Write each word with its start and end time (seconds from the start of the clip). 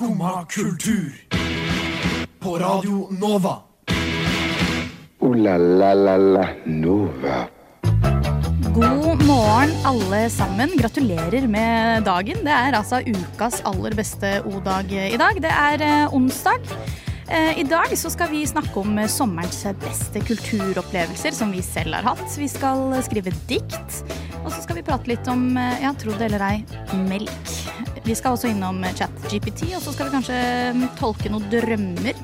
Skumma 0.00 0.46
kultur. 0.48 1.12
På 2.38 2.58
Radio 2.58 3.08
Nova. 3.20 3.58
O-la-la-la-la 5.18 6.46
Nova. 6.64 7.48
God 8.74 9.26
morgen, 9.26 9.74
alle 9.84 10.30
sammen. 10.30 10.72
Gratulerer 10.78 11.44
med 11.46 12.08
dagen. 12.08 12.40
Det 12.46 12.54
er 12.54 12.78
altså 12.78 13.02
ukas 13.04 13.60
aller 13.68 13.98
beste 13.98 14.38
O-dag 14.48 14.88
i 14.88 15.20
dag. 15.20 15.36
Det 15.36 15.52
er 15.52 15.84
eh, 15.84 16.16
onsdag. 16.16 16.72
Eh, 17.28 17.60
I 17.60 17.68
dag 17.68 17.92
så 17.92 18.08
skal 18.08 18.32
vi 18.32 18.46
snakke 18.48 18.80
om 18.80 18.96
sommerens 19.04 19.66
beste 19.84 20.24
kulturopplevelser 20.24 21.36
som 21.36 21.52
vi 21.52 21.60
selv 21.60 22.00
har 22.00 22.14
hatt. 22.14 22.24
Vi 22.40 22.48
skal 22.48 22.96
skrive 23.04 23.36
dikt. 23.52 24.00
Og 24.46 24.48
så 24.48 24.64
skal 24.64 24.80
vi 24.80 24.88
prate 24.88 25.12
litt 25.12 25.28
om, 25.28 25.50
eh, 25.60 25.84
ja, 25.84 25.92
tro 25.92 26.16
det 26.16 26.32
eller 26.32 26.48
ei, 26.54 26.56
melk. 27.04 27.89
Vi 28.04 28.16
skal 28.16 28.36
også 28.36 28.50
innom 28.50 28.80
ChatGPT, 28.96 29.74
og 29.76 29.82
så 29.84 29.92
skal 29.92 30.08
vi 30.08 30.14
kanskje 30.16 30.38
mm, 30.76 30.86
tolke 31.00 31.32
noen 31.32 31.48
drømmer. 31.52 32.16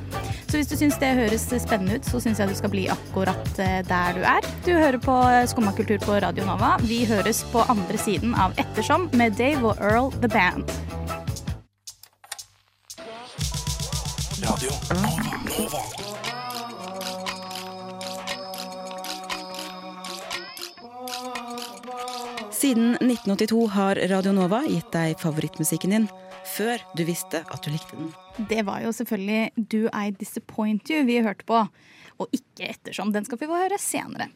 Så 0.47 0.61
hvis 0.61 0.71
du 0.71 0.77
syns 0.79 0.97
det 1.03 1.11
høres 1.19 1.45
spennende 1.63 1.99
ut, 1.99 2.09
så 2.09 2.21
syns 2.23 2.41
jeg 2.41 2.49
du 2.49 2.57
skal 2.57 2.73
bli 2.73 2.87
akkurat 2.93 3.61
eh, 3.63 3.81
der 3.87 4.17
du 4.17 4.23
er. 4.25 4.51
Du 4.65 4.73
hører 4.73 4.99
på 5.03 5.17
Skumma 5.51 5.75
kultur 5.77 5.99
på 6.05 6.21
Radio 6.23 6.47
Nova. 6.49 6.77
Vi 6.87 7.03
høres 7.09 7.43
på 7.53 7.67
andre 7.69 8.01
siden 8.01 8.37
av 8.39 8.57
Ettersom 8.63 9.11
med 9.19 9.37
Dave 9.41 9.75
og 9.75 9.83
Earl 9.83 10.13
The 10.23 10.31
Band. 10.33 10.77
Siden 22.67 22.95
1982 22.95 23.69
har 23.69 23.99
Radio 24.11 24.33
Nova 24.35 24.59
gitt 24.67 24.89
deg 24.91 25.21
favorittmusikken 25.23 25.93
din 25.93 26.07
før 26.51 26.81
du 26.99 27.05
visste 27.07 27.45
at 27.47 27.63
du 27.63 27.69
likte 27.71 27.95
den. 27.95 28.09
Det 28.51 28.65
var 28.67 28.81
jo 28.83 28.91
selvfølgelig 28.97 29.69
Do 29.71 29.85
I 29.95 30.11
Disappoint 30.19 30.91
You 30.91 31.05
vi 31.07 31.21
hørte 31.23 31.47
på, 31.47 31.61
og 31.63 32.35
ikke 32.35 32.67
Ettersom. 32.73 33.13
Den 33.15 33.23
skal 33.29 33.39
vi 33.39 33.47
få 33.47 33.61
høre 33.61 33.79
senere. 33.79 34.27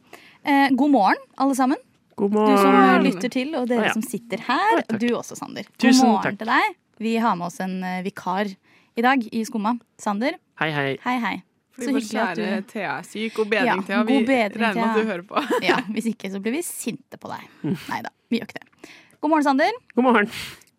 Eh, 0.46 0.70
god 0.78 0.94
morgen, 0.94 1.18
alle 1.42 1.58
sammen. 1.58 1.82
God 2.14 2.36
morgen. 2.36 2.54
Du 2.54 2.62
som 2.62 3.08
lytter 3.08 3.34
til, 3.34 3.50
og 3.58 3.66
dere 3.66 3.88
ah, 3.88 3.90
ja. 3.90 3.96
som 3.98 4.06
sitter 4.06 4.46
her. 4.46 4.78
og. 4.84 4.94
Du 5.02 5.08
også, 5.10 5.34
Sander. 5.40 5.66
God 5.66 5.88
Tusen 5.88 6.06
morgen 6.06 6.28
takk. 6.28 6.38
til 6.44 6.52
deg. 6.54 6.78
Vi 7.02 7.16
har 7.26 7.34
med 7.40 7.48
oss 7.50 7.58
en 7.66 7.80
eh, 7.82 7.98
vikar 8.06 8.46
i 8.46 9.06
dag 9.08 9.26
i 9.26 9.42
Skumma. 9.50 9.74
Sander, 9.98 10.38
Hei, 10.62 10.70
hei. 10.76 10.86
hei, 11.02 11.16
hei. 11.26 11.34
Fordi 11.74 11.88
Så 11.88 11.96
vår 11.96 12.00
hyggelig 12.06 12.22
at 12.22 12.38
kjære 12.38 12.62
du 12.62 12.70
Thea 12.70 12.94
er 12.94 13.10
syk. 13.10 13.34
God 13.40 13.52
bedring, 13.56 13.74
Ja, 13.74 13.90
Thea. 13.90 14.06
Vi 14.06 14.20
god 14.20 14.30
bedring, 14.30 14.64
regner 14.68 14.80
med 14.80 14.88
at 14.94 15.02
du 15.02 15.12
hører 15.16 15.28
på. 15.34 15.44
Ja, 15.66 15.82
Hvis 15.98 16.10
ikke 16.14 16.30
så 16.30 16.38
blir 16.38 16.60
vi 16.60 16.64
sinte 16.66 17.18
på 17.18 17.34
deg. 17.34 17.50
Nei 17.66 18.02
da, 18.06 18.14
vi 18.30 18.38
gjør 18.40 18.48
ikke 18.48 18.60
det. 18.60 18.90
God 19.20 19.30
morgen, 19.34 19.44
Sander. 19.44 19.78
God 19.96 20.06
morgen. 20.06 20.30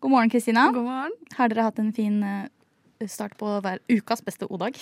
God 0.02 0.10
morgen, 0.10 0.30
Kristina. 0.32 0.66
God 0.74 0.84
morgen. 0.88 1.12
Har 1.38 1.48
dere 1.52 1.62
hatt 1.68 1.78
en 1.78 1.92
fin 1.94 2.16
eh, 2.26 3.06
start 3.06 3.36
på 3.38 3.60
hver 3.62 3.78
ukas 3.92 4.22
beste 4.24 4.48
O-dag? 4.50 4.76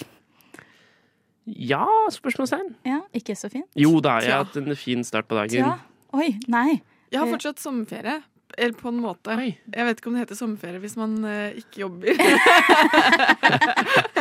Ja, 1.51 1.85
spørsmålstegn. 2.15 2.75
Ja, 2.87 3.01
ikke 3.17 3.35
så 3.39 3.51
fin? 3.53 3.65
Jo 3.79 3.97
da, 4.05 4.19
jeg 4.23 4.33
har 4.33 4.45
hatt 4.45 4.57
en 4.61 4.77
fin 4.79 5.03
start 5.05 5.27
på 5.29 5.35
dagen. 5.39 5.65
Ja. 5.65 5.79
Oi, 6.15 6.37
nei. 6.49 6.81
Jeg 7.11 7.21
har 7.21 7.27
Eh. 7.27 7.33
fortsatt 7.35 7.59
sommerferie. 7.59 8.23
Eller 8.59 8.75
på 8.77 8.89
en 8.89 9.01
måte. 9.03 9.35
Oi. 9.37 9.53
Jeg 9.75 9.87
vet 9.87 10.01
ikke 10.01 10.11
om 10.11 10.17
det 10.17 10.25
heter 10.25 10.39
sommerferie 10.39 10.81
hvis 10.83 10.97
man 10.99 11.17
eh, 11.29 11.61
ikke 11.61 11.85
jobber. 11.85 12.15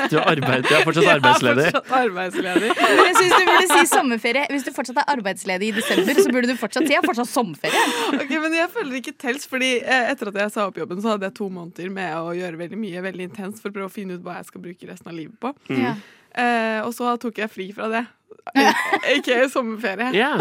Du 0.10 0.16
er, 0.18 0.24
arbeid, 0.32 0.64
du 0.64 0.72
er 0.74 0.86
fortsatt 0.88 1.10
arbeidsledig. 1.12 1.66
Jeg 1.68 1.70
er 1.70 1.76
fortsatt 1.76 1.98
arbeidsledig. 2.00 2.70
Men 2.98 3.02
jeg 3.04 3.16
synes 3.18 3.34
du 3.34 3.50
burde 3.50 3.68
si 3.70 3.90
sommerferie. 3.92 4.46
Hvis 4.50 4.66
du 4.66 4.72
fortsatt 4.74 5.02
er 5.04 5.12
arbeidsledig 5.14 5.70
i 5.70 5.74
desember, 5.76 6.22
så 6.24 6.32
burde 6.34 6.50
du 6.50 6.56
fortsatt 6.58 6.88
si 6.88 6.96
jeg 6.96 7.02
har 7.02 7.06
fortsatt 7.06 7.30
sommerferie. 7.30 7.84
Ok, 8.16 8.32
men 8.42 8.56
jeg 8.58 8.72
føler 8.74 9.00
ikke 9.02 9.14
tels, 9.22 9.46
fordi 9.52 9.72
eh, 9.84 10.10
etter 10.14 10.32
at 10.32 10.40
jeg 10.44 10.54
sa 10.56 10.66
opp 10.70 10.80
jobben, 10.82 11.02
så 11.04 11.14
hadde 11.14 11.30
jeg 11.30 11.36
to 11.38 11.50
måneder 11.54 11.92
med 11.94 12.16
å 12.18 12.34
gjøre 12.38 12.62
veldig 12.64 12.80
mye 12.80 13.04
veldig 13.06 13.28
intenst 13.30 13.62
for 13.62 13.70
å 13.70 13.76
prøve 13.76 13.92
å 13.92 13.94
finne 13.94 14.18
ut 14.18 14.26
hva 14.26 14.40
jeg 14.40 14.50
skal 14.50 14.66
bruke 14.66 14.90
resten 14.90 15.12
av 15.12 15.20
livet 15.20 15.38
på. 15.44 15.54
Mm. 15.70 15.84
Ja. 15.84 15.94
Eh, 16.40 16.80
og 16.88 16.96
så 16.98 17.14
tok 17.22 17.44
jeg 17.44 17.54
fri 17.54 17.70
fra 17.76 17.92
det. 17.92 18.06
Ikke 19.18 19.44
sommerferie. 19.52 20.14
Ja. 20.18 20.34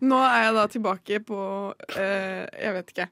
Nå 0.00 0.18
er 0.24 0.42
jeg 0.46 0.54
da 0.56 0.66
tilbake 0.72 1.20
på 1.28 1.38
eh, 1.96 2.46
Jeg 2.62 2.74
vet 2.78 2.92
ikke. 2.94 3.06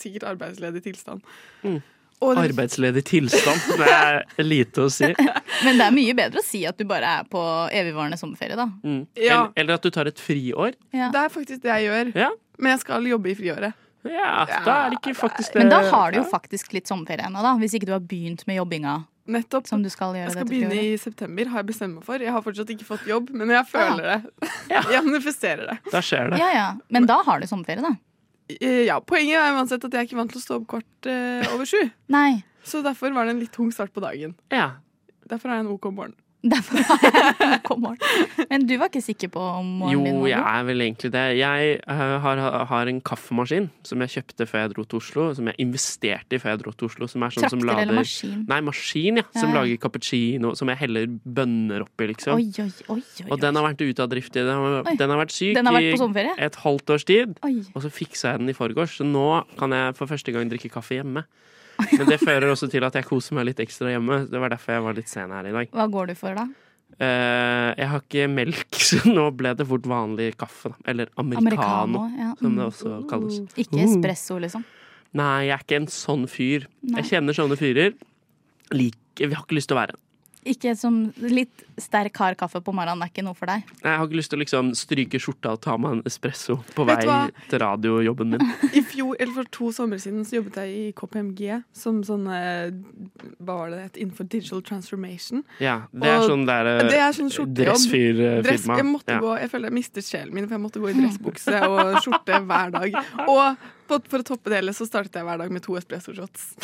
Sikkert 0.00 0.24
arbeidsledig 0.34 0.82
tilstand. 0.84 1.20
Mm. 1.64 1.78
Og 2.24 2.36
det- 2.36 2.44
Arbeidsledig 2.50 3.02
tilstand. 3.04 3.60
Det 3.80 3.88
er 3.92 4.44
lite 4.46 4.84
å 4.86 4.90
si. 4.92 5.10
Men 5.66 5.76
det 5.80 5.86
er 5.88 5.92
mye 5.96 6.14
bedre 6.16 6.40
å 6.40 6.44
si 6.46 6.62
at 6.68 6.78
du 6.80 6.84
bare 6.88 7.10
er 7.20 7.24
på 7.28 7.40
evigvarende 7.74 8.16
sommerferie, 8.20 8.56
da. 8.56 8.68
Mm. 8.84 9.02
Ja. 9.16 9.40
Eller, 9.42 9.50
eller 9.60 9.74
at 9.80 9.82
du 9.84 9.90
tar 9.92 10.08
et 10.08 10.20
friår. 10.22 10.76
Ja. 10.94 11.10
Det 11.12 11.20
er 11.26 11.32
faktisk 11.34 11.64
det 11.66 11.72
jeg 11.74 11.88
gjør. 11.90 12.12
Ja. 12.24 12.30
Men 12.58 12.72
jeg 12.76 12.84
skal 12.84 13.08
jobbe 13.10 13.32
i 13.32 13.34
friåret. 13.36 13.80
ja, 14.04 14.44
da 14.66 14.72
er 14.84 14.90
det 14.92 14.98
ikke 15.00 15.14
faktisk 15.16 15.54
det 15.54 15.62
Men 15.62 15.70
da 15.72 15.78
har 15.90 16.12
du 16.12 16.18
jo 16.20 16.24
faktisk 16.28 16.74
litt 16.76 16.86
sommerferie 16.90 17.24
ennå, 17.26 17.40
da. 17.44 17.54
Hvis 17.60 17.74
ikke 17.76 17.88
du 17.88 17.92
har 17.96 18.02
begynt 18.04 18.46
med 18.46 18.58
jobbinga 18.60 18.98
Nettopp. 19.26 19.66
som 19.66 19.82
du 19.82 19.88
skal 19.88 20.12
gjøre 20.12 20.26
Jeg 20.28 20.34
skal 20.34 20.44
dette 20.44 20.52
begynne 20.52 20.80
i 20.84 20.96
september, 21.00 21.48
har 21.52 21.62
jeg 21.62 21.68
bestemt 21.70 21.96
meg 21.96 22.04
for. 22.04 22.20
Jeg 22.20 22.32
har 22.34 22.42
fortsatt 22.44 22.72
ikke 22.74 22.86
fått 22.88 23.06
jobb, 23.08 23.30
men 23.32 23.52
jeg 23.54 23.64
føler 23.70 24.02
det. 24.10 24.48
Jeg 24.94 25.04
manifesterer 25.06 25.70
det. 25.70 25.76
Da 25.92 26.02
skjer 26.04 26.34
det. 26.34 26.40
Ja, 26.42 26.50
ja. 26.52 26.66
Men 26.92 27.06
da 27.08 27.20
har 27.24 27.40
du 27.40 27.46
sommerferie, 27.48 27.84
da. 27.84 27.94
Ja, 28.84 28.98
Poenget 29.00 29.40
er 29.40 29.54
uansett 29.56 29.84
at 29.86 29.94
jeg 29.94 30.02
er 30.02 30.04
ikke 30.08 30.18
vant 30.18 30.32
til 30.34 30.42
å 30.42 30.44
stå 30.44 30.56
opp 30.58 30.66
kvart 30.74 31.08
eh, 31.08 31.46
over 31.54 31.64
sju. 31.64 31.80
Nei. 32.12 32.42
Så 32.64 32.82
derfor 32.84 33.14
var 33.16 33.24
det 33.24 33.32
en 33.36 33.40
litt 33.40 33.52
tung 33.56 33.70
start 33.72 33.92
på 33.96 34.02
dagen. 34.04 34.34
Ja. 34.52 34.74
Derfor 35.30 35.48
er 35.48 35.62
jeg 35.62 35.64
en 35.64 35.72
OK 35.72 35.88
morgen. 35.88 36.12
Derfor 36.44 36.82
har 36.88 37.04
jeg 37.04 37.58
OK 37.58 37.70
morgen. 37.80 38.00
Men 38.50 38.66
du 38.68 38.74
var 38.80 38.90
ikke 38.90 39.00
sikker 39.04 39.30
på 39.32 39.40
om 39.40 39.68
Jo, 39.88 39.98
morgenen 40.00 40.04
din 40.04 40.20
var 40.20 40.30
jeg 40.30 40.44
er 40.50 40.66
vel 40.68 40.84
egentlig 40.84 41.10
det. 41.14 41.22
Jeg 41.38 41.70
eh, 41.80 42.02
har, 42.24 42.42
har 42.70 42.90
en 42.90 43.00
kaffemaskin 43.00 43.70
som 43.86 44.04
jeg 44.04 44.12
kjøpte 44.18 44.46
før 44.50 44.64
jeg 44.64 44.72
dro 44.74 44.84
til 44.88 45.00
Oslo. 45.00 45.28
Som 45.38 45.48
jeg 45.50 45.58
investerte 45.64 46.36
i 46.36 46.42
før 46.42 46.54
jeg 46.54 46.62
dro 46.64 46.74
til 46.76 46.90
Oslo. 46.90 47.08
Som 47.10 47.24
er 47.24 47.36
sånn 47.36 47.48
som 47.54 47.64
lader 47.64 47.86
eller 47.86 48.00
maskin? 48.02 48.42
Nei, 48.50 48.60
maskin, 48.66 49.22
ja. 49.22 49.26
Som 49.32 49.54
Ja, 49.54 49.62
lager 49.62 49.80
cappuccino. 49.86 50.52
Som 50.58 50.72
jeg 50.72 50.82
heller 50.84 51.08
bønner 51.24 51.86
oppi, 51.86 52.10
liksom. 52.12 52.36
Oi, 52.36 52.50
oi, 52.60 52.68
oi. 52.92 53.00
oi, 53.00 53.30
Og 53.30 53.40
den 53.40 53.60
har 53.60 53.68
vært 53.70 53.84
ute 53.84 54.04
av 54.04 54.12
drift 54.12 54.36
i 54.36 54.44
Den 54.44 54.52
har, 54.60 54.92
den 55.00 55.14
har 55.14 55.22
vært 55.24 55.34
syk 55.34 55.56
har 55.56 55.78
vært 55.78 56.20
i 56.20 56.44
et 56.44 56.60
halvt 56.64 56.94
års 56.94 57.08
tid. 57.08 57.38
Og 57.74 57.80
så 57.84 57.92
fiksa 57.92 58.34
jeg 58.34 58.44
den 58.44 58.52
i 58.52 58.56
forgårs, 58.56 58.98
så 59.00 59.08
nå 59.08 59.26
kan 59.58 59.74
jeg 59.74 59.96
for 59.98 60.10
første 60.10 60.34
gang 60.34 60.52
drikke 60.52 60.72
kaffe 60.72 60.98
hjemme. 61.00 61.24
Men 61.98 62.06
det 62.10 62.20
fører 62.22 62.50
også 62.52 62.68
til 62.70 62.84
at 62.86 62.94
jeg 62.98 63.06
koser 63.08 63.34
meg 63.38 63.48
litt 63.50 63.60
ekstra 63.64 63.90
hjemme. 63.92 64.20
Det 64.30 64.40
var 64.40 64.52
derfor 64.54 64.76
jeg 64.76 64.84
var 64.86 64.94
litt 64.98 65.10
sen 65.10 65.32
her 65.34 65.48
i 65.50 65.54
dag. 65.56 65.70
Hva 65.74 65.86
går 65.90 66.12
du 66.12 66.14
for, 66.18 66.34
da? 66.38 66.44
Uh, 66.94 67.70
jeg 67.74 67.88
har 67.90 68.02
ikke 68.04 68.26
melk, 68.30 68.76
så 68.88 69.00
nå 69.10 69.24
ble 69.34 69.50
det 69.58 69.66
fort 69.66 69.86
vanlig 69.90 70.28
kaffe. 70.38 70.70
Da. 70.70 70.78
Eller 70.92 71.10
americano, 71.18 72.04
ja. 72.18 72.32
som 72.38 72.54
det 72.54 72.62
Mm. 72.62 72.68
også 72.70 72.94
kalles. 73.10 73.40
Ikke 73.58 73.82
espresso, 73.82 74.38
liksom? 74.42 74.62
Nei, 75.14 75.46
jeg 75.48 75.54
er 75.56 75.64
ikke 75.66 75.80
en 75.82 75.90
sånn 75.90 76.24
fyr. 76.30 76.68
Nei. 76.82 77.00
Jeg 77.02 77.10
kjenner 77.12 77.36
sånne 77.36 77.58
fyrer. 77.58 77.92
Like, 78.74 79.18
vi 79.28 79.32
har 79.34 79.44
ikke 79.44 79.58
lyst 79.58 79.70
til 79.70 79.76
å 79.76 79.80
være 79.82 79.94
en. 79.94 80.00
Ikke 80.44 80.74
som 80.76 80.98
litt 81.24 81.62
sterk, 81.80 82.14
hard 82.20 82.36
kaffe 82.38 82.60
på 82.64 82.72
morgenen 82.76 83.02
er 83.02 83.10
ikke 83.10 83.24
noe 83.24 83.34
for 83.38 83.48
deg? 83.50 83.64
Jeg 83.82 83.96
har 83.98 84.04
ikke 84.06 84.18
lyst 84.18 84.30
til 84.32 84.38
å 84.38 84.42
liksom 84.42 84.72
stryke 84.76 85.18
skjorta 85.22 85.54
og 85.56 85.60
ta 85.64 85.76
meg 85.80 85.96
en 85.96 86.02
espresso 86.06 86.58
på 86.76 86.84
Vet 86.88 87.00
vei 87.02 87.06
hva? 87.08 87.18
til 87.50 87.62
radiojobben 87.62 88.34
min. 88.34 88.44
I 88.78 88.82
fjor, 88.84 89.16
eller 89.18 89.32
For 89.38 89.50
to 89.56 89.70
somre 89.74 89.98
siden 90.02 90.24
så 90.28 90.36
jobbet 90.38 90.58
jeg 90.62 90.74
i 90.76 90.84
KPMG 90.98 91.62
som 91.74 92.02
sånn 92.06 92.26
eh, 92.30 92.74
Hva 93.40 93.56
var 93.62 93.72
det 93.72 93.78
det 93.80 93.86
het? 93.88 94.00
Innenfor 94.04 94.28
digital 94.30 94.62
transformation. 94.68 95.44
Ja, 95.64 95.78
det 95.92 96.10
er 96.12 96.20
Og 96.22 96.28
sånn 96.34 96.44
der 96.48 96.68
dressfyrfirma. 96.68 96.90
Det 96.90 97.00
er 97.00 97.16
sånn 97.18 97.32
skjortejobb. 97.34 98.44
Dress, 98.44 98.68
jeg, 98.68 98.86
måtte 98.90 99.16
Ja. 99.16 99.20
gå, 99.24 99.32
jeg 99.40 99.50
føler 99.54 99.70
jeg 99.72 99.78
mistet 99.80 100.04
sjelen 100.10 100.34
min, 100.34 100.46
for 100.48 100.58
jeg 100.58 100.64
måtte 100.66 100.82
gå 100.84 100.92
i 100.92 100.98
dressbukse 101.00 101.62
og 101.70 101.96
skjorte 102.04 102.42
hver 102.44 102.76
dag. 102.78 103.00
Og 103.28 103.66
for 103.88 104.22
å 104.22 104.26
toppe 104.26 104.52
det 104.52 104.60
hele 104.60 104.74
så 104.76 104.86
startet 104.88 105.18
jeg 105.20 105.26
hver 105.26 105.40
dag 105.40 105.52
med 105.52 105.62
to 105.64 105.76
espresso-shots. 105.78 106.54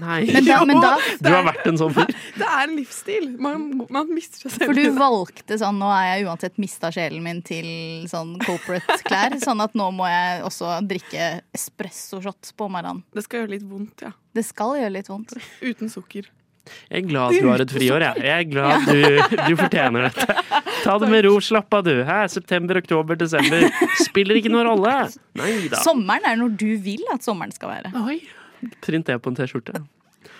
Nei, 0.00 0.20
Men 0.34 0.46
da, 0.46 0.58
men 0.68 0.80
da 0.82 0.92
du 1.22 1.30
har 1.30 1.46
vært 1.46 1.66
en 1.70 1.80
sånn 1.80 1.94
fyr. 1.96 2.12
Det 2.40 2.46
er 2.48 2.62
en 2.66 2.76
livsstil. 2.76 3.28
Man, 3.42 3.66
man 3.94 4.10
mister 4.14 4.42
seg 4.44 4.54
selv. 4.56 4.66
For 4.70 4.78
du 4.78 4.98
valgte 4.98 5.58
sånn 5.60 5.78
Nå 5.80 5.90
er 5.94 6.06
jeg 6.10 6.28
uansett 6.28 6.60
mista 6.62 6.90
sjelen 6.94 7.24
min 7.24 7.42
til 7.46 7.66
sånn 8.10 8.36
corporate-klær. 8.44 9.38
Sånn 9.44 9.60
at 9.60 9.74
nå 9.76 9.90
må 9.94 10.06
jeg 10.08 10.44
også 10.46 10.78
drikke 10.88 11.26
Espresso 11.54 12.20
shots 12.24 12.54
på 12.56 12.68
morgenen. 12.72 13.02
Det 13.14 13.24
skal 13.26 13.42
gjøre 13.42 13.54
litt 13.56 13.66
vondt, 13.68 14.06
ja. 14.06 14.14
Det 14.34 14.44
skal 14.46 14.78
gjøre 14.80 14.94
litt 14.96 15.10
vondt. 15.10 15.36
Uten 15.62 15.92
sukker. 15.92 16.30
Jeg 16.88 17.02
er 17.02 17.08
glad 17.08 17.34
at 17.34 17.42
du 17.44 17.48
har 17.50 17.62
et 17.64 17.72
friår, 17.74 18.04
jeg. 18.08 18.24
Jeg 18.24 18.44
er 18.44 18.48
glad 18.48 18.74
at 18.78 18.86
du, 18.88 19.40
du 19.50 19.56
fortjener 19.60 20.06
dette. 20.08 20.53
Ta 20.84 20.98
det 21.00 21.08
med 21.10 21.24
ro, 21.24 21.38
slapp 21.40 21.72
av 21.74 21.84
du. 21.86 21.94
Hæ? 22.04 22.18
september, 22.28 22.78
oktober, 22.82 23.16
desember. 23.16 23.64
Spiller 24.02 24.38
ikke 24.40 24.52
noen 24.52 24.68
rolle. 24.68 24.92
Neida. 25.38 25.80
Sommeren 25.84 26.26
er 26.28 26.36
når 26.40 26.52
du 26.60 26.68
vil 26.84 27.04
at 27.14 27.24
sommeren 27.24 27.54
skal 27.54 27.72
være. 27.72 27.94
Oi. 28.04 28.18
Print 28.84 29.08
det 29.08 29.16
på 29.24 29.32
en 29.32 29.38
T-skjorte. 29.38 29.80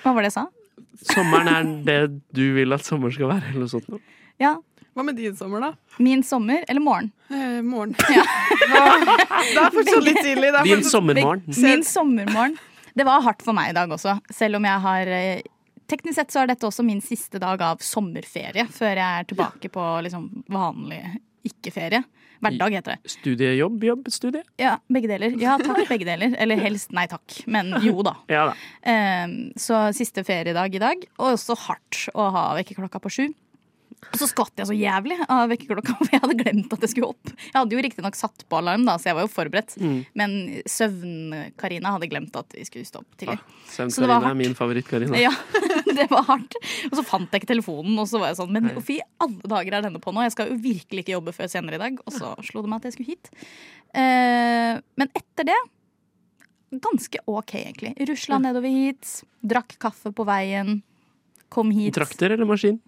Hva 0.04 0.12
var 0.12 0.24
det 0.24 0.30
jeg 0.32 0.36
sa? 0.36 0.46
Sommeren 1.14 1.50
er 1.54 1.72
det 1.88 1.98
du 2.36 2.44
vil 2.58 2.76
at 2.76 2.84
sommeren 2.86 3.14
skal 3.16 3.32
være, 3.32 3.50
eller 3.52 3.64
noe 3.64 3.72
sånt. 3.72 3.88
noe. 3.92 4.00
Ja. 4.42 4.54
Hva 4.94 5.02
med 5.02 5.16
din 5.18 5.34
sommer, 5.34 5.58
da? 5.64 5.72
Min 5.98 6.22
sommer 6.22 6.62
eller 6.70 6.82
morgen? 6.84 7.08
Eh, 7.26 7.58
morgen. 7.66 7.96
det 7.98 9.58
er 9.58 9.72
fortsatt 9.74 10.04
litt 10.06 10.20
tidlig. 10.20 10.52
Det 10.54 10.60
er 10.60 10.68
Din 10.68 10.84
sommermorgen. 10.86 11.42
Min 11.50 11.82
sommermorgen. 11.88 12.54
Det 12.94 13.06
var 13.08 13.24
hardt 13.24 13.42
for 13.42 13.56
meg 13.56 13.72
i 13.72 13.74
dag 13.74 13.90
også, 13.90 14.20
selv 14.30 14.60
om 14.60 14.68
jeg 14.68 14.82
har 14.84 15.10
eh, 15.10 15.40
Teknisk 15.90 16.16
sett 16.16 16.32
så 16.32 16.42
er 16.42 16.52
dette 16.52 16.66
også 16.66 16.84
min 16.86 17.02
siste 17.04 17.40
dag 17.42 17.60
av 17.64 17.82
sommerferie, 17.84 18.66
før 18.72 18.96
jeg 18.96 19.04
er 19.20 19.26
tilbake 19.28 19.70
på 19.72 19.86
liksom 20.06 20.28
vanlig 20.52 21.02
ikke 21.44 21.72
ferie. 21.74 22.00
Hverdag 22.44 22.74
heter 22.76 22.96
det. 22.96 23.12
Studiejobb, 23.14 23.84
jobb, 23.84 24.08
studie. 24.12 24.42
Ja, 24.60 24.74
begge 24.92 25.08
deler. 25.08 25.36
Ja 25.40 25.54
takk, 25.60 25.84
begge 25.88 26.06
deler. 26.08 26.34
Eller 26.40 26.60
helst 26.60 26.92
nei 26.96 27.06
takk. 27.08 27.38
Men 27.48 27.72
jo 27.84 28.04
da. 28.04 28.16
Ja 28.34 28.46
da. 28.50 28.56
Um, 28.84 29.36
så 29.60 29.86
siste 29.96 30.24
feriedag 30.26 30.74
i 30.76 30.82
dag. 30.82 31.06
Og 31.20 31.34
også 31.34 31.56
hardt 31.66 32.06
å 32.16 32.28
ha 32.34 32.44
vekkerklokka 32.58 33.00
på 33.04 33.12
sju. 33.12 33.26
Og 34.12 34.20
så 34.20 34.28
skvatt 34.30 34.60
jeg 34.60 34.68
så 34.68 34.76
jævlig 34.76 35.16
av 35.24 35.48
vekkerklokka, 35.52 35.96
for 36.00 36.12
jeg 36.14 36.22
hadde 36.22 36.36
glemt 36.40 36.74
at 36.76 36.86
jeg 36.86 36.92
skulle 36.94 37.10
opp. 37.14 37.32
Jeg 37.46 37.56
hadde 37.56 37.76
jo 37.76 37.84
riktignok 37.86 38.18
satt 38.18 38.46
på 38.50 38.58
alarm, 38.60 38.86
da, 38.88 38.96
så 39.00 39.10
jeg 39.10 39.18
var 39.18 39.26
jo 39.26 39.32
forberedt. 39.32 39.76
Mm. 39.80 39.98
Men 40.20 40.36
Søvn-Karina 40.70 41.94
hadde 41.96 42.10
glemt 42.12 42.38
at 42.40 42.56
vi 42.56 42.66
skulle 42.68 42.88
stå 42.88 43.02
opp 43.02 43.20
tidlig. 43.20 43.38
Ja, 43.40 43.60
Søvn-Karina 43.76 44.30
er 44.32 44.38
min 44.38 44.56
favoritt-Karina. 44.58 45.20
Ja, 45.20 45.32
det 45.98 46.08
var 46.12 46.26
hardt. 46.30 46.58
Og 46.90 46.98
så 47.00 47.06
fant 47.06 47.30
jeg 47.32 47.44
ikke 47.44 47.52
telefonen, 47.54 47.94
og 48.00 48.08
så 48.10 48.22
var 48.22 48.32
jeg 48.32 48.40
sånn 48.42 48.54
Men 48.54 48.72
fy 48.84 49.00
alle 49.24 49.52
dager 49.56 49.78
er 49.78 49.88
denne 49.88 50.02
på 50.02 50.14
nå? 50.14 50.24
Jeg 50.26 50.34
skal 50.36 50.52
jo 50.52 50.58
virkelig 50.62 51.04
ikke 51.04 51.16
jobbe 51.16 51.36
før 51.36 51.50
senere 51.50 51.78
i 51.78 51.84
dag. 51.84 52.02
Og 52.04 52.14
så 52.14 52.34
slo 52.46 52.64
det 52.64 52.72
meg 52.72 52.82
at 52.82 52.90
jeg 52.90 52.98
skulle 52.98 53.14
hit. 53.14 53.32
Eh, 53.94 54.82
men 55.00 55.14
etter 55.14 55.48
det 55.50 55.60
ganske 56.82 57.20
ok, 57.30 57.54
egentlig. 57.54 57.94
Rusla 58.08 58.40
nedover 58.42 58.72
hit, 58.72 59.20
drakk 59.44 59.76
kaffe 59.82 60.10
på 60.14 60.26
veien, 60.26 60.80
kom 61.52 61.70
hit. 61.74 61.94
Trakter 61.94 62.34
eller 62.34 62.48
maskin? 62.48 62.80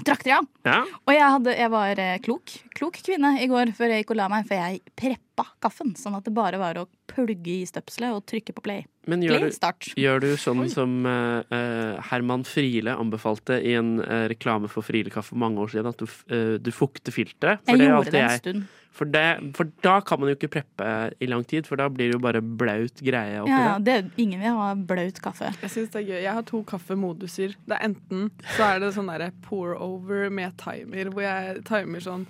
Trakter, 0.00 0.32
ja. 0.32 0.40
Ja. 0.66 0.78
Og 1.04 1.12
jeg, 1.14 1.26
hadde, 1.36 1.54
jeg 1.58 1.70
var 1.72 2.00
eh, 2.00 2.16
klok. 2.24 2.54
Klok 2.78 2.96
kvinne 3.04 3.34
i 3.42 3.48
går 3.50 3.74
før 3.76 3.92
jeg 3.92 4.02
gikk 4.02 4.14
og 4.14 4.20
la 4.22 4.30
meg, 4.32 4.48
for 4.48 4.58
jeg 4.58 4.80
preppa 4.98 5.46
kaffen. 5.62 5.92
Sånn 5.98 6.16
at 6.18 6.26
det 6.26 6.34
bare 6.36 6.60
var 6.62 6.80
å 6.80 6.88
plugge 7.12 7.60
i 7.60 7.68
støpselet 7.68 8.16
og 8.16 8.24
trykke 8.30 8.56
på 8.56 8.64
play. 8.64 8.86
Men 9.10 9.22
gjør 9.26 9.48
du, 9.48 9.96
gjør 9.98 10.20
du 10.22 10.28
sånn 10.38 10.68
som 10.70 10.92
eh, 11.10 11.96
Herman 12.10 12.44
Friele 12.46 12.94
anbefalte 12.94 13.56
i 13.66 13.72
en 13.78 13.96
uh, 13.98 14.28
reklame 14.30 14.68
for 14.70 14.86
Friele-kaffe 14.86 15.32
for 15.32 15.40
mange 15.42 15.58
år 15.64 15.72
siden, 15.74 15.90
at 15.90 15.98
du, 15.98 16.06
eh, 16.30 16.52
du 16.62 16.70
fukter 16.70 17.10
filteret? 17.14 17.64
For 17.66 17.74
Jeg 17.74 17.82
det 17.82 17.88
gjorde 17.90 18.12
det 18.14 18.20
en 18.22 18.28
jeg- 18.30 18.44
stund. 18.44 18.70
For, 18.92 19.08
det, 19.08 19.54
for 19.56 19.70
da 19.80 19.94
kan 20.04 20.20
man 20.20 20.28
jo 20.28 20.34
ikke 20.36 20.50
preppe 20.52 20.86
i 21.16 21.24
lang 21.24 21.46
tid, 21.48 21.64
for 21.64 21.80
da 21.80 21.86
blir 21.88 22.10
det 22.10 22.18
jo 22.18 22.20
bare 22.20 22.42
blaut 22.44 23.00
greie 23.00 23.38
oppi 23.40 23.48
Ja, 23.48 23.60
ja, 23.70 23.78
det. 23.80 23.94
det, 24.04 24.10
ingen 24.20 24.42
vil 24.44 24.52
ha 24.52 24.74
blaut 24.76 25.16
kaffe. 25.24 25.48
Jeg 25.62 25.70
syns 25.72 25.88
det 25.94 26.02
er 26.02 26.04
gøy. 26.10 26.18
Jeg 26.26 26.34
har 26.36 26.44
to 26.44 26.60
kaffemoduser. 26.68 27.54
Det 27.64 27.78
er 27.78 27.86
enten 27.88 28.26
så 28.52 28.66
er 28.74 28.82
det 28.84 28.92
sånn 28.92 29.08
derre 29.08 29.30
pour 29.48 29.72
over 29.80 30.28
med 30.28 30.52
timer, 30.60 31.08
hvor 31.08 31.24
jeg 31.24 31.64
timer 31.70 32.04
sånn 32.04 32.26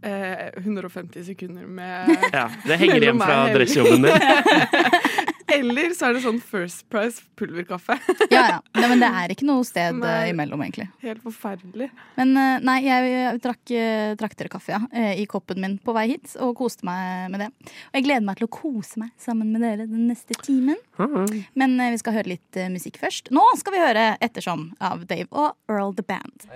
eh, 0.00 0.48
150 0.64 1.28
sekunder 1.28 1.68
med 1.68 2.16
Ja, 2.32 2.48
det 2.64 2.80
henger 2.80 3.02
igjen 3.10 3.20
fra 3.20 3.42
dressjobben 3.52 4.08
din. 4.08 5.34
Eller 5.52 5.92
så 5.94 6.08
er 6.08 6.16
det 6.16 6.22
sånn 6.24 6.38
First 6.42 6.86
Price 6.90 7.22
pulverkaffe. 7.38 7.94
Ja, 8.32 8.42
ja. 8.50 8.56
Nei, 8.74 8.88
men 8.90 9.00
det 9.00 9.08
er 9.14 9.32
ikke 9.32 9.46
noe 9.46 9.62
sted 9.64 9.94
Nei. 10.00 10.10
eh, 10.26 10.30
imellom, 10.32 10.60
egentlig. 10.64 10.88
Helt 11.04 11.22
forferdelig. 11.22 11.86
Men 12.16 12.32
eh, 12.40 12.56
nei, 12.66 12.76
jeg, 12.84 13.10
jeg 13.12 13.40
drakk 13.44 13.72
eh, 13.78 14.14
trakterkaffe 14.18 14.74
ja, 14.74 14.80
i 15.14 15.26
koppen 15.30 15.60
min 15.62 15.76
på 15.82 15.94
vei 15.96 16.06
hit, 16.10 16.34
og 16.42 16.56
koste 16.58 16.86
meg 16.88 17.30
med 17.32 17.44
det. 17.44 17.48
Og 17.92 17.98
jeg 18.00 18.06
gleder 18.08 18.26
meg 18.26 18.40
til 18.40 18.48
å 18.48 18.52
kose 18.56 19.00
meg 19.04 19.12
sammen 19.22 19.52
med 19.54 19.62
dere 19.64 19.86
den 19.86 20.08
neste 20.10 20.34
timen. 20.42 20.80
Ah, 20.98 21.14
Men 21.54 21.76
vi 21.78 22.00
skal 22.02 22.16
høre 22.18 22.32
litt 22.34 22.58
musikk 22.72 22.98
først. 23.02 23.30
Nå 23.34 23.44
skal 23.60 23.76
vi 23.76 23.84
høre 23.84 24.06
Ettersom 24.24 24.70
av 24.82 25.06
Dave 25.08 25.28
og 25.30 25.54
Earl 25.70 25.94
The 25.96 26.06
Band. 26.06 26.48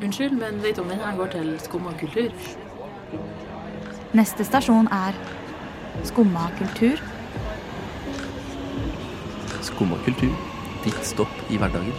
Unnskyld, 0.00 0.32
men 0.40 0.62
vet 0.64 0.76
du 0.78 0.82
om 0.82 0.88
den 0.88 1.02
her 1.04 1.16
går 1.18 1.34
til 1.34 1.52
skum 1.60 1.86
og 1.90 1.98
kultur? 2.00 2.32
Neste 4.16 4.46
stasjon 4.48 4.88
er 4.90 5.14
Skumma 6.04 6.50
kultur. 6.58 7.02
Skumma 9.60 9.96
kultur. 10.04 10.32
Ditt 10.84 11.04
stopp 11.04 11.50
i 11.52 11.58
hverdagen. 11.60 11.92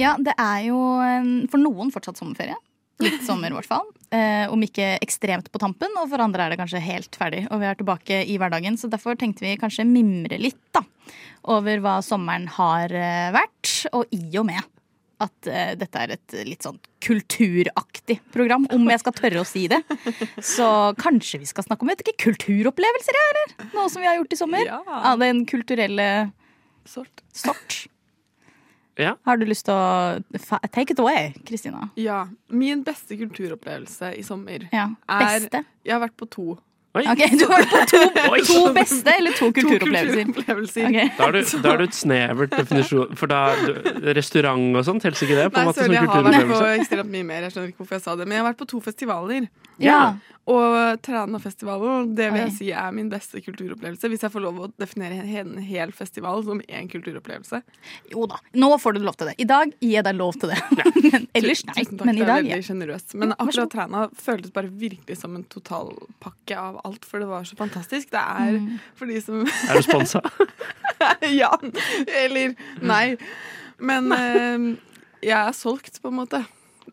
Ja, 0.00 0.16
det 0.18 0.34
er 0.40 0.66
jo 0.66 0.78
eh, 1.04 1.30
for 1.52 1.62
noen 1.62 1.92
fortsatt 1.94 2.20
sommerferie. 2.20 2.58
Litt 3.02 3.24
sommer, 3.26 3.50
i 3.50 3.56
hvert 3.56 3.68
fall. 3.68 3.88
Eh, 4.14 4.44
om 4.52 4.60
ikke 4.62 4.96
ekstremt 5.02 5.48
på 5.52 5.60
tampen, 5.62 5.94
og 5.98 6.10
for 6.12 6.22
andre 6.22 6.44
er 6.44 6.52
det 6.52 6.60
kanskje 6.60 6.82
helt 6.84 7.16
ferdig. 7.18 7.46
Og 7.50 7.62
vi 7.62 7.68
er 7.70 7.78
tilbake 7.78 8.20
i 8.28 8.36
hverdagen, 8.40 8.76
så 8.78 8.90
derfor 8.92 9.16
tenkte 9.18 9.46
vi 9.46 9.56
kanskje 9.60 9.88
mimre 9.88 10.38
litt 10.40 10.60
da, 10.76 10.84
over 11.50 11.82
hva 11.82 11.96
sommeren 12.04 12.46
har 12.58 12.92
eh, 12.92 13.32
vært. 13.34 13.72
Og 13.96 14.12
i 14.14 14.24
og 14.38 14.46
med 14.48 14.71
at 15.22 15.48
uh, 15.48 15.72
dette 15.78 16.00
er 16.02 16.14
et 16.16 16.34
litt 16.48 16.66
sånn 16.66 16.78
kulturaktig 17.02 18.18
program, 18.34 18.66
om 18.74 18.88
jeg 18.90 19.00
skal 19.02 19.14
tørre 19.18 19.42
å 19.42 19.46
si 19.48 19.64
det. 19.70 19.78
Så 20.42 20.66
kanskje 21.00 21.40
vi 21.42 21.48
skal 21.50 21.66
snakke 21.66 21.82
om 21.86 21.90
vet 21.92 22.02
ikke, 22.04 22.18
kulturopplevelser, 22.30 23.18
ja, 23.18 23.24
eller? 23.34 23.54
Noe 23.76 23.88
som 23.92 24.02
vi 24.04 24.10
har 24.10 24.18
gjort 24.20 24.36
i 24.36 24.40
sommer. 24.42 24.66
Ja. 24.68 24.82
Av 25.12 25.22
den 25.22 25.44
kulturelle 25.50 26.08
Sort. 26.88 27.22
sort. 27.32 27.84
Ja. 29.00 29.14
Har 29.24 29.38
du 29.40 29.46
lyst 29.48 29.64
til 29.68 29.72
å 29.72 30.18
fa- 30.42 30.60
take 30.74 30.92
it 30.92 30.98
away, 31.00 31.30
Kristina? 31.48 31.86
Ja. 31.96 32.26
Min 32.52 32.82
beste 32.84 33.16
kulturopplevelse 33.16 34.10
i 34.18 34.22
sommer 34.26 34.66
Ja. 34.72 34.88
Er- 35.08 35.40
Beste? 35.40 35.62
Jeg 35.86 35.94
har 35.96 36.02
vært 36.04 36.16
på 36.20 36.28
to. 36.28 36.58
Oi, 36.92 37.02
Ok, 37.08 37.20
Du 37.40 37.46
har 37.48 37.62
vært 37.62 37.70
på 37.72 37.82
to, 37.88 38.44
to 38.52 38.72
beste 38.76 39.12
eller 39.16 39.32
to 39.32 39.46
To 39.48 39.52
kulturopplevelser? 39.56 40.88
Okay. 40.90 41.06
Da 41.16 41.24
har 41.24 41.32
du, 41.32 41.38
da 41.64 41.70
har 41.70 41.78
du 41.80 41.84
et 41.86 41.96
snevert 41.96 42.52
definisjon, 42.52 43.14
for 43.16 43.32
da 43.32 43.38
du- 43.64 44.10
Restaurant 44.18 44.76
og 44.76 44.84
sånn, 44.84 45.00
teller 45.00 45.16
ikke 45.24 45.38
det? 45.38 45.46
På 45.54 45.56
Nei, 45.56 45.62
en 45.64 45.70
måte 45.70 45.80
sorry, 45.80 45.88
som 45.88 45.96
jeg 45.96 46.12
har 46.12 46.26
vært 46.28 46.52
på 46.52 46.60
ekstremt 46.82 47.12
mye 47.14 47.24
mer. 47.30 47.46
Jeg 47.48 47.54
skjønner 47.54 47.72
ikke 47.72 47.80
hvorfor 47.84 47.96
jeg 47.96 48.04
sa 48.04 48.16
det. 48.20 48.26
Men 48.28 48.36
jeg 48.36 48.44
har 48.44 48.50
vært 48.52 48.60
på 48.60 48.68
to 48.74 48.80
festivaler. 48.84 49.48
Ja. 49.86 50.02
Og 50.50 50.98
Tranafestivalen, 51.06 52.08
det 52.18 52.24
vil 52.32 52.40
Oi. 52.40 52.46
jeg 52.48 52.52
si 52.56 52.68
er 52.74 52.90
min 52.90 53.06
beste 53.12 53.38
kulturopplevelse. 53.44 54.08
Hvis 54.10 54.24
jeg 54.26 54.32
får 54.34 54.42
lov 54.42 54.56
å 54.58 54.66
definere 54.82 55.20
en 55.38 55.52
hel, 55.62 55.92
festival 55.94 56.42
som 56.42 56.58
én 56.66 56.88
kulturopplevelse. 56.90 57.60
Jo 58.10 58.24
da, 58.26 58.40
nå 58.58 58.72
får 58.82 58.96
du 58.96 59.04
lov 59.06 59.14
til 59.20 59.30
det. 59.30 59.36
I 59.38 59.46
dag 59.46 59.70
gir 59.78 59.92
jeg 60.00 60.04
deg 60.08 60.16
lov 60.18 60.34
til 60.42 60.50
det. 60.50 60.58
Men 60.98 61.28
ellers 61.38 61.62
nei. 61.68 61.76
Tusen 61.78 62.00
takk, 62.00 62.06
Men 62.10 62.18
i 62.18 62.24
det 62.24 62.26
er 62.26 62.42
veldig 62.42 62.66
sjenerøst. 62.66 63.14
Men 63.22 63.34
akkurat 63.36 63.70
Træna 63.76 64.02
føltes 64.18 64.50
bare 64.56 64.72
virkelig 64.82 65.16
som 65.22 65.36
en 65.38 65.44
totalpakke 65.52 66.58
av 66.58 66.80
alt, 66.90 67.06
for 67.06 67.22
det 67.22 67.28
var 67.30 67.46
så 67.46 67.58
fantastisk. 67.62 68.10
Det 68.10 68.24
er 68.24 68.58
Mm. 68.58 68.80
for 68.98 69.06
de 69.06 69.20
som 69.22 69.46
Er 69.70 69.78
du 69.78 69.82
sponsa? 69.86 70.20
Ja, 71.30 71.52
eller 72.18 72.52
nei. 72.82 73.16
Men 73.78 74.10
nei. 74.10 74.76
jeg 75.22 75.38
er 75.38 75.54
solgt, 75.56 76.02
på 76.02 76.10
en 76.10 76.18
måte. 76.18 76.42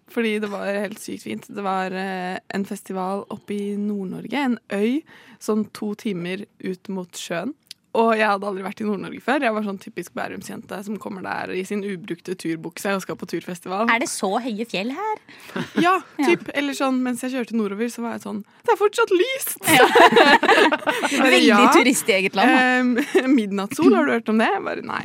Fordi 0.10 0.38
det 0.42 0.50
var 0.52 0.66
helt 0.66 1.00
sykt 1.02 1.28
fint. 1.28 1.48
Det 1.54 1.64
var 1.66 1.94
eh, 1.94 2.40
en 2.56 2.66
festival 2.66 3.26
oppe 3.30 3.54
i 3.54 3.76
Nord-Norge, 3.78 4.42
en 4.42 4.58
øy, 4.74 5.02
sånn 5.42 5.68
to 5.76 5.94
timer 6.00 6.48
ut 6.66 6.90
mot 6.94 7.20
sjøen. 7.20 7.54
Og 7.98 8.12
jeg 8.14 8.28
hadde 8.30 8.46
aldri 8.46 8.62
vært 8.62 8.82
i 8.84 8.86
Nord-Norge 8.86 9.20
før. 9.26 9.42
Jeg 9.48 9.54
var 9.56 9.64
sånn 9.66 9.80
typisk 9.82 10.14
bærumsjente 10.14 10.78
som 10.86 10.98
kommer 11.02 11.24
der 11.26 11.56
i 11.58 11.64
sin 11.66 11.82
ubrukte 11.82 12.36
turbukse 12.38 12.92
og 12.94 13.02
skal 13.02 13.18
på 13.18 13.26
turfestival. 13.32 13.90
Er 13.90 14.04
det 14.04 14.10
så 14.12 14.30
høye 14.38 14.68
fjell 14.70 14.92
her? 14.94 15.24
Ja, 15.86 15.96
typ. 16.20 16.52
Eller 16.54 16.76
sånn, 16.78 17.00
mens 17.06 17.24
jeg 17.26 17.34
kjørte 17.34 17.58
nordover, 17.58 17.90
så 17.90 18.04
var 18.04 18.18
jeg 18.18 18.24
sånn 18.28 18.44
Det 18.68 18.74
er 18.76 18.78
fortsatt 18.78 19.14
lyst! 19.16 19.56
Bare, 19.66 21.32
Veldig 21.34 21.42
ja. 21.48 21.64
turist 21.74 22.12
i 22.12 22.16
eget 22.20 22.38
land. 22.38 23.02
Eh, 23.02 23.28
midnattssol, 23.40 23.90
har 23.96 24.06
du 24.06 24.14
hørt 24.14 24.30
om 24.30 24.38
det? 24.42 24.50
Jeg 24.54 24.64
bare 24.66 24.86
nei. 24.86 25.02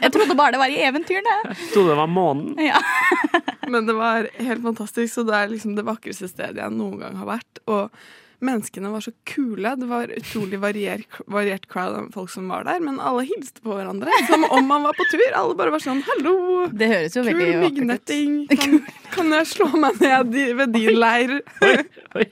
Jeg 0.00 0.12
trodde 0.14 0.36
bare 0.38 0.54
det 0.54 0.60
var 0.62 0.72
i 0.72 0.80
eventyrene. 0.86 1.36
Trodde 1.74 1.92
det 1.92 1.98
var 2.00 2.10
månen. 2.10 2.56
Ja. 2.62 2.80
Men 3.68 3.86
det 3.88 3.96
var 3.98 4.28
helt 4.38 4.64
fantastisk, 4.64 5.12
så 5.14 5.26
det 5.28 5.36
er 5.36 5.52
liksom 5.52 5.76
det 5.76 5.84
vakreste 5.86 6.30
stedet 6.30 6.62
jeg 6.62 6.74
noen 6.78 6.98
gang 7.02 7.20
har 7.20 7.28
vært. 7.34 7.62
Og 7.68 7.92
menneskene 8.44 8.90
var 8.92 9.04
så 9.04 9.12
kule. 9.28 9.74
Det 9.78 9.88
var 9.90 10.12
utrolig 10.16 10.60
variert, 10.62 11.20
variert 11.26 11.68
crowd 11.70 11.96
av 11.98 12.08
folk 12.14 12.30
som 12.30 12.48
var 12.52 12.66
der, 12.68 12.82
men 12.84 13.00
alle 13.00 13.24
hilste 13.28 13.62
på 13.64 13.76
hverandre 13.76 14.12
som 14.28 14.44
om 14.50 14.66
man 14.68 14.86
var 14.86 14.98
på 14.98 15.06
tur. 15.12 15.24
Alle 15.38 15.56
bare 15.58 15.74
var 15.74 15.82
sånn 15.84 16.02
'hallo'. 16.06 16.70
Det 16.72 16.88
høres 16.90 17.16
jo 17.16 17.24
Kul 17.26 17.40
myggnetting. 17.62 18.34
Kan, 18.50 18.78
kan 19.14 19.32
jeg 19.38 19.46
slå 19.54 19.70
meg 19.76 20.00
ned 20.00 20.34
ved 20.58 20.74
din 20.74 20.98
leir? 20.98 21.38
Oi. 21.62 22.26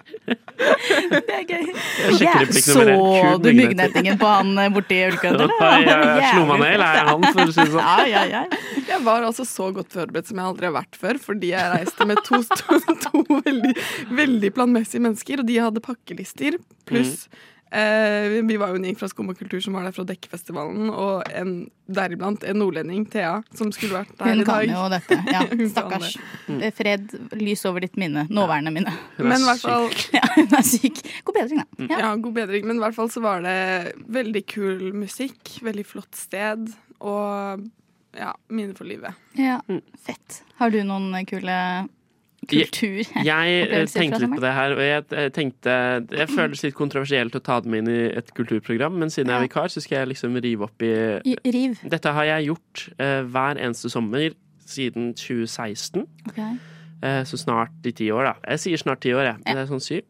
Det 1.10 1.32
er 1.32 1.44
gøy. 1.48 1.70
Jeg 2.20 2.62
så 2.62 2.84
du 3.40 3.48
myggnettingen 3.56 4.18
på 4.20 4.28
han 4.28 4.50
eh, 4.60 4.68
borti 4.72 4.98
ølkødder? 5.06 5.48
Oi, 5.48 5.78
jeg 5.86 6.26
slo 6.34 6.44
meg 6.50 6.60
ned, 6.60 6.74
eller 6.74 6.98
er 7.00 7.08
hans, 7.08 7.30
for 7.32 7.42
å 7.46 7.54
si 7.54 7.64
det 7.64 7.72
sånn. 7.72 7.88
Ja, 7.90 8.04
ja, 8.06 8.22
ja. 8.28 8.42
Jeg 8.90 9.04
var 9.06 9.24
altså 9.24 9.44
så 9.48 9.70
godt 9.74 9.94
forberedt 9.94 10.28
som 10.30 10.40
jeg 10.40 10.50
aldri 10.50 10.68
har 10.68 10.74
vært 10.76 10.98
før, 11.00 11.20
fordi 11.22 11.52
jeg 11.52 11.72
reiste 11.74 12.06
med 12.08 12.20
to, 12.26 12.40
to, 12.60 12.78
to 13.06 13.22
veldig, 13.30 13.74
veldig 14.18 14.52
planmessige 14.56 15.04
mennesker, 15.04 15.42
og 15.42 15.48
de 15.48 15.58
hadde 15.62 15.84
pakkelister, 16.00 16.56
pluss 16.88 17.28
eh, 17.72 18.42
Vi 18.42 18.56
var 18.58 18.72
jo 18.72 18.80
en 18.80 18.84
gjeng 18.88 18.96
fra 18.98 19.06
Skum 19.10 19.28
og 19.30 19.38
kultur 19.38 19.60
som 19.62 19.76
var 19.78 19.84
der 19.86 19.94
fra 19.94 20.02
Dekkefestivalen, 20.08 20.88
og 20.90 21.28
en, 21.36 21.52
deriblant 21.86 22.42
en 22.48 22.58
nordlending, 22.58 23.04
Thea, 23.12 23.36
som 23.54 23.70
skulle 23.74 24.00
vært 24.00 24.10
der 24.18 24.40
i 24.40 24.44
dag. 24.44 24.46
Hun 24.46 24.48
kan 24.50 24.72
jo 24.74 24.82
dette. 24.90 25.18
Ja, 25.30 25.42
Hun 25.52 25.60
kan 25.60 25.70
stakkars. 25.70 26.16
Fred, 26.80 27.14
lys 27.38 27.62
over 27.70 27.84
ditt 27.86 27.94
minne. 28.00 28.26
Nåværende 28.30 28.72
minne. 28.74 28.94
Hun 29.18 29.26
er 29.26 29.32
Men 29.34 29.44
i 29.44 29.50
hvert 29.52 29.62
syk. 29.62 29.70
fall 29.70 29.88
Ja, 30.18 30.24
hun 30.34 30.56
er 30.58 30.66
syk. 30.66 31.02
God 31.28 31.38
bedring, 31.38 31.62
da. 31.62 31.86
Ja. 31.86 32.00
Ja, 32.06 32.14
god 32.26 32.38
bedring. 32.40 32.66
Men 32.66 32.80
i 32.80 32.84
hvert 32.86 32.98
fall 32.98 33.12
så 33.14 33.22
var 33.24 33.44
det 33.46 33.58
veldig 34.18 34.44
kul 34.50 34.88
musikk, 35.04 35.54
veldig 35.62 35.86
flott 35.86 36.18
sted, 36.18 36.72
og 37.00 37.68
ja, 38.18 38.32
minner 38.50 38.74
for 38.74 38.90
livet. 38.90 39.14
Ja, 39.38 39.60
fett. 40.02 40.40
Har 40.58 40.74
du 40.74 40.80
noen 40.82 41.14
kule 41.30 41.54
kultur. 42.48 43.02
Jeg 43.24 43.68
jeg 43.70 43.88
tenkte 43.92 44.20
litt 44.22 44.34
på 44.34 44.40
det 44.40 44.52
her, 44.56 44.72
og 44.72 44.80
jeg 44.80 45.04
eh, 45.12 45.28
tenkte 45.30 45.74
Jeg 46.16 46.28
føles 46.38 46.62
litt 46.64 46.74
kontroversielt 46.78 47.34
å 47.36 47.42
ta 47.44 47.60
det 47.60 47.70
med 47.70 47.84
inn 47.84 47.90
i 47.92 48.00
et 48.18 48.32
kulturprogram, 48.34 48.96
men 48.98 49.10
siden 49.12 49.30
jeg 49.30 49.36
er 49.42 49.46
vikar, 49.48 49.68
så 49.68 49.80
skal 49.84 49.98
jeg 50.02 50.12
liksom 50.14 50.36
rive 50.40 50.64
opp 50.66 50.82
i 50.82 51.36
Riv. 51.44 51.78
Dette 51.84 52.12
har 52.16 52.24
jeg 52.24 52.48
gjort 52.50 52.86
uh, 53.00 53.22
hver 53.28 53.60
eneste 53.60 53.90
sommer 53.92 54.30
siden 54.70 55.12
2016. 55.18 56.06
Ok. 56.30 56.38
Uh, 57.00 57.22
så 57.24 57.36
snart 57.40 57.86
i 57.88 57.92
ti 57.96 58.10
år, 58.12 58.24
da. 58.30 58.34
Jeg 58.54 58.60
sier 58.66 58.82
snart 58.82 59.00
ti 59.04 59.12
år, 59.16 59.24
jeg. 59.32 59.38
Ja. 59.46 59.54
det 59.56 59.62
er 59.66 59.70
sånn 59.70 59.84
syv. 59.84 60.02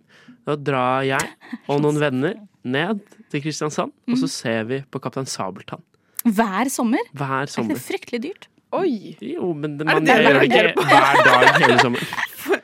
Da 0.47 0.57
drar 0.57 1.05
jeg 1.07 1.29
og 1.71 1.83
noen 1.85 2.01
venner 2.03 2.35
ned 2.65 3.01
til 3.31 3.41
Kristiansand, 3.45 3.93
og 4.09 4.17
Mm. 4.17 4.21
så 4.21 4.29
ser 4.29 4.65
vi 4.69 4.81
på 4.91 4.99
Kaptein 5.01 5.25
Sabeltann 5.31 5.81
Hver 6.27 6.69
sommer? 6.69 7.01
hver 7.17 7.45
Er 7.45 7.47
ikke 7.47 7.55
sommer. 7.55 7.75
det 7.79 7.83
fryktelig 7.87 8.21
dyrt? 8.27 8.49
Oi! 8.73 9.17
Jo, 9.21 9.53
men 9.55 9.79
det, 9.79 9.87
Er 9.89 9.95
man 9.99 10.05
det 10.07 10.17
det 10.17 10.25
gjør 10.27 10.41
det 10.41 10.51
ikke 10.51 10.85
hver 10.91 11.23
dag 11.27 11.63
hele 11.63 11.79
sommeren. 11.85 12.61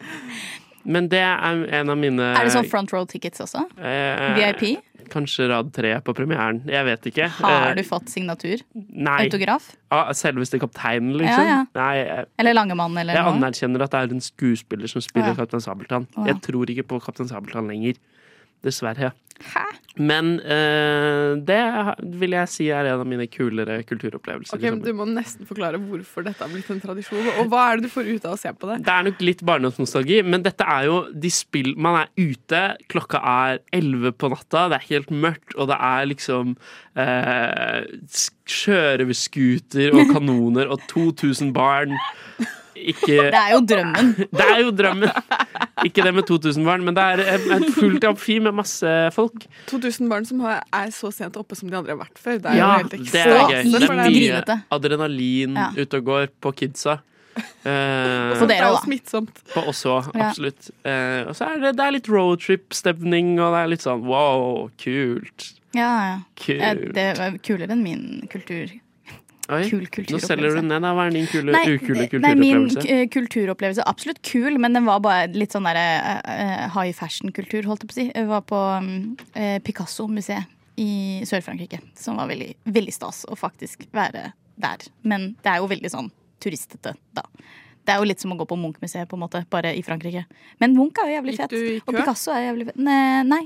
Men 0.86 1.08
det 1.10 1.18
er 1.18 1.64
en 1.80 1.90
av 1.90 1.96
mine 1.98 2.26
Er 2.38 2.46
det 2.46 2.52
sånn 2.54 2.68
front 2.70 2.92
row 2.94 3.06
tickets 3.10 3.42
også? 3.42 3.64
eh, 3.75 4.36
VIP? 4.38 4.76
Kanskje 5.10 5.46
rad 5.50 5.68
tre 5.75 5.92
på 6.02 6.12
premieren. 6.18 6.60
Jeg 6.66 6.82
vet 6.86 7.04
ikke. 7.10 7.26
Har 7.40 7.68
Eh, 7.70 7.75
du 7.78 7.82
fått 7.86 8.08
signatur? 8.10 8.62
Nei. 8.75 9.16
Autograf? 9.26 9.68
Ah, 9.94 10.12
selveste 10.18 10.58
kapteinen, 10.62 11.12
liksom? 11.18 11.42
Ja, 11.46 11.60
ja. 11.60 11.60
Nei, 11.78 11.92
jeg, 12.00 12.26
Eller 12.42 12.54
Langemann 12.58 12.98
eller 12.98 13.14
jeg 13.14 13.22
noe? 13.26 13.34
anerkjenner 13.38 13.82
at 13.86 13.90
det 13.94 14.00
er 14.02 14.14
en 14.16 14.20
skuespiller 14.26 14.90
som 14.90 15.02
spiller 15.02 15.30
oh, 15.30 15.34
ja. 15.34 15.38
Kaptein 15.42 15.62
Sabeltann. 15.62 16.06
Oh, 16.16 16.22
ja. 16.26 16.32
Jeg 16.34 16.42
tror 16.48 16.70
ikke 16.75 16.86
på 16.90 16.98
Kaptein 17.02 17.30
Sabeltann 17.30 17.70
lenger. 17.70 17.98
Dessverre. 18.64 19.12
Hæ? 19.44 19.64
Men 19.96 20.34
uh, 20.44 21.36
det 21.48 21.60
vil 22.20 22.34
jeg 22.36 22.50
si 22.52 22.66
er 22.72 22.88
en 22.88 23.00
av 23.00 23.08
mine 23.08 23.25
kulere 23.32 23.78
kulturopplevelser. 23.88 24.56
Ok, 24.56 24.64
men. 24.66 24.82
Du 24.84 24.90
må 24.96 25.06
nesten 25.08 25.48
forklare 25.48 25.80
hvorfor 25.80 26.26
dette 26.26 26.44
har 26.44 26.52
blitt 26.52 26.68
en 26.72 26.82
tradisjon. 26.82 27.25
Og 27.40 27.48
hva 27.52 27.62
er 27.70 27.80
det 27.80 27.88
du 27.88 27.94
får 27.94 28.10
ut 28.10 28.26
av 28.28 28.36
å 28.36 28.40
se 28.40 28.52
på 28.52 28.68
det? 28.70 28.78
Det 28.84 28.92
er 28.92 29.06
nok 29.08 29.25
litt 29.25 29.44
barndomsnostalgi, 29.48 30.20
men 30.28 30.44
dette 30.44 30.66
er 30.76 30.88
jo 30.90 30.98
de 31.12 31.32
spill 31.32 31.72
Man 31.80 32.00
er 32.02 32.12
ute, 32.16 32.62
klokka 32.92 33.22
er 33.32 33.62
elleve 33.76 34.12
på 34.16 34.30
natta, 34.32 34.66
det 34.72 34.80
er 34.80 34.90
helt 34.90 35.12
mørkt, 35.25 35.56
og 35.56 35.72
det 35.72 35.80
er 35.88 36.12
liksom 36.12 36.54
uh, 37.00 37.80
sjørøverskuter 38.56 39.96
og 39.96 40.12
kanoner 40.12 40.72
og 40.72 40.84
2000 40.92 41.52
barn. 41.56 41.96
Ikke 42.76 43.16
Det 43.33 43.40
er 43.40 43.50
jo 43.54 43.61
drømmen. 43.64 44.11
Det 44.38 44.47
er 44.47 44.61
jo 44.62 44.71
drømmen! 44.76 45.11
Ikke 45.85 46.04
det 46.06 46.12
med 46.16 46.26
2000 46.28 46.64
barn, 46.64 46.85
men 46.85 46.95
det 46.97 47.02
er 47.04 47.21
et- 47.37 47.66
fullt 47.76 48.04
amfi 48.09 48.38
med 48.42 48.54
masse 48.56 48.92
folk. 49.14 49.45
2000 49.68 50.09
barn 50.09 50.25
som 50.28 50.40
er 50.47 50.88
så 50.95 51.11
sent 51.12 51.37
oppe 51.37 51.56
som 51.59 51.68
de 51.71 51.76
aldri 51.76 51.92
har 51.95 52.00
vært 52.00 52.18
før. 52.21 52.38
Det 52.40 52.52
er 52.52 52.56
Ja, 52.56 52.71
jo 52.78 52.87
helt 52.87 52.90
det 53.12 53.21
er 53.21 53.35
gøy. 53.50 53.73
Det 53.73 53.83
er 53.83 54.00
mye 54.06 54.62
adrenalin 54.78 55.56
Ja. 55.61 55.68
ute 55.76 56.00
og 56.00 56.04
går 56.04 56.28
på 56.40 56.52
kidsa. 56.56 56.99
Eh, 57.37 58.33
For 58.38 58.47
Det 58.47 58.54
dere 58.56 58.64
er 58.64 58.73
òg, 58.73 58.78
da. 58.78 58.85
smittsomt. 58.87 59.42
På 59.52 59.66
oss 59.68 59.83
òg, 59.85 60.06
absolutt. 60.16 60.71
Eh, 60.88 61.25
og 61.28 61.35
så 61.37 61.50
er 61.52 61.61
det, 61.61 61.75
det 61.76 61.85
er 61.85 61.92
litt 61.99 62.09
roadtrip-stemning, 62.09 63.35
og 63.40 63.52
det 63.52 63.61
er 63.61 63.68
litt 63.75 63.85
sånn 63.85 64.02
wow, 64.09 64.71
kult. 64.80 65.50
Ja, 65.76 65.90
ja. 66.09 66.16
Kult. 66.40 66.95
Det 66.97 67.04
er 67.21 67.37
kulere 67.45 67.71
enn 67.76 67.83
min 67.85 68.06
kultur. 68.33 68.73
Oi, 69.47 69.62
Kul 69.71 69.85
nå 70.11 70.19
selger 70.19 70.57
du 70.57 70.59
kulturopplevelse. 70.59 70.62
ned. 70.67 70.83
da. 70.83 70.93
Hva 70.97 71.07
er 71.07 71.15
din 71.15 71.26
kule, 71.31 71.53
Nei, 71.55 71.76
ukule 71.76 72.07
nei, 72.19 72.35
min 72.35 72.65
kulturopplevelse? 72.67 73.11
kulturopplevelse 73.15 73.85
er 73.85 73.91
absolutt 73.93 74.21
kul, 74.26 74.59
men 74.59 74.75
den 74.75 74.87
var 74.88 75.00
bare 75.05 75.29
litt 75.35 75.55
sånn 75.55 75.69
der, 75.69 75.79
uh, 76.26 76.67
high 76.75 76.93
fashion-kultur, 76.97 77.69
holdt 77.71 77.85
jeg 77.85 77.91
på 77.93 77.95
å 77.95 77.99
si. 78.00 78.07
Jeg 78.11 78.26
var 78.31 78.43
på 78.49 78.59
um, 78.59 78.91
eh, 79.35 79.59
Picasso-museet 79.62 80.50
i 80.83 81.23
Sør-Frankrike, 81.25 81.79
som 81.97 82.19
var 82.21 82.29
veldig, 82.29 82.50
veldig 82.65 82.93
stas 82.93 83.23
å 83.31 83.38
faktisk 83.38 83.87
være 83.97 84.33
der. 84.61 84.88
Men 85.03 85.37
det 85.45 85.53
er 85.55 85.62
jo 85.62 85.71
veldig 85.71 85.93
sånn 85.95 86.11
turistete, 86.43 86.97
da. 87.17 87.23
Det 87.87 87.95
er 87.95 88.00
jo 88.02 88.07
litt 88.11 88.23
som 88.23 88.33
å 88.35 88.37
gå 88.40 88.45
på 88.50 88.57
Munch-museet, 88.59 89.07
på 89.07 89.14
en 89.14 89.23
måte, 89.23 89.45
bare 89.52 89.71
i 89.78 89.83
Frankrike. 89.87 90.25
Men 90.62 90.75
Munch 90.75 90.99
er 90.99 91.12
jo 91.12 91.16
jævlig 91.21 91.37
fett. 91.38 91.52
Og? 91.87 91.93
Picasso 91.95 92.33
er 92.35 92.49
jævlig 92.49 92.66
fett. 92.71 92.81
Nei, 92.83 93.23
nei. 93.31 93.43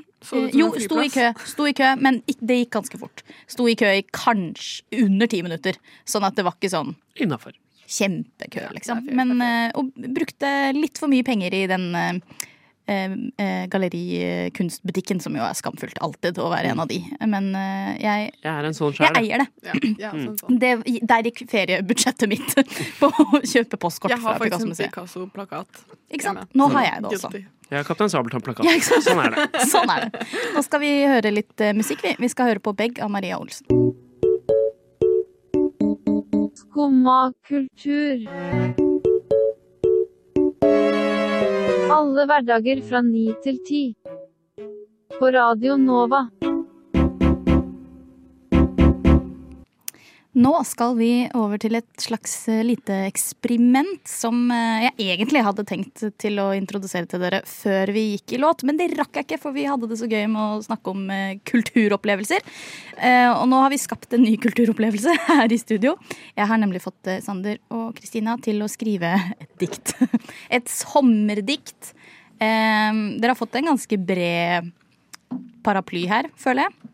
Jo, 0.56 0.70
sto 0.80 1.00
i 1.04 1.10
kø, 1.12 1.26
sto 1.48 1.66
i 1.68 1.74
kø, 1.76 1.90
men 2.00 2.22
det 2.40 2.56
gikk 2.62 2.72
ganske 2.78 3.00
fort. 3.00 3.22
Sto 3.50 3.68
i 3.68 3.76
kø 3.80 3.90
i 3.98 4.04
kanskje 4.16 5.02
under 5.04 5.28
ti 5.28 5.42
minutter. 5.44 5.76
Sånn 6.08 6.24
at 6.24 6.36
det 6.40 6.46
var 6.48 6.56
ikke 6.56 6.72
sånn 6.72 6.94
Innafor. 7.20 7.52
kjempekø, 7.90 8.68
liksom. 8.76 9.04
Men, 9.12 9.34
eh, 9.42 9.72
og 9.74 9.92
brukte 10.14 10.72
litt 10.76 10.96
for 11.00 11.10
mye 11.12 11.26
penger 11.26 11.52
i 11.58 11.66
den 11.66 11.88
eh, 11.98 12.20
gallerikunstbutikken, 13.70 15.20
som 15.22 15.36
jo 15.36 15.42
er 15.44 15.54
skamfullt 15.54 15.98
alltid 16.02 16.38
å 16.42 16.48
være 16.50 16.72
en 16.72 16.80
av 16.82 16.88
de. 16.90 16.98
Men 17.28 17.50
eh, 17.54 17.92
jeg, 18.02 18.32
Jeg 18.42 18.50
er 18.50 18.68
en 18.68 18.76
sånn 18.76 18.96
jeg 18.98 19.16
eier 19.20 19.44
det. 19.44 19.48
Ja, 19.68 19.74
ja, 20.06 20.10
sånn, 20.10 20.36
sånn. 20.40 20.58
det. 20.62 20.72
Der 21.12 21.28
gikk 21.28 21.44
feriebudsjettet 21.50 22.30
mitt 22.30 22.54
på 23.00 23.10
å 23.10 23.40
kjøpe 23.44 23.78
postkort 23.80 24.14
Jeg 24.14 24.20
har 24.22 24.36
fra 24.36 24.42
faktisk 24.42 24.66
en 24.66 24.74
Picasso-museet. 24.74 24.90
Picasso-plakat. 24.90 25.82
Ikke 26.10 26.26
sant? 26.26 26.54
Nå 26.58 26.70
har 26.74 26.88
jeg 26.88 27.06
det 27.06 27.14
også. 27.14 27.32
Jeg 27.70 27.78
har 27.78 27.86
Kaptein 27.86 28.10
Sabeltann-plakat. 28.10 28.66
Ja. 28.66 29.00
Sånn 29.06 29.22
er 29.22 29.36
det. 29.36 29.48
Sånn 29.72 29.94
er 29.94 30.08
det. 30.08 30.26
Nå 30.56 30.64
skal 30.66 30.82
vi 30.82 30.92
høre 31.06 31.34
litt 31.34 31.62
eh, 31.62 31.74
musikk, 31.76 32.02
vi. 32.06 32.16
Vi 32.18 32.32
skal 32.32 32.50
høre 32.50 32.64
på 32.64 32.74
Begg 32.74 32.98
av 33.04 33.12
Maria 33.14 33.38
Olsen. 33.38 33.66
Skumma 36.58 37.32
kultur. 37.46 38.89
Alle 41.90 42.24
hverdager 42.30 42.82
fra 42.86 43.00
ni 43.02 43.24
til 43.42 43.58
ti. 43.66 43.80
På 45.18 45.30
Radio 45.34 45.76
Nova. 45.76 46.28
Nå 50.38 50.52
skal 50.62 50.92
vi 50.94 51.26
over 51.34 51.58
til 51.58 51.74
et 51.74 51.88
slags 51.98 52.32
eh, 52.52 52.60
lite 52.62 52.94
eksperiment 53.08 54.06
som 54.06 54.44
eh, 54.54 54.84
jeg 54.84 55.16
egentlig 55.16 55.40
hadde 55.42 55.64
tenkt 55.66 56.04
til 56.22 56.38
å 56.38 56.52
introdusere 56.54 57.08
til 57.10 57.24
dere 57.24 57.40
før 57.50 57.90
vi 57.96 58.04
gikk 58.12 58.36
i 58.36 58.38
låt, 58.38 58.62
men 58.62 58.78
det 58.78 58.92
rakk 58.94 59.18
jeg 59.18 59.26
ikke, 59.26 59.40
for 59.42 59.56
vi 59.56 59.64
hadde 59.66 59.88
det 59.90 59.98
så 59.98 60.06
gøy 60.06 60.28
med 60.30 60.38
å 60.44 60.60
snakke 60.62 60.94
om 60.94 61.10
eh, 61.10 61.40
kulturopplevelser. 61.50 62.46
Og 63.00 63.46
nå 63.48 63.58
har 63.62 63.72
vi 63.72 63.80
skapt 63.80 64.14
en 64.14 64.22
ny 64.22 64.36
kulturopplevelse 64.38 65.16
her 65.32 65.50
i 65.50 65.58
studio. 65.58 65.96
Jeg 66.36 66.46
har 66.46 66.62
nemlig 66.62 66.84
fått 66.84 67.10
Sander 67.24 67.58
og 67.74 67.96
Kristina 67.98 68.36
til 68.44 68.62
å 68.62 68.70
skrive 68.70 69.14
et 69.34 69.50
dikt. 69.58 69.96
Et 70.60 70.70
sommerdikt. 70.70 71.94
Dere 72.38 73.32
har 73.32 73.38
fått 73.38 73.56
en 73.58 73.72
ganske 73.72 73.98
bred 73.98 74.70
paraply 75.64 76.04
her, 76.10 76.30
føler 76.38 76.68
jeg. 76.68 76.89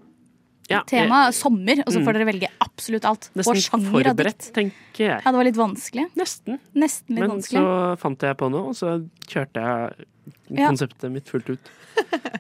Ja, 0.69 0.83
Tema 0.83 1.27
er 1.29 1.33
sommer, 1.33 1.79
og 1.87 1.93
så 1.93 2.01
Mm. 2.01 2.05
får 2.07 2.13
dere 2.19 2.27
velge 2.27 2.49
absolutt 2.61 3.05
alt. 3.05 3.31
Nesten 3.37 3.55
sjanger 3.63 3.91
forberedt, 3.93 4.53
tenker 4.53 4.73
jeg. 4.99 5.21
Ja, 5.25 5.31
det 5.31 5.35
var 5.39 5.45
litt 5.45 5.55
vanskelig. 5.61 6.07
Nesten. 6.17 6.59
Nesten 6.75 7.15
litt 7.15 7.21
Men 7.21 7.31
vanskelig. 7.37 7.63
så 7.63 7.99
fant 7.99 8.19
jeg 8.21 8.37
på 8.37 8.51
noe, 8.51 8.69
og 8.69 8.75
så 8.75 9.09
kjørte 9.29 9.63
jeg 9.63 10.07
Ja. 10.47 10.69
konseptet 10.69 11.11
mitt 11.11 11.29
fullt 11.31 11.49
ut. 11.57 11.71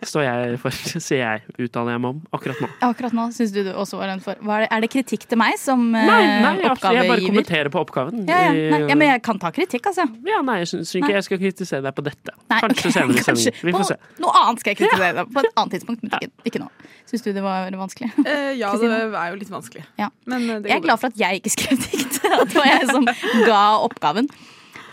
Står 0.06 0.22
jeg 0.26 0.58
for, 0.60 0.74
sier 1.00 1.20
jeg, 1.24 1.42
uttaler 1.64 1.96
jeg 1.96 2.02
meg 2.04 2.12
om 2.12 2.18
akkurat 2.36 2.60
nå. 2.62 2.68
Akkurat 2.86 3.14
nå 3.16 3.24
syns 3.34 3.54
du 3.54 3.62
det 3.66 3.72
også 3.74 3.98
var 3.98 4.12
en 4.12 4.22
for... 4.22 4.36
Er, 4.38 4.66
det, 4.66 4.68
er 4.76 4.84
det 4.84 4.90
kritikk 4.92 5.24
til 5.30 5.40
meg 5.40 5.56
som 5.60 5.88
oppgavegiver? 5.90 6.12
Nei, 6.12 6.42
nei 6.44 6.52
jeg, 6.60 6.76
jeg 6.98 7.10
bare 7.10 7.24
kommenterer 7.24 7.72
på 7.72 7.82
oppgaven. 7.82 8.26
Ja, 8.28 8.40
ja, 8.46 8.52
nei, 8.74 8.82
ja, 8.92 8.98
men 8.98 9.10
jeg 9.10 9.22
kan 9.26 9.40
ta 9.42 9.50
kritikk, 9.56 9.88
altså. 9.90 10.06
Ja, 10.28 10.42
nei, 10.46 10.60
jeg 10.62 10.70
syns 10.74 10.92
ikke 10.94 11.08
Nei. 11.08 11.16
jeg 11.16 11.28
skal 11.28 11.42
kritisere 11.42 11.82
deg 11.88 11.96
på 11.96 12.06
dette. 12.06 12.36
Nei, 12.46 12.60
Kanskje 12.66 12.92
okay. 12.92 12.96
senere 12.98 13.22
i 13.22 13.26
sendingen. 13.30 13.60
Vi 13.70 13.76
får 13.78 13.88
se. 13.90 13.98
På 14.18 14.26
noe 14.26 14.42
annet 14.42 14.64
skal 14.64 14.74
jeg 14.74 14.80
kritisere 14.82 15.12
deg 15.20 15.32
på 15.32 15.42
et 15.42 15.50
annet 15.52 15.76
tidspunkt, 15.78 16.04
men 16.04 16.18
ikke, 16.18 16.32
ikke 16.52 16.62
nå. 16.62 16.70
Syns 17.06 17.22
du 17.22 17.30
det 17.32 17.42
var 17.44 17.70
vanskelig? 17.78 18.10
Eh, 18.26 18.52
ja, 18.58 18.72
det 18.82 18.90
er 18.90 19.30
jo 19.30 19.38
litt 19.38 19.52
vanskelig. 19.52 19.86
Ja. 20.00 20.10
Men 20.26 20.48
eh, 20.50 20.66
Jeg 20.66 20.80
er 20.80 20.84
glad 20.84 21.02
for 21.02 21.14
at 21.14 21.20
jeg 21.20 21.40
ikke 21.40 21.54
skrev 21.54 21.80
dikt. 21.86 22.20
At 22.36 22.50
det 22.50 22.58
var 22.58 22.66
jeg 22.68 22.88
som 22.90 23.06
ga 23.46 23.62
oppgaven. 23.86 24.28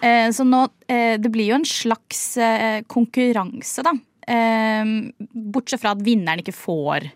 Eh, 0.04 0.30
Så 0.36 0.44
nå, 0.44 0.66
eh, 0.92 1.16
det 1.22 1.32
blir 1.32 1.52
jo 1.54 1.60
en 1.62 1.68
slags 1.68 2.38
eh, 2.38 2.82
konkurranse, 2.92 3.86
da. 3.86 3.94
Bortsett 4.24 5.82
fra 5.82 5.92
at 5.92 6.04
vinneren 6.04 6.40
ikke 6.40 6.54
får 6.56 7.10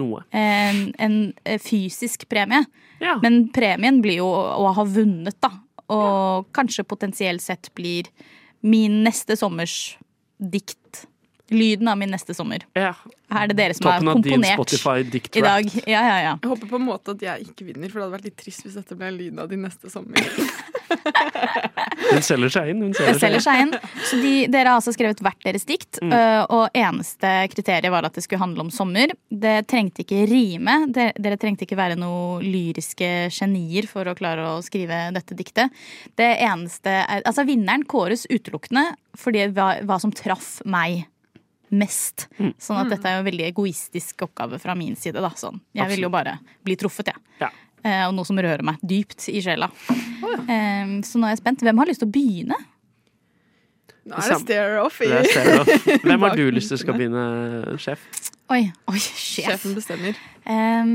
Noe. 0.00 0.24
en, 0.34 0.80
en 0.98 1.18
fysisk 1.62 2.24
premie. 2.30 2.64
Ja. 2.98 3.12
Men 3.22 3.44
premien 3.54 4.00
blir 4.02 4.18
jo 4.18 4.26
å 4.26 4.72
ha 4.74 4.84
vunnet, 4.84 5.36
da. 5.38 5.52
Og 5.94 6.48
kanskje 6.52 6.82
potensielt 6.82 7.44
sett 7.44 7.70
blir 7.78 8.10
min 8.66 9.04
neste 9.06 9.36
sommers 9.38 9.96
dikt. 10.38 11.04
Lyden 11.50 11.88
av 11.88 11.96
min 12.00 12.10
neste 12.12 12.34
sommer. 12.36 12.66
ja. 12.76 12.94
Her 13.28 13.42
er 13.44 13.50
det 13.50 13.56
dere 13.58 13.74
som 13.76 13.84
har 13.90 13.98
Toppen 14.00 14.22
komponert 14.24 14.56
Spotify 14.56 15.02
i 15.36 15.40
dag. 15.44 15.66
Ja, 15.84 16.00
ja, 16.00 16.14
ja. 16.24 16.30
Jeg 16.40 16.48
håper 16.48 16.68
på 16.70 16.78
en 16.78 16.84
måte 16.86 17.12
at 17.12 17.20
jeg 17.20 17.42
ikke 17.50 17.66
vinner, 17.66 17.90
for 17.92 18.00
det 18.00 18.06
hadde 18.06 18.14
vært 18.14 18.24
litt 18.30 18.36
trist 18.40 18.62
hvis 18.64 18.78
dette 18.78 18.96
ble 18.96 19.10
lyden 19.12 19.42
av 19.42 19.50
din 19.50 19.60
neste 19.66 19.90
sommer. 19.92 20.16
Hun 22.08 22.22
selger 22.24 22.52
seg 22.52 22.70
inn. 22.72 22.80
Hun 22.86 22.94
selger 22.96 23.18
selger 23.20 23.42
seg 23.44 23.60
inn. 23.66 23.72
Så 24.08 24.18
de, 24.22 24.30
dere 24.48 24.70
har 24.72 24.78
altså 24.80 24.94
skrevet 24.96 25.20
hvert 25.24 25.44
deres 25.44 25.66
dikt, 25.68 25.98
Mm. 26.00 26.12
øh, 26.14 26.44
og 26.54 26.76
eneste 26.78 27.30
kriteriet 27.52 27.90
var 27.92 28.06
at 28.06 28.14
det 28.16 28.22
skulle 28.24 28.40
handle 28.40 28.64
om 28.64 28.70
sommer. 28.72 29.12
Det 29.28 29.66
trengte 29.68 30.04
ikke 30.04 30.22
rime. 30.30 30.78
Dere, 30.94 31.12
dere 31.18 31.36
trengte 31.40 31.66
ikke 31.66 31.76
være 31.78 31.98
noe 31.98 32.38
lyriske 32.44 33.10
genier 33.34 33.88
for 33.90 34.08
å 34.08 34.14
klare 34.16 34.46
å 34.54 34.62
skrive 34.64 35.08
dette 35.16 35.36
diktet. 35.36 35.74
Det 36.16 36.30
eneste 36.48 36.96
er, 37.02 37.22
Altså, 37.28 37.44
vinneren 37.44 37.84
kåres 37.84 38.24
utelukkende 38.30 38.86
fordi 39.18 39.48
hva, 39.52 39.80
hva 39.84 40.00
som 40.00 40.12
traff 40.14 40.62
meg 40.64 41.04
mest. 41.74 42.26
Mm. 42.38 42.52
Sånn 42.62 42.80
at 42.80 42.92
dette 42.92 43.08
er 43.08 43.18
jo 43.18 43.22
en 43.22 43.28
veldig 43.28 43.46
egoistisk 43.50 44.24
oppgave 44.28 44.60
fra 44.62 44.76
min 44.78 44.96
side. 44.98 45.20
Da. 45.24 45.32
Sånn. 45.38 45.60
Jeg 45.76 45.92
vil 45.94 46.06
jo 46.06 46.12
bare 46.12 46.38
bli 46.66 46.76
truffet, 46.80 47.12
jeg. 47.12 47.24
Ja. 47.42 47.50
Eh, 47.84 48.04
og 48.08 48.14
noe 48.16 48.26
som 48.26 48.38
rører 48.38 48.64
meg 48.66 48.80
dypt 48.82 49.28
i 49.32 49.42
sjela. 49.44 49.70
Eh, 50.48 50.98
så 51.06 51.20
nå 51.20 51.28
er 51.28 51.36
jeg 51.36 51.42
spent. 51.42 51.64
Hvem 51.66 51.82
har 51.82 51.90
lyst 51.90 52.02
til 52.04 52.10
å 52.10 52.14
begynne? 52.14 52.58
Nå 54.08 54.16
er 54.16 54.32
det 54.32 54.40
stare-off 54.40 55.02
i 55.04 55.10
stare-off. 55.28 55.86
Hvem 56.06 56.24
har 56.24 56.38
du 56.38 56.46
lyst 56.54 56.72
til 56.72 56.80
skal 56.80 56.96
begynne, 56.96 57.76
sjef? 57.82 58.06
Oi, 58.48 58.62
oi, 58.88 58.96
sjef. 59.02 59.50
Sjefen 59.50 59.76
bestemmer. 59.76 60.18
Eh, 60.48 60.92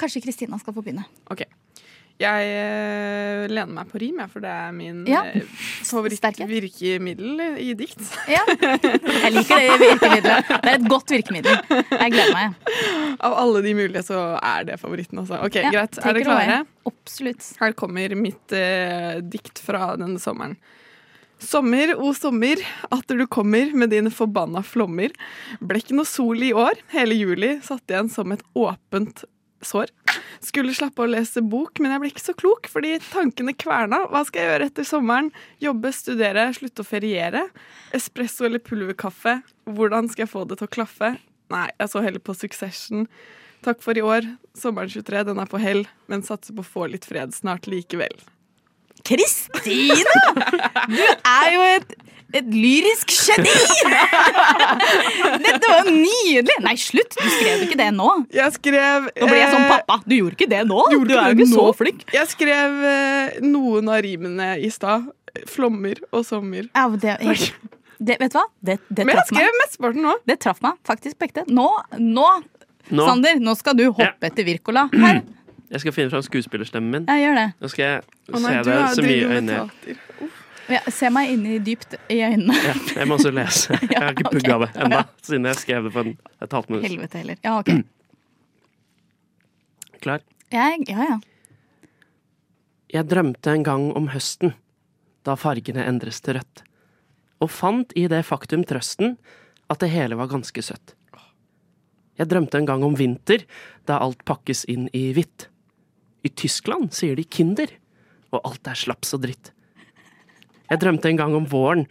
kanskje 0.00 0.24
Kristina 0.24 0.58
skal 0.62 0.76
få 0.76 0.84
begynne. 0.84 1.04
Ok. 1.32 1.44
Jeg 2.16 2.46
uh, 2.48 3.42
lener 3.52 3.72
meg 3.76 3.88
på 3.90 3.98
rim, 4.00 4.20
jeg, 4.22 4.30
for 4.32 4.40
det 4.40 4.48
er 4.48 4.70
min 4.72 5.02
Ja. 5.04 5.18
eh, 5.28 5.42
favorittvirkemiddel 5.84 7.42
i 7.60 7.74
dikt. 7.76 8.00
Ja. 8.32 8.40
Jeg 8.48 9.32
liker 9.34 9.60
det 9.60 9.74
virkemiddelet. 9.82 10.48
Det 10.48 10.70
er 10.72 10.78
et 10.78 10.88
godt 10.88 11.12
virkemiddel. 11.12 11.58
Jeg 11.68 12.14
gleder 12.14 12.32
meg. 12.32 12.56
Av 13.20 13.36
alle 13.42 13.60
de 13.66 13.74
mulige 13.76 14.02
så 14.06 14.22
er 14.40 14.64
det 14.70 14.78
favoritten, 14.80 15.20
altså. 15.22 15.42
Ok, 15.44 15.60
Ja, 15.60 15.74
Greit. 15.74 15.98
Er 16.00 16.16
dere 16.16 16.24
klare? 16.24 16.58
Absolutt. 16.88 17.50
Her 17.60 17.76
kommer 17.76 18.16
mitt 18.16 18.56
uh, 18.56 19.20
dikt 19.20 19.60
fra 19.64 19.92
denne 20.00 20.22
sommeren. 20.22 20.56
Sommer, 21.36 21.92
o 22.00 22.14
sommer, 22.16 22.56
atter 22.88 23.18
du 23.20 23.26
kommer 23.28 23.68
med 23.76 23.90
dine 23.92 24.08
forbanna 24.08 24.62
flommer. 24.64 25.12
Ble 25.60 25.82
ikke 25.82 25.98
noe 25.98 26.08
sol 26.08 26.40
i 26.40 26.54
år, 26.56 26.80
hele 26.96 27.12
juli 27.18 27.58
satt 27.66 27.84
igjen 27.92 28.08
som 28.08 28.32
et 28.32 28.40
åpent 28.56 29.26
sår. 29.60 29.92
Skulle 30.44 30.74
slappe 30.76 31.02
av 31.02 31.08
å 31.08 31.12
lese 31.14 31.42
bok, 31.44 31.80
men 31.80 31.94
jeg 31.94 32.02
ble 32.02 32.10
ikke 32.12 32.24
så 32.24 32.34
klok, 32.38 32.68
fordi 32.72 32.96
tankene 33.08 33.54
kverna. 33.56 34.02
Hva 34.12 34.24
skal 34.26 34.42
jeg 34.42 34.52
gjøre 34.52 34.68
etter 34.70 34.88
sommeren? 34.88 35.32
Jobbe, 35.62 35.92
studere, 35.96 36.48
slutte 36.56 36.84
å 36.84 36.88
feriere? 36.88 37.46
Espresso 37.96 38.48
eller 38.48 38.62
pulverkaffe? 38.64 39.40
Hvordan 39.76 40.10
skal 40.12 40.26
jeg 40.26 40.32
få 40.34 40.44
det 40.48 40.60
til 40.60 40.68
å 40.68 40.74
klaffe? 40.78 41.16
Nei, 41.52 41.66
jeg 41.78 41.92
så 41.92 42.02
heller 42.04 42.22
på 42.22 42.36
Succession. 42.36 43.06
Takk 43.66 43.82
for 43.82 43.98
i 43.98 44.04
år. 44.04 44.26
Sommeren 44.58 44.90
23, 44.92 45.24
den 45.30 45.42
er 45.42 45.50
på 45.50 45.60
hell, 45.62 45.84
men 46.10 46.24
satser 46.26 46.56
på 46.56 46.64
å 46.64 46.72
få 46.74 46.88
litt 46.92 47.06
fred 47.08 47.34
snart 47.34 47.68
likevel. 47.70 48.14
Kristina! 49.06 50.22
Du 50.90 51.02
er 51.02 51.48
jo 51.54 51.64
et, 51.66 51.94
et 52.40 52.48
lyrisk 52.52 53.12
geni! 53.12 53.52
Dette 55.46 55.70
var 55.70 55.88
nydelig! 55.90 56.56
Nei, 56.64 56.74
slutt! 56.80 57.16
Du 57.16 57.28
skrev 57.36 57.66
ikke 57.66 57.78
det 57.80 57.90
nå. 57.96 58.08
Jeg 58.34 58.56
skrev 58.56 59.08
Nå 59.10 59.28
ble 59.30 59.38
jeg 59.40 59.52
sånn 59.52 59.68
pappa. 59.70 60.00
Du 60.06 60.16
gjorde 60.16 60.38
ikke 60.38 60.50
det 60.50 60.62
nå? 60.68 60.80
Gjorde 60.94 61.12
Du 61.12 61.14
er 61.20 61.30
jo 61.30 61.38
ikke 61.38 61.48
så 61.52 61.66
flink. 61.76 62.04
Jeg 62.14 62.30
skrev 62.32 62.82
eh, 62.90 63.38
noen 63.44 63.92
av 63.92 64.02
rimene 64.06 64.50
i 64.62 64.72
stad. 64.74 65.08
Flommer 65.50 66.00
og 66.16 66.24
sommer. 66.24 66.68
Ja, 66.72 66.86
men 66.88 67.00
det, 67.02 67.18
det, 68.00 68.16
vet 68.22 68.32
du 68.32 68.38
hva? 68.38 68.46
Det, 68.64 68.78
det 68.88 69.04
Men 69.04 69.18
jeg 69.18 69.20
traff 69.20 69.32
meg. 69.32 69.40
skrev 69.40 69.58
mesteparten 69.60 70.06
nå. 70.06 70.14
Det 70.28 70.38
traff 70.46 70.62
meg 70.64 70.78
faktisk 70.88 71.18
på 71.20 71.28
ekte. 71.28 71.44
Nå, 71.52 71.68
nå, 72.00 72.28
Nå. 72.86 73.02
Sander, 73.02 73.40
nå 73.42 73.56
skal 73.58 73.74
du 73.74 73.88
hoppe 73.90 74.28
etter 74.28 74.46
Wirkola. 74.46 74.86
Her, 74.94 75.24
Jeg 75.74 75.82
skal 75.82 75.94
finne 75.96 76.12
fram 76.12 76.22
skuespillerstemmen 76.22 76.92
min. 76.92 77.08
Ja, 77.10 77.16
gjør 77.18 77.40
det. 77.40 77.46
Nå 77.58 77.70
skal 77.72 77.82
jeg 77.82 78.04
oh, 78.30 78.36
nei, 78.38 78.52
se 78.62 78.76
har 78.78 78.92
så 78.94 79.02
mye 79.02 79.16
i 79.16 79.24
øynene. 79.26 79.96
Ja, 80.68 80.80
se 80.90 81.08
meg 81.14 81.30
inn 81.30 81.44
i 81.46 81.58
dypt 81.62 81.94
i 82.10 82.16
øynene. 82.26 82.54
Ja, 82.58 82.72
jeg 82.96 83.06
må 83.06 83.14
også 83.18 83.30
lese. 83.34 83.76
Jeg 83.92 84.00
har 84.02 84.14
ikke 84.16 84.32
pugga 84.34 84.56
det 84.64 84.68
ennå, 84.82 84.98
siden 85.22 85.46
jeg 85.46 85.58
skrev 85.60 85.84
det 85.86 85.92
for 85.94 86.08
en- 86.08 86.16
et 86.42 86.56
halvt 86.56 86.70
minutt. 86.72 86.86
Helvete 86.88 87.20
heller. 87.22 87.38
Ja, 87.44 87.52
ok. 87.60 87.70
Klar? 90.02 90.20
Jeg, 90.52 90.84
ja, 90.90 91.06
ja. 91.10 91.16
Jeg 92.96 93.08
drømte 93.10 93.50
en 93.52 93.64
gang 93.66 93.88
om 93.98 94.08
høsten, 94.12 94.54
da 95.26 95.34
fargene 95.38 95.82
endres 95.90 96.20
til 96.22 96.38
rødt, 96.38 96.62
og 97.42 97.50
fant 97.52 97.90
i 97.98 98.06
det 98.10 98.22
faktum 98.26 98.62
trøsten 98.66 99.16
at 99.70 99.82
det 99.82 99.90
hele 99.92 100.16
var 100.18 100.30
ganske 100.30 100.62
søtt. 100.62 100.94
Jeg 102.16 102.30
drømte 102.30 102.56
en 102.62 102.68
gang 102.68 102.84
om 102.86 102.94
vinter, 102.96 103.42
da 103.84 103.98
alt 104.00 104.22
pakkes 104.24 104.62
inn 104.72 104.86
i 104.96 105.10
hvitt. 105.12 105.48
I 106.24 106.30
Tyskland 106.32 106.94
sier 106.96 107.18
de 107.18 107.26
kinder, 107.28 107.68
og 108.32 108.40
alt 108.48 108.70
er 108.70 108.78
slaps 108.78 109.12
og 109.18 109.26
dritt. 109.26 109.50
Jeg 110.70 110.82
drømte 110.82 111.10
en 111.10 111.20
gang 111.20 111.36
om 111.38 111.46
våren, 111.50 111.86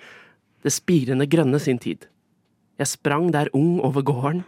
det 0.65 0.73
spirende 0.73 1.27
grønne 1.29 1.59
sin 1.61 1.79
tid. 1.79 2.07
Jeg 2.79 2.91
sprang 2.91 3.31
der 3.31 3.51
ung 3.55 3.79
over 3.79 4.03
gården, 4.03 4.43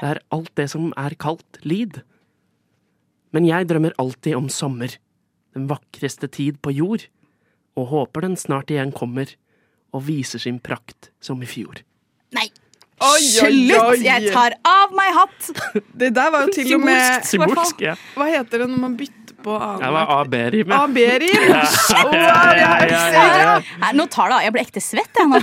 der 0.00 0.22
alt 0.34 0.50
det 0.58 0.70
som 0.72 0.90
er 0.98 1.14
kaldt, 1.14 1.60
lid. 1.62 2.00
Men 3.30 3.46
jeg 3.46 3.68
drømmer 3.70 3.94
alltid 3.98 4.34
om 4.34 4.48
sommer, 4.50 4.96
den 5.54 5.68
vakreste 5.70 6.26
tid 6.26 6.58
på 6.62 6.74
jord, 6.74 7.06
og 7.78 7.90
håper 7.92 8.26
den 8.26 8.36
snart 8.38 8.70
igjen 8.70 8.94
kommer 8.94 9.30
og 9.94 10.06
viser 10.08 10.42
sin 10.42 10.58
prakt 10.62 11.12
som 11.22 11.42
i 11.42 11.48
fjor. 11.48 11.82
Nei, 12.34 12.48
Oi, 13.02 13.08
oi, 13.18 13.26
slutt! 13.26 14.04
Jeg 14.04 14.30
tar 14.32 14.54
av 14.68 14.92
meg 14.94 15.10
hatt! 15.16 15.48
Det 16.00 16.12
der 16.14 16.30
var 16.30 16.46
jo 16.46 16.54
til 16.54 16.74
og 16.76 16.84
med 16.86 17.24
Symbolsk. 17.26 17.82
Ja. 17.82 17.96
Hva 18.14 18.28
heter 18.30 18.62
det 18.64 18.68
når 18.70 18.80
man 18.84 18.94
bytter 18.98 19.34
på 19.44 19.56
Det 19.82 19.90
var 19.92 20.12
A-B-rimet. 20.20 20.74
AB-rim? 20.78 21.42
Ja. 22.14 23.58
Nei, 23.82 23.90
nå 23.98 24.06
tar 24.12 24.30
det 24.30 24.38
av. 24.38 24.42
Jeg 24.46 24.54
ble 24.54 24.62
ekte 24.64 24.82
svett, 24.84 25.10
jeg 25.18 25.28
nå. 25.28 25.40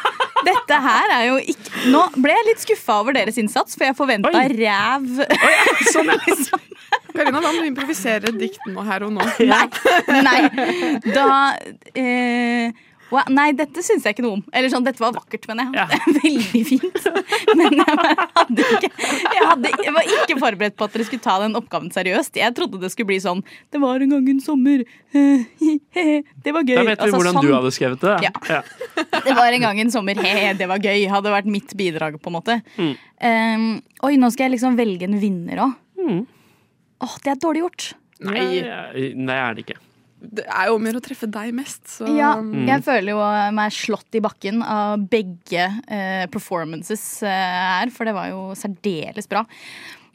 Dette 0.48 0.76
her 0.84 1.12
er 1.14 1.22
jo 1.30 1.36
ikke 1.40 1.84
Nå 1.92 2.00
ble 2.20 2.34
jeg 2.34 2.44
litt 2.50 2.60
skuffa 2.64 2.98
over 3.00 3.16
deres 3.16 3.38
innsats, 3.40 3.76
for 3.78 3.86
jeg 3.86 3.96
forventa 3.96 4.32
Oi. 4.34 4.48
ræv. 4.58 5.06
Sånn, 5.92 6.10
ja. 6.12 6.60
Karina, 7.14 7.38
da 7.38 7.52
må 7.54 7.60
du 7.62 7.68
improvisere 7.68 8.32
et 8.32 8.38
dikt 8.40 8.64
nå 8.74 8.82
her 8.88 9.04
og 9.06 9.12
nå. 9.14 9.22
Nei. 9.46 9.66
Nei. 10.26 10.40
Da 11.14 11.28
eh, 11.94 12.74
wa- 13.14 13.24
Nei, 13.32 13.46
dette 13.56 13.82
syns 13.86 14.04
jeg 14.06 14.16
ikke 14.16 14.24
noe 14.26 14.36
om. 14.38 14.42
Eller 14.52 14.72
sånn, 14.72 14.84
Dette 14.86 15.00
var 15.02 15.14
vakkert, 15.16 15.46
mener 15.50 15.70
jeg. 15.70 15.78
Ja. 15.78 15.86
Det 15.88 16.20
veldig 16.24 16.62
fint. 16.68 17.06
Men 17.58 17.78
jeg 17.78 17.94
hadde 17.94 18.66
ikke 18.74 18.90
jeg, 18.90 19.44
hadde, 19.48 19.72
jeg 19.86 19.94
var 19.96 20.10
ikke 20.18 20.36
forberedt 20.42 20.76
på 20.78 20.86
at 20.88 20.96
dere 20.98 21.06
skulle 21.08 21.24
ta 21.24 21.36
den 21.44 21.56
oppgaven 21.58 21.90
seriøst. 21.94 22.36
Jeg 22.42 22.54
trodde 22.58 22.80
det 22.82 22.90
skulle 22.92 23.10
bli 23.12 23.20
sånn 23.24 23.40
Det 23.72 23.80
var 23.82 24.02
en 24.04 24.12
gang 24.16 24.28
en 24.34 24.42
sommer. 24.44 24.84
Det 25.14 26.52
var 26.52 26.66
gøy. 26.66 26.76
Da 26.76 26.84
vet 26.90 26.98
vi 26.98 27.04
Altså, 27.06 27.16
hvordan 27.16 27.38
sånn. 27.38 27.46
du 27.48 27.54
hadde 27.54 27.72
skrevet 27.76 28.04
det. 28.04 28.14
Ja. 28.26 28.32
Ja. 28.50 28.60
Det 29.24 29.34
var 29.38 29.54
en 29.56 29.64
gang 29.64 29.80
en 29.84 29.92
sommer, 29.94 30.18
he, 30.24 30.52
det 30.58 30.68
var 30.70 30.82
gøy. 30.82 31.06
Hadde 31.10 31.32
vært 31.34 31.48
mitt 31.50 31.74
bidrag, 31.78 32.18
på 32.22 32.30
en 32.32 32.36
måte. 32.38 32.58
Mm. 32.76 32.94
Um, 33.24 33.66
oi, 34.04 34.14
nå 34.20 34.30
skal 34.34 34.48
jeg 34.48 34.56
liksom 34.58 34.76
velge 34.78 35.06
en 35.08 35.18
vinner 35.22 35.62
òg. 35.68 35.76
Mm. 36.04 36.22
Åh, 37.04 37.14
det 37.24 37.32
er 37.34 37.40
dårlig 37.42 37.62
gjort. 37.64 37.86
Nei, 38.24 38.34
Nei, 38.64 39.08
det 39.26 39.34
er 39.38 39.56
det 39.58 39.64
ikke. 39.66 39.78
Det 40.32 40.44
er 40.48 40.66
jo 40.70 40.78
mer 40.82 40.96
å 40.98 41.02
treffe 41.04 41.28
deg 41.30 41.52
mest, 41.54 41.82
så 41.98 42.06
Ja, 42.16 42.34
Mm. 42.36 42.66
jeg 42.68 42.82
føler 42.84 43.10
jo 43.14 43.52
meg 43.54 43.72
slått 43.72 44.14
i 44.14 44.20
bakken 44.20 44.62
av 44.62 44.98
begge 45.10 45.66
eh, 45.88 46.26
performances 46.32 47.22
eh, 47.22 47.28
her, 47.80 47.90
for 47.90 48.04
det 48.04 48.14
var 48.14 48.28
jo 48.30 48.54
særdeles 48.54 49.28
bra. 49.28 49.44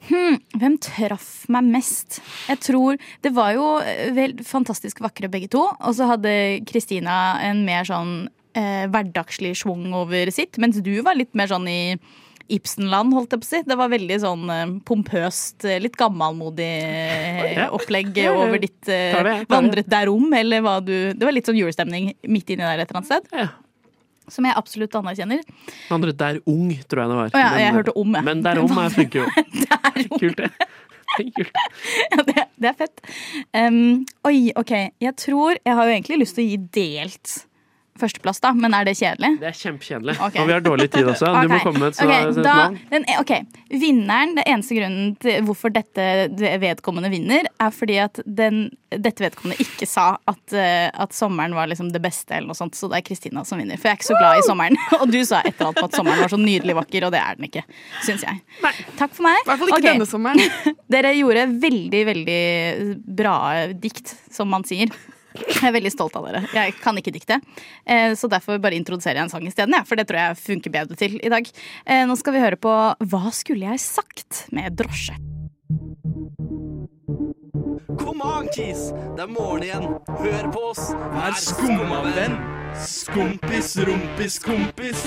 Hm, 0.09 0.37
hvem 0.55 0.77
traff 0.79 1.45
meg 1.51 1.63
mest? 1.73 2.21
Jeg 2.47 2.59
tror 2.63 2.97
Det 3.21 3.33
var 3.35 3.51
jo 3.53 3.65
eh, 3.83 4.11
vel 4.15 4.37
fantastisk 4.47 5.01
vakre 5.03 5.27
begge 5.29 5.49
to. 5.51 5.65
Og 5.81 5.93
så 5.93 6.07
hadde 6.07 6.63
Kristina 6.65 7.39
en 7.43 7.65
mer 7.65 7.83
sånn 7.83 8.29
eh, 8.55 8.87
hverdagslig 8.87 9.51
schwung 9.59 9.91
over 9.93 10.31
sitt, 10.31 10.57
mens 10.57 10.79
du 10.81 11.01
var 11.03 11.15
litt 11.19 11.35
mer 11.35 11.47
sånn 11.51 11.67
i 11.67 11.99
Ibsenland, 12.49 13.13
holdt 13.13 13.33
jeg 13.35 13.41
på 13.41 13.47
å 13.47 13.49
si. 13.49 13.61
Det 13.67 13.77
var 13.77 13.91
veldig 13.91 14.17
sånn 14.23 14.51
eh, 14.53 14.75
pompøst, 14.87 15.63
eh, 15.69 15.79
litt 15.83 15.97
gammelmodig 15.99 16.67
eh, 16.67 17.65
opplegg 17.75 18.17
over 18.31 18.61
ditt 18.61 18.91
vandret 19.51 19.89
derom, 19.89 20.29
eller 20.33 20.63
hva 20.65 20.79
du 20.83 20.93
Det 21.13 21.25
var 21.25 21.35
litt 21.35 21.49
sånn 21.49 21.59
julestemning 21.59 22.13
midt 22.27 22.49
inni 22.49 22.65
der 22.65 22.81
et 22.81 22.89
eller 22.89 23.01
annet 23.01 23.11
sted. 23.11 23.29
Ja. 23.35 23.49
Som 24.29 24.45
jeg 24.45 24.57
absolutt 24.57 24.93
anerkjenner. 24.97 25.41
Andre 25.93 26.13
der 26.13 26.41
ung, 26.49 26.69
tror 26.89 27.03
jeg 27.03 27.11
det 27.11 27.19
var. 27.19 27.31
Å 27.33 27.41
ja, 27.41 27.53
jeg 27.63 27.77
hørte 27.79 27.95
om, 27.97 28.17
jeg. 28.17 28.27
Men 28.27 28.43
der 28.45 28.61
om 28.61 28.81
er 28.81 28.93
flinke 28.93 29.23
jo. 29.23 29.29
Kult, 30.19 30.37
det. 30.37 30.51
Ja, 31.17 32.21
det, 32.23 32.43
det 32.61 32.69
er 32.69 32.75
fett. 32.83 33.01
Um, 33.57 34.05
oi, 34.27 34.51
OK. 34.59 34.73
Jeg 35.01 35.15
tror 35.17 35.57
Jeg 35.57 35.75
har 35.75 35.87
jo 35.87 35.95
egentlig 35.95 36.19
lyst 36.21 36.37
til 36.37 36.45
å 36.45 36.51
gi 36.51 36.59
delt 36.77 37.39
førsteplass, 37.99 38.41
da, 38.43 38.51
men 38.57 38.75
er 38.75 38.87
det 38.87 38.95
kjedelig? 38.99 39.31
Det 39.41 39.49
er 39.49 39.57
kjempekjedelig. 39.59 40.15
Okay. 40.17 40.41
Og 40.41 40.49
vi 40.49 40.55
har 40.55 40.63
dårlig 40.65 40.87
tid 40.93 41.09
også. 41.11 41.31
Du 41.35 41.51
må 41.51 41.59
komme 41.63 41.83
med 41.83 41.91
et, 41.91 42.01
okay, 42.05 42.29
da, 42.39 42.55
navn. 42.63 42.79
den, 42.91 43.07
ok, 43.19 43.33
Vinneren, 43.69 44.35
det 44.37 44.45
eneste 44.49 44.77
grunnen 44.77 45.11
til 45.21 45.43
hvorfor 45.47 45.73
dette 45.73 46.05
vedkommende 46.63 47.11
vinner, 47.13 47.49
er 47.61 47.75
fordi 47.75 47.99
at 48.01 48.21
den, 48.25 48.65
dette 48.89 49.23
vedkommende 49.23 49.59
ikke 49.61 49.87
sa 49.89 50.07
at, 50.29 50.55
eh, 50.55 50.87
at 50.89 51.13
sommeren 51.15 51.53
var 51.57 51.69
liksom 51.69 51.91
det 51.93 52.01
beste, 52.03 52.33
eller 52.37 52.49
noe 52.51 52.57
sånt, 52.57 52.77
så 52.77 52.89
det 52.89 53.01
er 53.01 53.05
Kristina 53.09 53.45
som 53.47 53.61
vinner. 53.61 53.79
For 53.79 53.91
jeg 53.91 53.97
er 53.97 54.01
ikke 54.01 54.09
så 54.09 54.17
glad 54.19 54.41
i 54.41 54.47
sommeren. 54.47 54.79
Og 55.01 55.05
du 55.13 55.19
sa 55.27 55.43
etter 55.45 55.69
alt 55.69 55.79
på 55.79 55.89
at 55.89 55.99
sommeren 55.99 56.23
var 56.23 56.33
så 56.33 56.41
nydelig 56.41 56.77
vakker, 56.79 57.05
og 57.07 57.13
det 57.13 57.21
er 57.21 57.37
den 57.37 57.49
ikke, 57.49 57.63
syns 58.05 58.25
jeg. 58.25 58.41
Takk 58.99 59.13
for 59.13 59.27
meg. 59.27 59.37
I 59.43 59.47
hvert 59.51 59.61
fall 59.61 59.71
ikke 59.73 59.81
okay. 59.81 59.93
denne 59.93 60.09
sommeren. 60.09 60.75
Dere 60.93 61.13
gjorde 61.17 61.45
veldig, 61.61 62.03
veldig 62.09 62.41
bra 63.21 63.37
dikt, 63.77 64.15
som 64.33 64.49
man 64.51 64.65
sier. 64.67 64.91
Jeg 65.35 65.67
er 65.69 65.73
veldig 65.75 65.91
stolt 65.93 66.15
av 66.17 66.25
dere. 66.25 66.41
Jeg 66.55 66.73
kan 66.81 66.97
ikke 66.97 67.11
dikte. 67.13 67.39
Eh, 67.85 68.15
Så 68.17 68.27
derfor 68.31 68.57
bare 68.59 68.75
introduserer 68.79 69.19
jeg 69.19 69.23
en 69.27 69.29
sang 69.29 69.45
isteden, 69.47 69.73
ja, 69.77 69.83
for 69.85 69.95
det 69.99 70.07
tror 70.09 70.17
jeg 70.19 70.37
funker 70.41 70.71
bedre 70.73 70.95
til 70.97 71.19
i 71.21 71.29
dag. 71.29 71.45
Eh, 71.85 72.05
Nå 72.09 72.15
skal 72.17 72.33
vi 72.33 72.39
høre 72.43 72.57
på 72.57 72.73
Hva 73.05 73.31
skulle 73.31 73.69
jeg 73.69 73.79
sagt? 73.79 74.45
med 74.51 74.73
drosje. 74.79 75.13
Kom 77.99 78.21
an, 78.21 78.47
Kis! 78.55 78.89
Det 79.15 79.23
er 79.25 79.29
morgen 79.31 79.63
igjen. 79.65 79.85
Hør 80.19 80.47
på 80.53 80.63
oss. 80.71 80.89
Vær 81.13 81.35
skumma 81.37 82.01
venn. 82.15 82.35
Skompis, 82.79 83.73
rumpis, 83.87 84.37
kompis. 84.43 85.03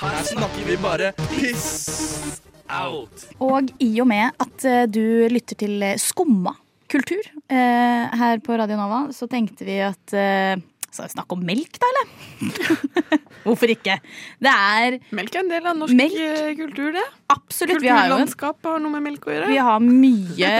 Her 0.00 0.22
snakker 0.24 0.66
vi 0.68 0.76
bare 0.80 1.12
piss 1.28 2.40
out. 2.70 3.26
Og 3.42 3.70
i 3.82 3.90
og 4.00 4.08
med 4.10 4.30
at 4.40 4.64
eh, 4.64 4.84
du 4.86 5.02
lytter 5.30 5.58
til 5.58 5.82
Skumma 6.00 6.54
kultur 6.90 7.22
eh, 7.48 8.18
her 8.20 8.42
på 8.44 8.56
Radio 8.58 8.76
Nova, 8.80 9.04
så 9.14 9.28
tenkte 9.30 9.66
vi 9.68 9.78
at 9.84 10.14
eh, 10.16 10.58
Skal 10.90 11.06
vi 11.06 11.12
snakke 11.14 11.36
om 11.36 11.44
melk, 11.46 11.78
da, 11.80 11.88
eller? 11.92 12.12
Hvorfor 13.44 13.70
ikke? 13.72 13.96
Det 14.42 14.50
er 14.52 14.98
Melk 15.16 15.36
er 15.38 15.44
en 15.44 15.52
del 15.52 15.68
av 15.70 15.78
norsk 15.78 15.96
Melk. 15.96 16.18
eh, 16.18 16.50
kultur, 16.58 16.90
det. 16.96 17.06
absolutt 17.32 17.80
Vi 17.80 17.88
har 17.88 18.04
Kulturlandskap 18.08 18.70
har 18.72 18.82
noe 18.82 18.96
med 18.98 19.06
melk 19.06 19.28
å 19.30 19.34
gjøre. 19.36 19.52
Vi 19.54 19.62
har 19.70 19.80
mye 19.86 20.52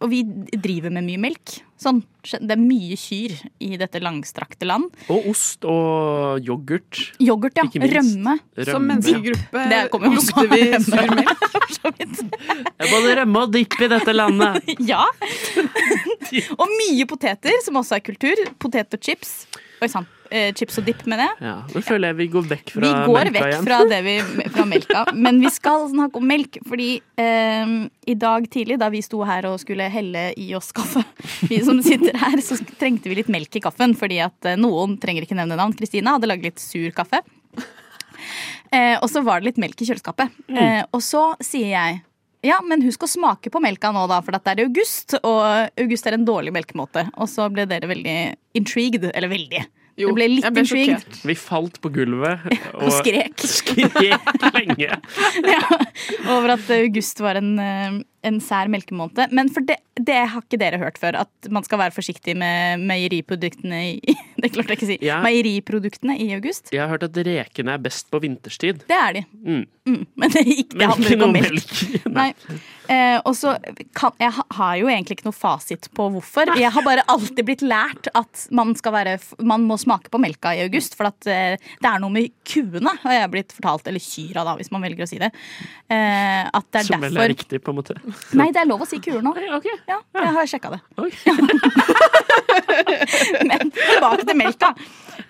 Og 0.00 0.10
vi 0.12 0.22
driver 0.56 0.92
med 0.96 1.06
mye 1.06 1.20
melk. 1.28 1.58
Sånn, 1.76 1.98
det 2.24 2.54
er 2.54 2.60
mye 2.60 2.96
kyr 2.96 3.34
i 3.60 3.76
dette 3.76 4.00
langstrakte 4.00 4.64
land. 4.64 4.88
Og 5.12 5.26
ost 5.28 5.66
og 5.68 6.40
yoghurt. 6.40 7.02
Yoghurt, 7.20 7.58
ja. 7.60 7.66
Rømme. 7.68 7.90
Rømme. 7.92 8.64
Som 8.70 8.86
menneskegruppe 8.88 9.64
Det 9.68 9.80
kommer 9.92 10.08
jo 10.08 10.22
også 10.22 10.40
lukter 10.40 10.56
vi 10.56 10.70
av 10.72 10.86
sur 10.86 10.96
rømme. 10.96 11.20
melk. 11.20 11.44
For 11.52 11.76
så 11.76 11.92
vidt. 11.98 12.22
Det 12.24 12.86
er 12.86 12.90
både 12.94 13.14
rømme 13.20 13.44
og 13.44 13.52
dipp 13.58 13.76
i 13.84 13.90
dette 13.92 14.16
landet. 14.16 14.72
Ja. 14.90 15.04
Og 16.56 16.66
mye 16.72 17.04
poteter, 17.08 17.60
som 17.64 17.76
også 17.80 17.98
er 18.00 18.04
kultur. 18.08 18.40
Potet 18.62 18.96
og 18.96 19.02
chips. 19.04 19.36
Oi 19.84 19.88
sann. 19.92 20.08
Eh, 20.30 20.48
chips 20.56 20.78
og 20.80 20.86
dipp, 20.88 21.02
mener 21.08 21.28
jeg. 21.28 21.36
Ja, 21.46 21.54
Nå 21.72 21.82
føler 21.84 22.10
jeg 22.12 22.18
vi 22.20 22.26
går 22.32 22.48
vekk 22.50 22.72
fra 22.74 22.82
Vi 22.82 22.92
går 22.92 23.30
melka 23.30 23.34
vekk 23.36 23.50
igjen. 23.52 23.66
fra, 23.68 23.78
det 23.90 24.00
vi, 24.06 24.14
fra 24.54 24.66
melka, 24.68 25.04
men 25.14 25.40
vi 25.42 25.52
skal 25.54 25.86
snakke 25.92 26.20
om 26.20 26.26
melk. 26.26 26.58
Fordi 26.66 26.88
eh, 27.22 27.74
i 28.06 28.16
dag 28.26 28.48
tidlig, 28.52 28.78
da 28.82 28.90
vi 28.92 29.02
sto 29.04 29.22
her 29.28 29.48
og 29.50 29.60
skulle 29.62 29.88
helle 29.92 30.28
i 30.40 30.48
oss 30.58 30.72
kaffe, 30.76 31.04
vi 31.50 31.60
som 31.66 31.82
sitter 31.84 32.18
her, 32.22 32.40
så 32.44 32.58
trengte 32.80 33.12
vi 33.12 33.20
litt 33.20 33.32
melk 33.32 33.60
i 33.60 33.64
kaffen. 33.64 33.94
Fordi 33.98 34.20
at 34.26 34.50
eh, 34.50 34.58
noen 34.60 34.98
trenger 35.02 35.26
ikke 35.26 35.38
nevne 35.38 35.58
navn. 35.58 35.76
Kristina 35.78 36.16
hadde 36.16 36.30
laget 36.30 36.50
litt 36.50 36.62
sur 36.64 36.90
kaffe. 36.96 37.22
Eh, 38.74 38.96
og 38.98 39.08
så 39.12 39.22
var 39.22 39.40
det 39.40 39.52
litt 39.52 39.62
melk 39.62 39.80
i 39.80 39.86
kjøleskapet. 39.88 40.32
Eh, 40.50 40.82
og 40.90 41.02
så 41.04 41.28
sier 41.44 41.70
jeg 41.70 42.02
ja, 42.46 42.58
men 42.62 42.82
husk 42.84 43.02
å 43.02 43.08
smake 43.10 43.50
på 43.50 43.60
melka 43.62 43.90
nå, 43.94 44.04
da, 44.10 44.20
for 44.22 44.36
dette 44.36 44.52
er 44.52 44.60
august. 44.66 45.16
Og 45.26 45.80
august 45.82 46.06
er 46.06 46.14
en 46.14 46.26
dårlig 46.26 46.52
melkemåte. 46.54 47.06
Og 47.18 47.30
så 47.30 47.48
ble 47.50 47.64
dere 47.66 47.88
veldig 47.90 48.16
intrigued. 48.58 49.08
Eller 49.14 49.32
veldig. 49.32 49.64
Jo, 49.96 50.10
ble 50.16 50.26
litt 50.28 50.44
jeg 50.44 50.52
ble 50.52 50.62
intrigued. 50.66 51.00
sjokkert. 51.00 51.20
Vi 51.30 51.34
falt 51.40 51.78
på 51.80 51.90
gulvet 51.94 52.42
Og 52.84 52.90
skrek. 52.98 53.40
skrek 53.58 54.44
lenge. 54.52 54.98
ja, 55.54 55.62
over 56.34 56.52
at 56.58 56.68
august 56.76 57.22
var 57.24 57.40
en, 57.40 57.54
eh, 57.62 57.96
en 58.26 58.40
sær 58.42 58.70
melkemåned. 58.72 59.32
Men 59.36 59.50
for 59.52 59.64
det, 59.66 59.78
det 59.96 60.18
har 60.32 60.42
ikke 60.42 60.60
dere 60.60 60.80
hørt 60.82 60.98
før, 61.00 61.20
at 61.24 61.50
man 61.52 61.64
skal 61.66 61.80
være 61.84 61.94
forsiktig 61.96 62.36
med 62.38 62.82
meieriproduktene 62.86 63.82
i 63.94 64.16
Det 64.36 64.50
klarte 64.52 64.74
jeg 64.74 64.76
ikke 64.76 64.86
å 64.86 64.90
si. 64.90 64.96
Ja. 65.06 65.16
Meieriproduktene 65.24 66.18
i 66.20 66.26
august. 66.36 66.68
Jeg 66.74 66.82
har 66.82 66.90
hørt 66.92 67.06
at 67.06 67.16
rekene 67.24 67.72
er 67.72 67.80
best 67.82 68.10
på 68.12 68.20
vinterstid. 68.20 68.82
Det 68.88 68.98
er 68.98 69.16
de. 69.16 69.22
Mm. 69.46 69.62
Mm, 69.86 70.02
men 70.18 70.32
det, 70.34 70.42
ikke, 70.50 70.76
det 70.80 70.88
handler 70.90 71.14
ikke 71.14 71.26
om 71.28 71.32
melk. 71.32 71.54
melk. 71.54 72.08
Nei. 72.18 72.58
Eh, 72.86 73.16
og 73.26 73.32
så 73.38 73.54
kan, 73.96 74.12
Jeg 74.20 74.30
har 74.34 74.74
jo 74.78 74.90
egentlig 74.90 75.16
ikke 75.16 75.28
noe 75.28 75.36
fasit 75.36 75.88
på 75.94 76.08
hvorfor. 76.14 76.52
Jeg 76.58 76.70
har 76.74 76.84
bare 76.86 77.04
alltid 77.10 77.46
blitt 77.46 77.64
lært 77.64 78.10
at 78.18 78.44
man, 78.54 78.74
være, 78.76 79.16
man 79.46 79.64
må 79.66 79.78
smake 79.80 80.12
på 80.12 80.20
melka 80.22 80.52
i 80.54 80.64
august. 80.66 80.98
For 80.98 81.08
at 81.08 81.30
eh, 81.30 81.56
det 81.56 81.90
er 81.90 82.02
noe 82.02 82.12
med 82.12 82.34
kuene, 82.46 82.92
har 83.06 83.20
jeg 83.20 83.32
blitt 83.32 83.56
fortalt. 83.56 83.88
Eller 83.88 84.02
kyra, 84.02 84.44
da, 84.46 84.56
hvis 84.60 84.72
man 84.74 84.84
velger 84.84 85.06
å 85.06 85.10
si 85.10 85.20
det. 85.22 85.32
Eh, 85.88 86.42
at 86.44 86.68
det 86.74 86.82
er 86.82 86.90
Som 86.90 87.06
vel 87.06 87.22
er 87.24 87.32
riktig, 87.32 87.62
på 87.64 87.72
en 87.72 87.80
måte. 87.80 87.96
Nei, 88.36 88.48
det 88.54 88.62
er 88.62 88.68
lov 88.68 88.84
å 88.84 88.88
si 88.88 88.98
kuer 89.02 89.22
nå. 89.24 89.32
Okay. 89.58 89.76
Ja, 89.88 90.00
jeg 90.18 90.34
har 90.36 90.50
sjekka 90.50 90.72
det. 90.74 90.80
Men 93.50 93.72
tilbake 93.74 94.26
til 94.26 94.38
melka. 94.38 94.72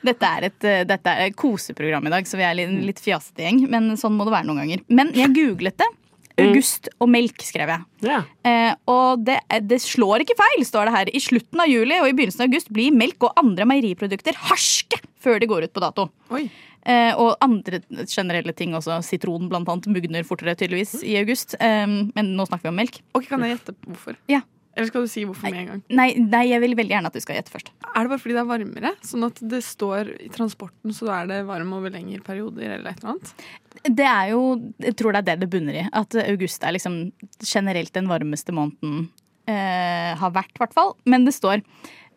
Dette 0.07 0.33
er 0.39 0.49
et, 0.49 0.65
eh, 0.65 0.87
dette 0.89 1.13
er 1.13 1.31
et 1.31 1.39
koseprogram 1.39 2.09
i 2.09 2.15
dag, 2.15 2.29
så 2.29 2.41
vi 2.41 2.47
er 2.47 2.57
litt, 2.59 2.75
litt 2.93 3.03
fjasete 3.03 3.47
gjeng. 3.47 3.63
Men 3.73 3.95
sånn 4.01 4.17
må 4.17 4.27
det 4.27 4.37
være 4.37 4.49
noen 4.49 4.65
ganger. 4.65 4.85
Men 4.89 5.13
jeg 5.17 5.35
googlet 5.37 5.79
det. 5.83 5.91
August 6.37 6.91
og 7.01 7.09
melk, 7.09 7.41
skrev 7.45 7.71
jeg. 7.73 7.85
Ja. 8.05 8.19
Eh, 8.45 8.73
og 8.93 9.23
det, 9.25 9.39
det 9.65 9.79
slår 9.81 10.25
ikke 10.25 10.37
feil, 10.37 10.65
står 10.69 10.89
det 10.89 10.97
her. 10.97 11.11
I 11.17 11.23
slutten 11.25 11.63
av 11.65 11.71
juli 11.71 12.01
og 12.03 12.11
i 12.11 12.17
begynnelsen 12.17 12.45
av 12.45 12.51
august 12.51 12.73
blir 12.77 12.93
melk 12.93 13.25
og 13.25 13.39
andre 13.41 13.65
meieriprodukter 13.71 14.37
harske 14.51 15.01
før 15.27 15.43
de 15.43 15.51
går 15.51 15.67
ut 15.67 15.75
på 15.75 15.83
dato. 15.85 16.09
Oi. 16.35 16.47
Eh, 16.87 17.13
og 17.19 17.35
andre 17.43 17.83
generelle 18.07 18.55
ting 18.55 18.77
også. 18.79 19.01
Sitron 19.05 19.49
blant 19.51 19.69
annet 19.73 19.89
mugner 19.91 20.27
fortere 20.27 20.55
tydeligvis 20.59 21.01
i 21.03 21.17
august. 21.19 21.57
Eh, 21.59 21.87
men 21.87 22.37
nå 22.39 22.47
snakker 22.47 22.69
vi 22.69 22.75
om 22.75 22.79
melk. 22.85 23.01
Ok, 23.19 23.27
Kan 23.33 23.43
jeg 23.43 23.57
gjette 23.57 23.75
hvorfor? 23.89 24.21
Ja. 24.31 24.45
Eller 24.77 24.91
skal 24.91 25.07
du 25.07 25.09
si 25.09 25.23
hvorfor 25.25 25.49
med 25.49 25.63
en 25.63 25.69
gang? 25.71 25.79
Nei, 25.97 26.11
nei, 26.21 26.43
jeg 26.51 26.61
vil 26.61 26.75
veldig 26.77 26.93
gjerne 26.93 27.09
at 27.09 27.15
du 27.17 27.23
skal 27.25 27.39
gjette 27.39 27.53
først. 27.55 27.71
Er 27.89 28.05
det 28.05 28.11
bare 28.13 28.21
fordi 28.21 28.35
det 28.37 28.43
er 28.43 28.49
varmere? 28.51 28.91
Sånn 29.09 29.25
at 29.25 29.39
det 29.41 29.63
står 29.65 30.11
i 30.27 30.29
transporten 30.35 30.93
så 30.93 31.09
er 31.17 31.31
det 31.31 31.39
varm 31.49 31.71
over 31.79 31.95
lengre 31.95 32.21
perioder 32.27 32.75
eller 32.75 32.91
et 32.91 33.01
eller 33.01 33.15
annet? 33.15 33.47
Det 33.87 34.09
er 34.11 34.35
jo, 34.35 34.43
Jeg 34.85 34.99
tror 35.01 35.17
det 35.17 35.23
er 35.23 35.29
det 35.31 35.39
det 35.47 35.49
bunner 35.55 35.81
i. 35.81 35.87
At 35.97 36.17
august 36.27 36.65
er 36.65 36.77
liksom 36.77 36.99
generelt 37.41 37.95
den 37.97 38.11
varmeste 38.11 38.53
måneden 38.53 39.09
eh, 39.49 40.13
har 40.21 40.37
vært, 40.37 40.53
i 40.53 40.61
hvert 40.61 40.77
fall. 40.77 40.93
Men 41.09 41.25
det 41.25 41.33
står 41.39 41.65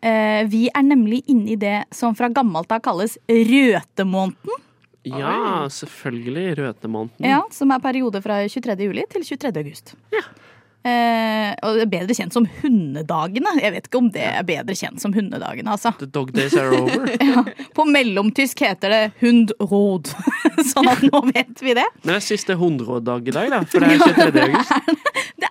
Vi 0.02 0.62
er 0.72 0.84
nemlig 0.86 1.24
inne 1.28 1.52
i 1.52 1.58
det 1.60 1.84
som 1.92 2.16
fra 2.16 2.30
gammelt 2.32 2.72
av 2.72 2.80
kalles 2.86 3.18
røtemåneden. 3.28 4.62
ja, 5.04 5.66
selvfølgelig. 5.72 6.46
Røtemåneden. 6.62 7.26
Ja, 7.28 7.42
som 7.52 7.72
er 7.76 7.84
periode 7.84 8.22
fra 8.24 8.40
23. 8.48 8.78
juli 8.88 9.04
til 9.12 9.26
23. 9.28 9.52
august. 9.60 9.96
Eh, 10.80 11.50
og 11.60 11.76
det 11.76 11.82
er 11.84 11.90
bedre 11.92 12.16
kjent 12.16 12.32
som 12.32 12.46
hundedagene. 12.62 13.52
Jeg 13.60 13.74
vet 13.76 13.88
ikke 13.90 14.00
om 14.00 14.08
det 14.16 14.24
er 14.24 14.46
bedre 14.48 14.76
kjent 14.80 15.02
som 15.04 15.12
hundedagene, 15.12 15.74
altså. 15.76 15.92
The 16.00 16.08
dog 16.08 16.32
days 16.36 16.56
are 16.56 16.72
over. 16.78 17.10
Ja, 17.30 17.44
på 17.76 17.84
mellomtysk 17.90 18.64
heter 18.64 18.94
det 18.94 19.02
hundråd. 19.20 20.14
sånn 20.72 20.88
at 20.88 21.04
nå 21.04 21.20
vet 21.34 21.60
vi 21.66 21.76
det. 21.76 21.84
Men 22.00 22.14
det 22.14 22.18
er 22.22 22.26
siste 22.30 22.56
hundråddag 22.60 23.28
i 23.28 23.36
dag, 23.36 23.52
da. 23.58 23.60
For 23.68 23.84
det 23.84 23.98
er 23.98 24.16
23. 24.32 24.48
august. 24.48 25.06
Det 25.40 25.49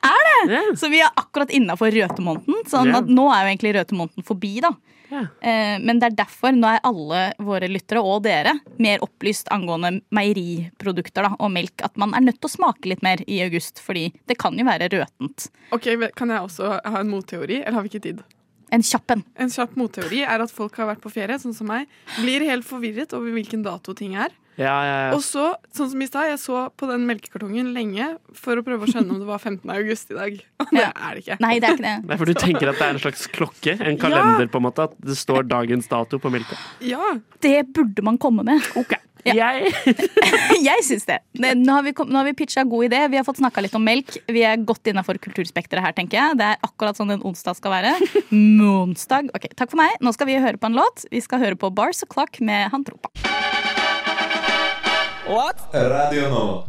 Ja. 0.49 0.63
Så 0.79 0.91
vi 0.93 1.01
er 1.03 1.11
akkurat 1.19 1.51
innafor 1.55 1.93
røtemåneden. 1.95 2.63
Sånn 2.71 2.93
yeah. 2.93 3.03
at 3.03 3.11
nå 3.11 3.27
er 3.33 3.43
jo 3.43 3.51
egentlig 3.53 3.75
røtemåneden 3.79 4.27
forbi, 4.27 4.55
da. 4.65 4.73
Ja. 5.09 5.23
Eh, 5.41 5.77
men 5.81 6.01
det 6.01 6.11
er 6.11 6.17
derfor 6.19 6.53
nå 6.53 6.69
er 6.69 6.83
alle 6.87 7.23
våre 7.41 7.69
lyttere 7.71 8.03
og 8.05 8.27
dere 8.27 8.53
mer 8.77 9.01
opplyst 9.05 9.49
angående 9.55 10.03
meieriprodukter 10.15 11.25
da, 11.25 11.35
og 11.39 11.53
melk. 11.55 11.85
At 11.85 11.97
man 12.01 12.15
er 12.17 12.27
nødt 12.27 12.41
til 12.43 12.51
å 12.51 12.57
smake 12.59 12.93
litt 12.93 13.05
mer 13.07 13.23
i 13.27 13.41
august, 13.47 13.81
fordi 13.85 14.11
det 14.29 14.39
kan 14.41 14.59
jo 14.59 14.69
være 14.69 14.91
røtent. 14.95 15.49
Ok, 15.75 15.91
Kan 16.17 16.31
jeg 16.35 16.45
også 16.45 16.77
ha 16.85 17.01
en 17.01 17.11
motteori, 17.11 17.63
eller 17.63 17.79
har 17.79 17.87
vi 17.87 17.95
ikke 17.95 18.07
tid? 18.11 18.27
En 18.75 18.85
kjapp 18.85 19.15
en. 19.15 19.23
En 19.41 19.53
kjapp 19.53 19.77
motteori 19.81 20.25
er 20.27 20.45
at 20.45 20.53
folk 20.53 20.77
har 20.81 20.91
vært 20.91 21.05
på 21.05 21.13
ferie, 21.13 21.39
sånn 21.41 21.57
som 21.57 21.71
meg, 21.71 21.89
blir 22.21 22.45
helt 22.49 22.67
forvirret 22.69 23.15
over 23.17 23.33
hvilken 23.37 23.65
dato 23.65 23.95
ting 23.97 24.17
er. 24.19 24.35
Ja, 24.59 24.75
ja, 24.83 24.95
ja. 25.07 25.11
Og 25.15 25.23
så, 25.23 25.53
sånn 25.71 25.93
som 25.93 26.01
i 26.03 26.07
stad, 26.09 26.33
jeg 26.33 26.41
så 26.43 26.65
på 26.75 26.89
den 26.91 27.05
melkekartongen 27.07 27.71
lenge 27.77 28.09
for 28.35 28.59
å 28.59 28.65
prøve 28.67 28.89
å 28.89 28.91
skjønne 28.91 29.15
om 29.15 29.21
det 29.23 29.29
var 29.29 29.39
15. 29.39 29.63
august 29.71 30.11
i 30.11 30.17
dag. 30.19 30.41
Og 30.65 30.73
det 30.75 30.83
er 30.89 31.13
det 31.15 31.23
ikke. 31.23 31.37
Nei, 31.45 31.53
det 31.63 31.69
er 31.69 31.77
ikke 31.79 31.85
det. 31.87 31.93
Er 32.17 32.21
for 32.21 32.33
du 32.33 32.41
tenker 32.43 32.73
at 32.73 32.81
det 32.81 32.89
er 32.89 32.97
en 32.97 33.03
slags 33.05 33.29
klokke? 33.31 33.77
En 33.79 34.01
kalender, 34.03 34.51
på 34.51 34.59
en 34.59 34.67
måte? 34.67 34.89
At 34.91 34.99
det 34.99 35.15
står 35.21 35.47
dagens 35.47 35.87
dato 35.91 36.19
på 36.19 36.33
melka? 36.35 36.59
Ja, 36.83 37.15
Det 37.39 37.69
burde 37.71 38.03
man 38.03 38.19
komme 38.19 38.43
med. 38.43 38.67
Jeg 39.25 39.73
Jeg 40.69 40.85
syns 40.87 41.05
det. 41.09 41.19
det. 41.35 41.55
Nå 41.59 41.73
har 41.79 41.83
vi, 41.87 41.93
kom- 41.97 42.09
nå 42.11 42.21
har 42.21 42.25
vi 42.29 42.35
pitcha 42.39 42.65
god 42.69 42.87
idé. 42.89 43.01
Vi 43.11 43.17
har 43.21 43.25
fått 43.27 43.41
snakka 43.41 43.63
litt 43.65 43.75
om 43.79 43.85
melk. 43.85 44.15
Vi 44.29 44.43
er 44.47 44.57
godt 44.69 44.87
innafor 44.93 45.19
kulturspekteret 45.23 45.83
her, 45.85 45.93
tenker 45.97 46.19
jeg. 46.21 46.39
Det 46.41 46.47
er 46.53 46.63
akkurat 46.69 46.97
sånn 46.99 47.11
en 47.17 47.25
onsdag 47.29 47.59
skal 47.59 47.75
være. 47.75 47.93
Monsdag. 48.31 49.31
Ok, 49.35 49.49
Takk 49.59 49.71
for 49.75 49.81
meg. 49.83 49.97
Nå 50.05 50.13
skal 50.17 50.31
vi 50.31 50.39
høre 50.41 50.57
på 50.61 50.71
en 50.71 50.79
låt. 50.79 51.05
Vi 51.13 51.21
skal 51.25 51.43
høre 51.43 51.59
på 51.59 51.71
Bars 51.75 52.05
O'Clock 52.07 52.41
med 52.45 52.71
Han 52.75 52.85
Tropa. 52.87 53.13
Radio 55.75 56.29
Nova. 56.33 56.65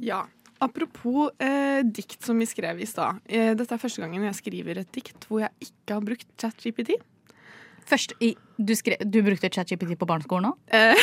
ja. 0.00 0.24
Apropos 0.60 1.30
eh, 1.38 1.84
dikt 1.86 2.24
som 2.26 2.38
vi 2.42 2.46
skrev 2.50 2.80
i 2.82 2.86
stad. 2.88 3.20
Eh, 3.30 3.52
dette 3.54 3.76
er 3.76 3.78
første 3.78 4.02
gangen 4.02 4.24
jeg 4.26 4.34
skriver 4.40 4.80
et 4.80 4.88
dikt 4.90 5.28
hvor 5.30 5.44
jeg 5.44 5.68
ikke 5.68 5.94
har 5.94 6.02
brukt 6.02 6.26
ChatGPT. 6.42 6.96
Først, 7.88 8.12
i, 8.20 8.34
du, 8.60 8.74
skrev, 8.76 9.00
du 9.00 9.22
brukte 9.24 9.48
ChatGPT 9.48 9.94
på 9.96 10.06
barneskolen 10.08 10.50
òg? 10.50 10.56
Eh, 10.76 10.98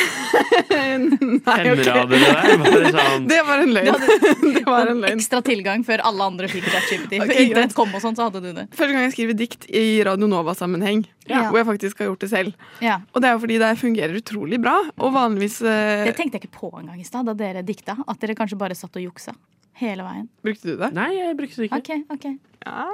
Nei, 1.02 1.56
ok. 1.72 1.82
Sånn 1.82 3.26
Det 3.32 3.40
var 3.48 3.62
en 3.64 3.72
løgn. 3.74 4.04
det 4.56 4.62
var 4.68 4.90
en 4.92 5.00
løgn. 5.02 5.16
Ekstra 5.16 5.40
tilgang 5.46 5.82
før 5.86 6.04
alle 6.06 6.28
andre 6.30 6.50
fikk 6.52 6.68
ChatGPT. 6.68 7.18
Okay, 7.24 7.48
internett 7.48 7.74
kom 7.74 7.90
og 7.90 8.04
sånn, 8.04 8.14
så 8.18 8.28
hadde 8.28 8.44
du 8.44 8.52
det. 8.52 8.68
Første 8.76 8.94
gang 8.94 9.08
jeg 9.08 9.16
skriver 9.16 9.38
dikt 9.40 9.66
i 9.74 9.84
Radio 10.06 10.30
Nova-sammenheng, 10.30 11.02
Ja. 11.26 11.48
hvor 11.50 11.58
jeg 11.58 11.68
faktisk 11.72 12.04
har 12.04 12.12
gjort 12.12 12.22
det 12.22 12.30
selv. 12.30 12.70
Ja. 12.84 13.00
Og 13.10 13.24
det 13.24 13.32
er 13.32 13.34
jo 13.34 13.42
fordi 13.42 13.58
det 13.64 13.72
fungerer 13.82 14.20
utrolig 14.20 14.62
bra. 14.62 14.76
Og 15.02 15.10
vanligvis 15.16 15.58
uh... 15.66 16.06
Det 16.06 16.14
tenkte 16.20 16.38
jeg 16.38 16.46
ikke 16.46 16.60
på 16.60 16.70
engang 16.78 17.02
i 17.02 17.08
stad, 17.08 17.26
da 17.26 17.34
dere 17.34 17.66
dikta. 17.66 17.98
At 18.06 18.22
dere 18.22 18.38
kanskje 18.38 18.60
bare 18.62 18.78
satt 18.78 18.94
og 18.94 19.08
juksa 19.08 19.34
hele 19.82 20.06
veien. 20.06 20.30
Brukte 20.46 20.70
du 20.70 20.78
det? 20.80 20.92
Nei, 20.96 21.10
jeg 21.18 21.36
brukte 21.36 21.60
det 21.60 21.68
ikke. 21.68 21.82
Ok, 21.82 22.14
ok. 22.14 22.30
Ja. 22.64 22.86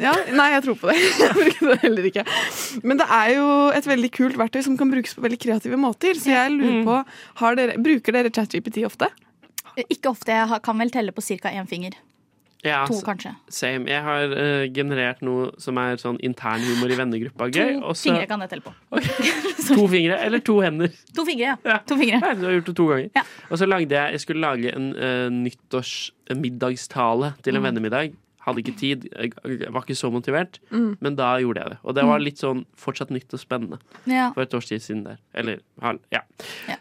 Ja. 0.00 0.12
Nei, 0.32 0.46
jeg 0.54 0.62
tror 0.64 0.76
på 0.80 0.88
det. 0.92 0.96
Jeg 1.22 1.34
bruker 1.36 1.66
det 1.72 1.78
heller 1.82 2.06
ikke. 2.08 2.24
Men 2.84 2.96
det 3.02 3.06
er 3.10 3.34
jo 3.36 3.48
et 3.76 3.86
veldig 3.90 4.10
kult 4.14 4.38
verktøy 4.40 4.62
som 4.64 4.76
kan 4.80 4.90
brukes 4.92 5.14
på 5.18 5.24
veldig 5.24 5.38
kreative 5.42 5.76
måter. 5.80 6.14
Så 6.20 6.30
jeg 6.32 6.54
lurer 6.54 6.84
på, 6.86 7.00
har 7.42 7.58
dere, 7.58 7.76
Bruker 7.82 8.12
dere 8.16 8.30
ChatGPT 8.32 8.84
ofte? 8.88 9.10
Ikke 9.88 10.10
ofte. 10.12 10.32
Jeg 10.32 10.62
kan 10.64 10.78
vel 10.78 10.90
telle 10.92 11.12
på 11.12 11.20
ca. 11.24 11.48
én 11.52 11.68
finger. 11.68 11.92
Ja, 12.62 12.84
To, 12.86 12.94
kanskje. 13.02 13.32
same. 13.50 13.88
Jeg 13.90 14.02
har 14.06 14.30
uh, 14.30 14.68
generert 14.70 15.18
noe 15.26 15.48
som 15.58 15.74
er 15.82 15.96
sånn 15.98 16.20
internhumor 16.22 16.92
i 16.94 16.98
vennegruppa. 17.00 17.48
Gøy. 17.50 17.80
To 17.80 17.88
også... 17.90 18.04
fingre 18.06 18.28
kan 18.30 18.44
jeg 18.44 18.52
telle 18.52 18.62
på. 18.62 18.72
to 19.80 19.88
fingre 19.90 20.18
eller 20.22 20.38
to 20.46 20.60
hender. 20.62 20.92
To 21.16 21.24
fingre, 21.26 21.48
ja. 21.48 21.56
Ja. 21.66 21.80
To 21.90 21.96
fingre. 21.98 22.20
Ja, 22.22 22.30
du 22.38 22.44
har 22.46 22.54
gjort 22.60 22.68
det 22.70 22.76
to 22.78 22.86
ganger. 22.92 23.08
Ja. 23.18 23.24
Og 23.50 23.58
så 23.58 23.66
lagde 23.66 23.90
jeg 23.98 24.14
Jeg 24.14 24.20
skulle 24.22 24.44
lage 24.46 24.70
en 24.78 24.92
uh, 24.94 25.26
nyttårsmiddagstale 26.22 27.32
til 27.42 27.56
en 27.56 27.62
Mm. 27.62 27.66
vennemiddag. 27.66 28.14
Hadde 28.46 28.62
ikke 28.64 28.76
tid, 28.78 29.04
jeg 29.14 29.32
var 29.72 29.82
ikke 29.84 29.94
så 29.98 30.10
motivert. 30.12 30.58
Mm. 30.70 30.96
Men 31.00 31.14
da 31.18 31.32
gjorde 31.42 31.62
jeg 31.62 31.70
det. 31.74 31.78
Og 31.84 31.94
det 31.94 32.04
var 32.08 32.18
Mm. 32.18 32.24
litt 32.26 32.38
sånn 32.42 32.64
fortsatt 32.76 33.10
nytt 33.14 33.32
og 33.32 33.40
spennende 33.40 33.78
Ja. 34.06 34.32
for 34.32 34.42
et 34.42 34.54
års 34.54 34.66
tid 34.66 34.82
siden 34.82 35.04
der. 35.04 35.18
Eller 35.34 35.60
ja. 36.10 36.22
ja. 36.68 36.76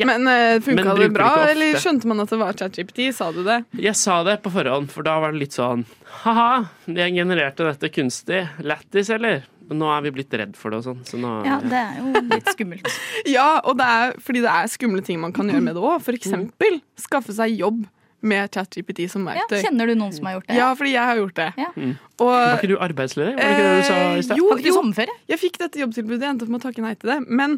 Men 0.00 0.24
uh, 0.26 0.56
funka 0.64 0.94
det 0.96 1.02
det 1.02 1.12
bra, 1.12 1.28
det 1.44 1.50
eller 1.52 1.74
skjønte 1.76 2.08
man 2.08 2.20
at 2.24 2.30
det 2.32 2.38
var 2.40 2.54
ChatGPT? 2.56 3.12
Sa 3.12 3.30
du 3.36 3.42
det? 3.44 3.58
Jeg 3.76 3.94
sa 4.00 4.22
det 4.24 4.38
på 4.42 4.48
forhånd, 4.50 4.88
for 4.90 5.02
da 5.04 5.18
var 5.20 5.32
det 5.34 5.42
litt 5.42 5.52
sånn 5.52 5.84
Ha-ha, 6.24 6.70
jeg 6.88 7.12
genererte 7.18 7.66
dette 7.68 7.90
kunstig. 7.92 8.48
Lættis, 8.64 9.10
eller? 9.12 9.42
Men 9.68 9.78
nå 9.78 9.90
er 9.92 10.00
vi 10.08 10.10
blitt 10.16 10.32
redd 10.34 10.56
for 10.56 10.70
det 10.72 10.80
og 10.80 10.84
sånn. 10.88 11.04
Så 11.06 11.20
nå 11.20 11.44
Ja, 11.44 11.60
det 11.60 11.82
er 11.84 12.00
jo 12.00 12.24
litt 12.32 12.48
skummelt. 12.56 12.88
Ja, 13.36 13.60
og 13.62 13.76
det 13.78 13.86
er 13.86 14.16
fordi 14.24 14.40
det 14.42 14.50
er 14.50 14.72
skumle 14.72 15.04
ting 15.04 15.20
man 15.20 15.32
kan 15.36 15.46
gjøre 15.52 15.62
med 15.68 15.76
det 15.76 15.84
òg. 15.84 16.00
For 16.02 16.16
eksempel 16.16 16.80
skaffe 16.98 17.36
seg 17.36 17.54
jobb 17.60 17.84
med 18.22 18.50
ChatGPT 18.54 19.06
som 19.10 19.26
Ja, 19.28 19.44
kjenner 19.48 19.86
du 19.90 19.94
noen 19.94 20.12
som 20.12 20.26
har 20.28 20.38
gjort 20.38 20.48
det? 20.48 20.56
Ja, 20.58 20.68
fordi 20.76 20.92
jeg 20.92 21.04
har 21.10 21.16
gjort 21.20 21.34
det. 21.38 21.48
Mm. 21.76 21.94
Og, 22.20 22.28
Var 22.28 22.58
ikke 22.58 22.70
du 22.72 22.76
arbeidsledig? 22.78 23.32
Var 23.36 23.40
det 23.40 23.54
ikke 23.54 23.64
det 23.68 23.76
du 23.78 23.86
sa 23.88 23.96
i 24.00 24.22
sted? 24.26 24.34
Eh, 24.34 24.40
Jo, 24.42 24.50
ikke 24.54 24.66
du 24.66 24.68
jo, 24.68 24.76
sommerferie? 24.76 25.16
jeg 25.32 25.40
fikk 25.40 25.58
dette 25.62 25.80
jobbtilbudet. 25.80 26.20
Jeg 26.26 26.34
endte 26.34 26.44
opp 26.46 26.52
med 26.52 26.60
å 26.60 26.66
takke 26.68 26.84
nei 26.84 26.94
til 27.00 27.12
det. 27.14 27.18
Men 27.28 27.56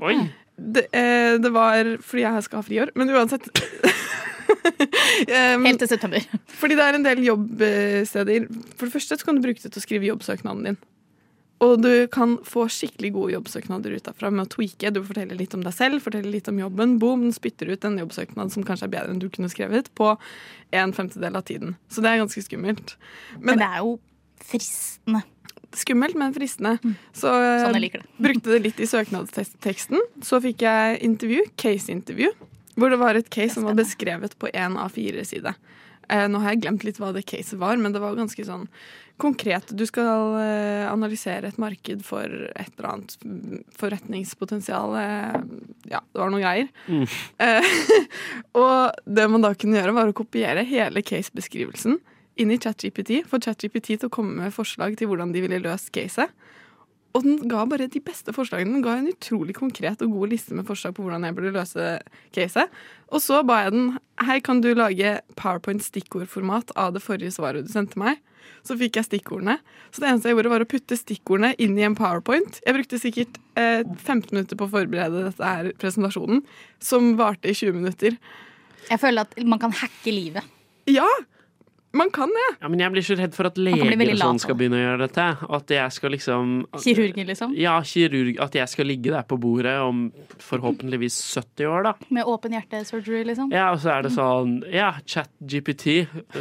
det, 0.56 0.86
eh, 0.92 1.38
det 1.42 1.52
var 1.54 1.96
fordi 2.04 2.22
jeg 2.26 2.46
skal 2.46 2.62
ha 2.62 2.66
friår. 2.68 2.94
Men 2.94 3.10
uansett 3.10 3.48
um, 4.52 5.66
Helt 5.66 5.82
til 5.82 5.88
september. 5.90 6.24
Fordi 6.60 6.78
det 6.78 6.86
er 6.86 6.98
en 6.98 7.06
del 7.06 7.24
jobbsteder. 7.26 8.48
For 8.76 8.86
det 8.86 8.94
første 8.94 9.18
så 9.18 9.26
kan 9.28 9.38
du 9.38 9.44
bruke 9.44 9.62
det 9.62 9.72
til 9.72 9.82
å 9.82 9.84
skrive 9.84 10.10
jobbsøknaden 10.12 10.66
din. 10.70 10.80
Og 11.62 11.76
du 11.78 12.06
kan 12.10 12.36
få 12.46 12.64
skikkelig 12.72 13.12
gode 13.14 13.34
jobbsøknader 13.36 13.94
ut 13.94 14.06
derfra 14.08 14.32
med 14.34 14.48
å 14.48 14.50
tweake. 14.50 14.90
Du 14.90 15.02
forteller 15.06 15.38
litt 15.38 15.54
om 15.54 15.62
deg 15.62 15.74
selv, 15.76 16.02
forteller 16.02 16.32
litt 16.34 16.48
om 16.50 16.58
jobben. 16.58 16.96
Boom, 17.02 17.28
den 17.28 17.34
spytter 17.36 17.70
ut 17.70 17.84
en 17.86 18.00
jobbsøknad 18.02 18.50
som 18.54 18.64
kanskje 18.66 18.88
er 18.88 18.94
bedre 18.96 19.14
enn 19.14 19.22
du 19.22 19.28
kunne 19.30 19.50
skrevet, 19.52 19.92
på 19.98 20.16
en 20.74 20.94
femtedel 20.96 21.38
av 21.38 21.46
tiden. 21.46 21.76
Så 21.92 22.02
det 22.02 22.10
er 22.10 22.22
ganske 22.24 22.42
skummelt. 22.42 22.96
Men 23.38 23.62
det 23.62 23.68
er 23.68 23.84
jo 23.84 23.94
fristende. 24.42 25.22
Skummelt, 25.78 26.18
men 26.18 26.34
fristende. 26.34 26.74
Så 27.14 27.30
Sånn 27.30 27.70
jeg 27.70 27.76
eh, 27.76 27.82
liker 27.86 28.02
det. 28.02 28.10
brukte 28.26 28.56
det 28.56 28.62
litt 28.66 28.82
i 28.82 28.88
søknadsteksten. 28.90 30.02
Så 30.24 30.42
fikk 30.42 30.66
jeg 30.66 30.98
intervju, 31.06 31.46
case-intervju, 31.62 32.32
hvor 32.74 32.90
det 32.90 32.98
var 33.00 33.20
et 33.20 33.30
case 33.32 33.54
som 33.54 33.68
var 33.70 33.78
beskrevet 33.78 34.34
på 34.40 34.50
én 34.50 34.76
av 34.80 34.92
fire 34.98 35.22
side. 35.28 35.54
Eh, 36.10 36.26
nå 36.28 36.42
har 36.42 36.52
jeg 36.52 36.64
glemt 36.66 36.84
litt 36.84 36.98
hva 37.00 37.12
det 37.14 37.24
caset 37.28 37.60
var, 37.60 37.78
men 37.80 37.94
det 37.94 38.02
var 38.02 38.18
ganske 38.18 38.44
sånn 38.44 38.66
konkret. 39.20 39.72
Du 39.76 39.84
skal 39.86 40.36
eh, 40.40 40.84
analysere 40.90 41.50
et 41.50 41.58
marked 41.60 42.04
for 42.06 42.24
et 42.26 42.72
eller 42.76 42.88
annet 42.90 43.16
forretningspotensial. 43.78 44.96
eh, 45.00 45.36
ja, 45.92 46.00
det 46.00 46.22
var 46.22 46.32
noen 46.32 46.44
greier. 46.44 46.70
Mm. 46.86 47.04
Eh, 47.46 47.74
og 48.62 49.04
det 49.06 49.28
man 49.30 49.44
da 49.44 49.52
kunne 49.54 49.80
gjøre, 49.80 49.96
var 49.98 50.12
å 50.12 50.16
kopiere 50.16 50.66
hele 50.68 51.04
case-beskrivelsen 51.06 52.00
inn 52.40 52.52
i 52.52 52.58
ChatGPT, 52.58 53.22
for 53.28 53.42
ChatGPT 53.44 53.94
til 53.94 54.08
å 54.08 54.12
komme 54.12 54.38
med 54.40 54.54
forslag 54.56 54.96
til 54.98 55.10
hvordan 55.10 55.34
de 55.34 55.44
ville 55.44 55.60
løst 55.62 55.92
caset. 55.94 56.32
Og 57.12 57.26
den 57.26 57.42
ga 57.50 57.66
bare 57.68 57.90
de 57.92 58.00
beste 58.00 58.32
forslagene. 58.32 58.78
Den 58.78 58.84
ga 58.84 58.96
en 58.96 59.10
utrolig 59.10 59.54
konkret 59.58 60.00
og 60.04 60.14
god 60.16 60.32
liste 60.32 60.56
med 60.56 60.64
forslag 60.68 60.94
på 60.96 61.04
hvordan 61.04 61.26
jeg 61.26 61.36
burde 61.36 61.52
løse 61.58 61.88
caset. 62.32 62.72
Og 63.12 63.20
så 63.20 63.42
ba 63.44 63.66
jeg 63.66 63.74
den 63.74 63.90
hei, 64.24 64.38
kan 64.40 64.62
du 64.64 64.70
lage 64.72 65.18
powerpoint-stikkordformat 65.36 66.72
av 66.80 66.94
det 66.96 67.04
forrige 67.04 67.34
svaret 67.36 67.68
du 67.68 67.72
sendte 67.72 68.00
meg. 68.00 68.22
Så 68.66 68.76
fikk 68.80 68.98
jeg 68.98 69.08
stikkordene. 69.08 69.58
Så 69.90 70.02
det 70.02 70.10
eneste 70.10 70.30
jeg 70.30 70.38
gjorde, 70.38 70.52
var 70.52 70.64
å 70.64 70.70
putte 70.70 70.98
stikkordene 70.98 71.52
inn 71.62 71.74
i 71.78 71.86
en 71.86 71.96
powerpoint. 71.98 72.60
Jeg 72.64 72.76
brukte 72.76 73.00
sikkert 73.02 73.40
eh, 73.60 73.82
15 73.82 74.32
minutter 74.32 74.58
på 74.58 74.68
å 74.68 74.72
forberede 74.72 75.26
dette 75.28 75.52
her 75.52 75.72
presentasjonen, 75.82 76.44
som 76.82 77.14
varte 77.20 77.50
i 77.50 77.56
20 77.56 77.78
minutter. 77.80 78.18
Jeg 78.88 79.02
føler 79.02 79.26
at 79.26 79.36
man 79.46 79.62
kan 79.62 79.74
hacke 79.82 80.14
livet. 80.14 80.46
Ja! 80.90 81.06
Man 81.92 82.10
kan 82.10 82.30
det. 82.32 82.46
Ja, 82.62 82.68
men 82.72 82.80
jeg 82.80 82.92
blir 82.94 83.04
så 83.04 83.16
redd 83.18 83.34
for 83.36 83.48
at 83.50 83.58
leger 83.60 83.92
og 83.92 84.20
sånn 84.22 84.40
skal 84.40 84.56
begynne 84.56 84.78
å 84.78 84.82
gjøre 84.82 85.00
dette. 85.04 85.26
Og 85.48 85.56
at 85.58 85.72
jeg 85.74 85.94
skal 85.96 86.14
liksom 86.14 86.52
Kirurgen, 86.80 87.26
liksom. 87.28 87.52
Ja, 87.58 87.74
kirurg. 87.84 88.38
At 88.40 88.56
jeg 88.56 88.70
skal 88.72 88.88
ligge 88.88 89.12
der 89.12 89.26
på 89.28 89.36
bordet 89.40 89.74
om 89.84 90.06
forhåpentligvis 90.40 91.18
70 91.36 91.68
år, 91.68 91.88
da. 91.90 91.92
Med 92.16 92.28
åpen 92.32 92.56
hjerte-surgery, 92.56 93.26
liksom. 93.28 93.52
Ja, 93.52 93.68
og 93.74 93.82
så 93.84 93.92
er 93.96 94.06
det 94.06 94.14
sånn 94.16 94.56
Ja, 94.72 94.92
ChatGPT. 95.04 95.88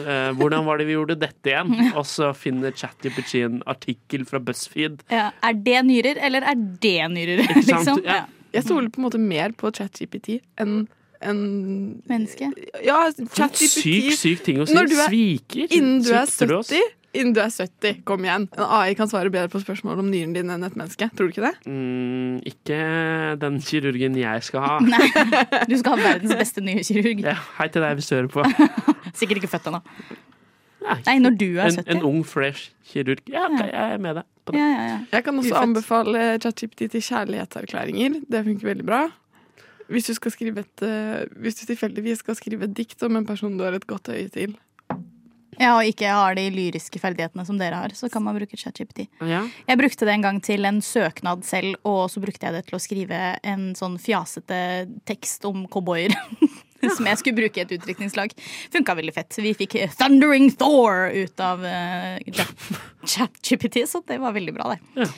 Eh, 0.02 0.32
hvordan 0.40 0.66
var 0.68 0.80
det 0.80 0.88
vi 0.88 0.96
gjorde 0.96 1.20
dette 1.20 1.52
igjen? 1.52 1.74
Og 2.00 2.06
så 2.08 2.32
finner 2.38 2.72
ChatGPT 2.72 3.42
en 3.46 3.60
artikkel 3.70 4.24
fra 4.30 4.40
BuzzFeed. 4.40 5.04
Ja. 5.12 5.30
Er 5.44 5.58
det 5.68 5.82
nyrer, 5.90 6.22
eller 6.24 6.48
er 6.48 6.56
det 6.56 6.98
nyrer? 7.12 7.44
Liksom? 7.60 8.02
Ja. 8.08 8.24
Jeg 8.52 8.66
stoler 8.68 8.90
på 8.92 9.00
en 9.00 9.08
måte 9.08 9.20
mer 9.22 9.54
på 9.56 9.72
ChatGPT 9.76 10.40
enn 10.60 10.86
enn 11.22 12.02
Menneske. 12.10 12.50
Ja, 12.86 13.04
Syk, 13.14 13.30
ChatGPT 13.38 14.16
syk 14.18 14.44
ting 14.48 14.58
å 14.64 14.68
si. 14.68 14.74
Når 14.78 14.90
du 14.90 14.96
er- 14.98 15.08
Sviker. 15.12 15.68
Innen 15.78 16.02
du 16.04 16.12
er 16.14 16.26
Svikter 16.26 16.48
du 16.48 16.58
oss? 16.58 16.70
70 16.74 16.98
Innen 17.14 17.34
du 17.36 17.42
er 17.44 17.50
70, 17.52 17.98
kom 18.08 18.24
igjen. 18.24 18.46
En 18.56 18.64
AI 18.72 18.94
kan 18.96 19.10
svare 19.12 19.28
bedre 19.30 19.50
på 19.52 19.60
spørsmål 19.60 20.00
om 20.00 20.08
nyren 20.14 20.32
din 20.34 20.48
enn 20.50 20.64
et 20.64 20.78
menneske. 20.80 21.10
Tror 21.12 21.28
du 21.28 21.34
ikke 21.34 21.44
det? 21.44 21.58
Mm, 21.68 22.38
ikke 22.48 22.78
den 23.42 23.58
kirurgen 23.60 24.16
jeg 24.16 24.44
skal 24.48 24.64
ha. 24.64 24.78
Nei, 24.94 25.10
du 25.68 25.76
skal 25.76 25.98
ha 25.98 26.06
verdens 26.06 26.32
beste 26.40 26.64
nye 26.64 26.80
kirurg. 26.88 27.20
Ja, 27.28 27.34
hei 27.58 27.68
til 27.68 27.84
deg 27.84 28.00
hvis 28.00 28.08
du 28.08 28.16
hører 28.16 28.32
på. 28.32 28.46
Sikkert 29.20 29.42
ikke 29.42 29.52
født 29.52 29.68
ennå. 29.74 29.82
Nei, 30.88 30.96
Nei, 31.06 31.18
når 31.28 31.36
du 31.38 31.46
er 31.60 31.68
70. 31.76 31.84
en 31.98 32.02
ung, 32.08 32.24
fresh 32.26 32.72
kirurg. 32.94 33.20
Ja, 33.30 33.44
jeg 33.60 33.76
er 33.76 34.00
med 34.08 34.16
deg 34.22 34.30
på 34.48 34.56
det. 34.56 34.62
Ja, 34.64 34.70
ja, 34.72 34.88
ja. 34.94 34.98
Jeg 35.12 35.26
kan 35.28 35.36
også 35.44 35.52
Ufett. 35.52 35.68
anbefale 35.68 36.24
ChatGPT 36.48 36.88
til 36.96 37.04
kjærlighetserklæringer. 37.12 38.22
Det 38.32 38.46
funker 38.48 38.72
veldig 38.72 38.86
bra. 38.88 39.02
Hvis 39.92 40.08
du, 40.08 40.16
skal 40.16 40.34
skrive 40.34 40.64
et, 40.64 40.84
eh, 40.88 41.24
hvis 41.44 41.60
du 41.60 41.66
tilfeldigvis 41.70 42.22
skal 42.24 42.38
skrive 42.40 42.68
et 42.68 42.76
dikt 42.76 43.02
om 43.08 43.20
en 43.20 43.28
person 43.28 43.58
du 43.58 43.66
har 43.66 43.76
et 43.76 43.88
godt 43.88 44.12
øye 44.14 44.30
til. 44.32 44.56
ja, 45.60 45.76
og 45.76 45.86
ikke 45.86 46.08
har 46.08 46.36
de 46.38 46.48
lyriske 46.54 47.00
ferdighetene 47.02 47.46
som 47.46 47.60
dere 47.60 47.76
har, 47.84 47.94
så 47.94 48.10
kan 48.10 48.24
man 48.24 48.38
bruke 48.40 48.58
ChatGPT. 48.58 49.06
Ja. 49.20 49.44
Jeg 49.68 49.82
brukte 49.82 50.08
det 50.08 50.16
en 50.16 50.26
gang 50.26 50.42
til 50.42 50.66
en 50.66 50.82
søknad 50.82 51.44
selv, 51.44 51.76
og 51.84 52.08
så 52.10 52.24
brukte 52.24 52.48
jeg 52.48 52.56
det 52.56 52.66
til 52.70 52.80
å 52.80 52.82
skrive 52.82 53.22
en 53.44 53.72
sånn 53.76 54.00
fjasete 54.02 54.62
tekst 55.06 55.46
om 55.50 55.68
cowboyer. 55.68 56.16
Som 56.98 57.06
jeg 57.06 57.20
skulle 57.20 57.38
bruke 57.38 57.60
i 57.60 57.62
et 57.62 57.74
utdrikningslag. 57.76 58.32
Funka 58.74 58.96
veldig 58.98 59.14
fett. 59.14 59.38
Vi 59.38 59.52
fikk 59.54 59.76
Thundering 60.00 60.48
Thor 60.58 61.12
ut 61.14 61.44
av 61.46 61.62
uh, 61.62 62.48
ChatGPT, 63.06 63.84
så 63.92 64.02
det 64.08 64.18
var 64.24 64.34
veldig 64.34 64.56
bra, 64.56 64.74
det. 64.74 65.04
Ja. 65.04 65.10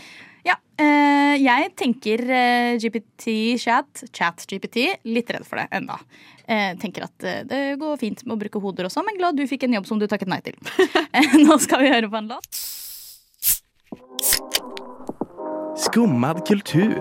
Ja, 0.43 0.57
eh, 0.81 1.35
jeg 1.39 1.71
tenker 1.79 2.23
eh, 2.27 2.75
GPT-chat, 2.81 4.05
chat-GPT, 4.11 4.87
litt 5.07 5.31
redd 5.31 5.47
for 5.47 5.61
det 5.61 5.69
enda. 5.75 5.99
Eh, 6.43 6.73
tenker 6.81 7.05
at 7.07 7.27
det 7.47 7.61
går 7.79 7.99
fint 8.01 8.25
med 8.27 8.35
å 8.35 8.41
bruke 8.41 8.61
hoder 8.63 8.89
også, 8.89 9.05
men 9.07 9.19
glad 9.19 9.39
du 9.39 9.45
fikk 9.47 9.63
en 9.67 9.77
jobb 9.79 9.87
som 9.87 10.01
du 10.01 10.07
takket 10.11 10.31
nei 10.31 10.41
til. 10.43 10.59
Nå 11.45 11.57
skal 11.63 11.85
vi 11.85 11.93
høre 11.93 12.11
på 12.11 12.19
en 12.19 12.33
låt. 12.35 12.63
Skummad 15.87 16.43
kultur. 16.47 16.99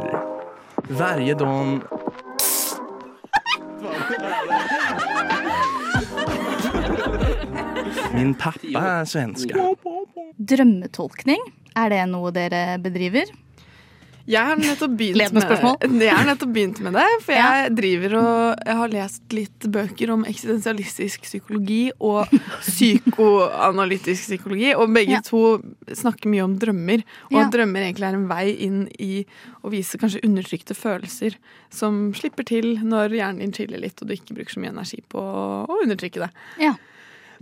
Varje 0.88 1.34
dag... 1.34 1.82
Min 8.12 8.34
pappa 8.34 8.82
er 9.00 9.04
svenska. 9.08 9.56
Drømmetolkning, 10.38 11.40
er 11.76 11.88
det 11.90 12.02
noe 12.10 12.30
dere 12.34 12.78
bedriver? 12.82 13.30
Jeg 14.22 14.38
har 14.46 14.54
nettopp 14.54 14.92
begynt, 14.94 15.32
med 15.34 15.42
jeg 16.06 16.14
har 16.14 16.24
nettopp 16.28 16.52
begynt 16.54 16.78
med 16.80 16.94
det. 16.94 17.06
For 17.24 17.34
Ja. 17.34 17.46
jeg 17.64 17.72
driver 17.74 18.12
og 18.20 18.60
jeg 18.68 18.76
har 18.78 18.88
lest 18.92 19.32
litt 19.34 19.66
bøker 19.66 20.12
om 20.14 20.22
eksistensialistisk 20.30 21.22
psykologi 21.26 21.90
og 21.98 22.30
psykoanalytisk 22.62 24.28
psykologi. 24.28 24.70
Og 24.78 24.92
begge 24.94 25.16
Ja. 25.18 25.20
to 25.26 25.58
snakker 25.90 26.30
mye 26.30 26.44
om 26.44 26.54
drømmer. 26.58 27.02
Og 27.30 27.32
Ja. 27.32 27.46
at 27.46 27.52
drømmer 27.52 27.82
egentlig 27.82 28.06
er 28.06 28.14
en 28.14 28.28
vei 28.28 28.56
inn 28.62 28.88
i 29.00 29.26
å 29.64 29.70
vise 29.70 29.98
kanskje 29.98 30.22
undertrykte 30.22 30.74
følelser 30.74 31.34
som 31.70 32.12
slipper 32.14 32.44
til 32.44 32.76
når 32.78 33.10
hjernen 33.10 33.38
din 33.40 33.52
chiller 33.52 33.80
litt, 33.80 34.00
og 34.02 34.08
du 34.08 34.14
ikke 34.14 34.34
bruker 34.34 34.54
så 34.54 34.60
mye 34.60 34.70
energi 34.70 35.02
på 35.08 35.18
å 35.18 35.82
undertrykke 35.82 36.20
det. 36.20 36.30
Ja. 36.60 36.74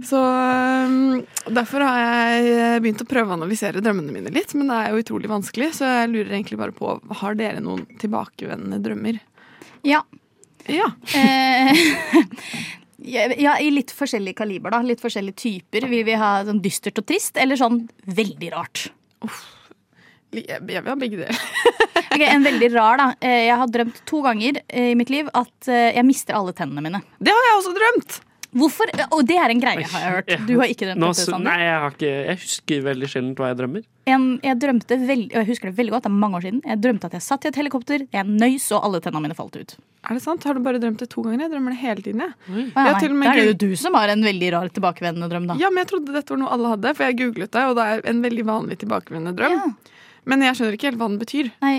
Så 0.07 0.21
um, 0.21 1.21
Derfor 1.51 1.85
har 1.85 1.99
jeg 2.01 2.83
begynt 2.85 3.03
å 3.05 3.09
prøve 3.09 3.33
å 3.33 3.37
analysere 3.39 3.83
drømmene 3.85 4.15
mine 4.15 4.33
litt, 4.35 4.55
men 4.57 4.71
det 4.71 4.79
er 4.79 4.95
jo 4.95 5.03
utrolig 5.03 5.31
vanskelig, 5.31 5.73
så 5.77 5.89
jeg 5.89 6.13
lurer 6.13 6.35
egentlig 6.37 6.61
bare 6.61 6.75
på 6.77 6.95
Har 7.23 7.37
dere 7.39 7.63
noen 7.65 7.85
tilbakevendende 8.01 8.81
drømmer? 8.85 9.21
Ja. 9.87 10.03
Ja. 10.71 10.91
Eh, 11.17 11.85
ja, 13.15 13.55
i 13.61 13.71
litt 13.73 13.93
forskjellig 13.97 14.37
kaliber, 14.39 14.75
da. 14.77 14.83
Litt 14.87 15.03
forskjellige 15.03 15.41
typer. 15.41 15.89
Vil 15.91 16.05
vi 16.09 16.19
ha 16.21 16.41
sånn 16.47 16.61
dystert 16.65 17.01
og 17.01 17.09
trist, 17.09 17.41
eller 17.41 17.59
sånn 17.61 17.83
veldig 18.07 18.53
rart? 18.55 18.89
Jeg, 20.31 20.47
jeg 20.47 20.63
vil 20.67 20.93
ha 20.93 20.99
begge 21.01 21.25
deler. 21.25 21.45
Ok, 22.11 22.25
En 22.27 22.43
veldig 22.43 22.69
rar, 22.75 22.99
da. 22.99 23.05
Eh, 23.23 23.45
Jeg 23.47 23.57
har 23.61 23.71
drømt 23.71 24.01
to 24.09 24.19
ganger 24.25 24.57
eh, 24.67 24.89
i 24.91 24.97
mitt 24.99 25.13
liv 25.15 25.29
at 25.31 25.69
eh, 25.71 25.93
jeg 25.95 26.03
mister 26.09 26.35
alle 26.35 26.51
tennene 26.59 26.83
mine. 26.83 27.01
Det 27.23 27.31
har 27.31 27.47
jeg 27.47 27.59
også 27.61 27.75
drømt! 27.77 28.17
Hvorfor? 28.51 28.91
Og 29.15 29.21
det 29.29 29.37
er 29.39 29.53
en 29.53 29.61
greie, 29.63 29.85
har 29.87 30.01
jeg 30.03 30.15
hørt. 30.17 30.31
Du 30.49 30.53
har 30.59 30.71
ikke 30.73 30.89
drømt 30.89 30.99
Nå, 30.99 31.11
dette, 31.15 31.27
Sander? 31.29 31.45
nei, 31.47 31.59
jeg, 31.63 31.77
har 31.85 31.93
ikke, 31.95 32.09
jeg 32.27 32.39
husker 32.43 32.81
veldig 32.89 33.11
sjelden 33.13 33.35
hva 33.39 33.51
jeg 33.53 33.59
drømmer. 33.61 33.85
En, 34.11 34.25
jeg 34.43 34.59
drømte 34.65 34.97
veld, 35.07 35.27
jeg 35.37 35.47
husker 35.47 35.71
det 35.71 35.77
veldig 35.79 35.93
godt, 35.95 36.07
det 36.09 36.11
er 36.11 36.17
mange 36.25 36.41
år 36.41 36.47
siden. 36.49 36.61
Jeg 36.67 36.81
drømte 36.83 37.07
at 37.07 37.15
jeg 37.15 37.23
satt 37.29 37.47
i 37.47 37.51
et 37.53 37.59
helikopter, 37.61 38.07
jeg 38.11 38.27
nøys, 38.27 38.67
og 38.75 38.89
alle 38.89 39.01
tennene 39.05 39.23
mine 39.29 39.37
falt 39.39 39.55
ut. 39.61 39.77
Er 40.09 40.17
det 40.19 40.25
sant? 40.25 40.43
Har 40.49 40.59
du 40.59 40.65
bare 40.67 40.81
drømt 40.83 40.99
det 41.05 41.11
to 41.13 41.23
ganger? 41.23 41.45
Jeg 41.47 41.53
drømmer 41.55 41.77
det 41.77 41.81
hele 41.85 42.03
tiden. 42.09 42.25
Jeg. 42.27 42.35
Ja, 42.49 42.57
Jeg 42.57 42.95
nei, 42.97 43.01
til 43.05 43.15
og 43.15 43.21
med 43.21 43.31
da 43.31 43.37
er 43.45 43.51
jo 43.53 43.57
du 43.63 43.69
som 43.79 43.95
har 44.01 44.09
en 44.17 44.27
veldig 44.27 44.51
rar 44.57 44.73
tilbakevendende 44.81 45.31
drøm, 45.31 45.47
da. 45.53 45.59
Ja, 45.61 45.71
men 45.71 45.85
jeg 45.85 45.91
trodde 45.93 46.17
dette 46.17 46.35
var 46.35 46.43
noe 46.43 46.51
alle 46.57 46.75
hadde, 46.75 46.95
for 46.99 47.07
jeg 47.07 47.19
googlet 47.23 47.55
det, 47.55 47.65
og 47.71 47.79
det 47.79 47.87
er 47.95 48.03
en 48.11 48.23
veldig 48.27 48.47
vanlig 48.51 48.81
tilbakevendende 48.83 49.37
drøm. 49.39 49.77
Men 50.29 50.43
jeg 50.45 50.59
skjønner 50.59 50.75
ikke 50.77 50.91
helt 50.91 50.99
hva 51.01 51.09
den 51.13 51.21
betyr. 51.23 51.47
Nei. 51.63 51.77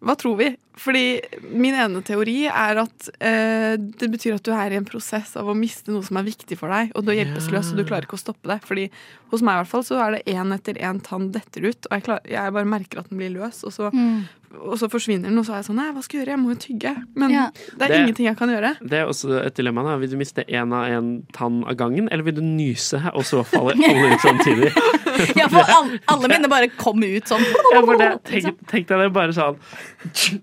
Hva 0.00 0.14
tror 0.16 0.36
vi? 0.38 0.46
Fordi 0.80 1.20
min 1.52 1.74
ene 1.76 2.00
teori 2.06 2.46
er 2.48 2.78
at 2.80 3.08
eh, 3.20 3.74
det 3.76 4.08
betyr 4.08 4.38
at 4.38 4.46
du 4.46 4.52
er 4.56 4.72
i 4.72 4.78
en 4.78 4.86
prosess 4.88 5.34
av 5.36 5.50
å 5.52 5.54
miste 5.58 5.92
noe 5.92 6.00
som 6.06 6.16
er 6.16 6.24
viktig 6.24 6.56
for 6.56 6.72
deg, 6.72 6.94
og 6.96 7.04
du 7.04 7.10
er 7.12 7.18
hjelpeløs, 7.20 7.72
og 7.74 7.76
du 7.76 7.84
klarer 7.84 8.08
ikke 8.08 8.16
å 8.16 8.22
stoppe 8.22 8.48
det. 8.48 8.56
Fordi 8.64 8.86
hos 9.32 9.44
meg 9.44 9.58
i 9.58 9.60
hvert 9.60 9.72
fall 9.74 9.84
så 9.84 9.98
er 10.00 10.16
det 10.16 10.22
én 10.32 10.54
etter 10.56 10.80
én 10.80 11.02
tann 11.04 11.28
detter 11.34 11.68
ut, 11.68 11.84
og 11.90 11.92
jeg, 11.98 12.06
klar, 12.08 12.22
jeg 12.24 12.56
bare 12.56 12.70
merker 12.72 13.02
at 13.02 13.10
den 13.12 13.20
blir 13.20 13.34
løs, 13.36 13.60
og 13.68 13.76
så, 13.76 13.90
Mm. 13.92 14.24
Og 14.58 14.74
så 14.80 14.88
forsvinner 14.90 15.28
den, 15.28 15.38
og 15.38 15.44
så 15.46 15.52
er 15.52 15.60
jeg 15.62 15.66
sånn 15.70 15.76
Nei, 15.78 15.90
hva 15.94 16.02
skal 16.02 16.18
jeg 16.18 16.26
gjøre? 16.26 16.34
Jeg 16.34 16.42
må 16.42 16.48
jo 16.50 16.58
tygge. 16.64 16.92
Men 17.14 17.30
Ja. 17.30 17.50
det 17.54 17.82
er 17.82 17.88
Det- 17.88 17.98
ingenting 18.00 18.26
jeg 18.26 18.36
kan 18.36 18.48
gjøre. 18.48 18.76
Det 18.82 18.98
er 18.98 19.06
også 19.06 19.44
et 19.46 19.54
dilemma. 19.54 19.82
da. 19.84 19.96
Vil 19.96 20.10
du 20.10 20.16
miste 20.16 20.44
én 20.48 20.72
av 20.74 20.88
én 20.90 21.22
tann 21.32 21.62
av 21.64 21.76
gangen, 21.76 22.08
eller 22.10 22.24
vil 22.24 22.34
du 22.34 22.40
nyse, 22.42 22.98
og 23.14 23.22
så 23.24 23.44
faller 23.46 23.74
alle 23.78 24.14
ut 24.14 24.20
samtidig? 24.20 24.72
Ja, 25.36 25.46
for 25.48 25.60
alle, 25.68 25.98
alle 26.08 26.28
mine 26.28 26.48
bare 26.48 26.68
kom 26.68 27.02
ut 27.02 27.24
sånn. 27.28 27.44
Ja, 27.74 27.80
for 27.84 27.96
det, 27.98 28.24
tenk, 28.24 28.56
tenk 28.66 28.86
deg 28.88 28.98
det 28.98 29.12
bare 29.12 29.32
sånn 29.36 29.56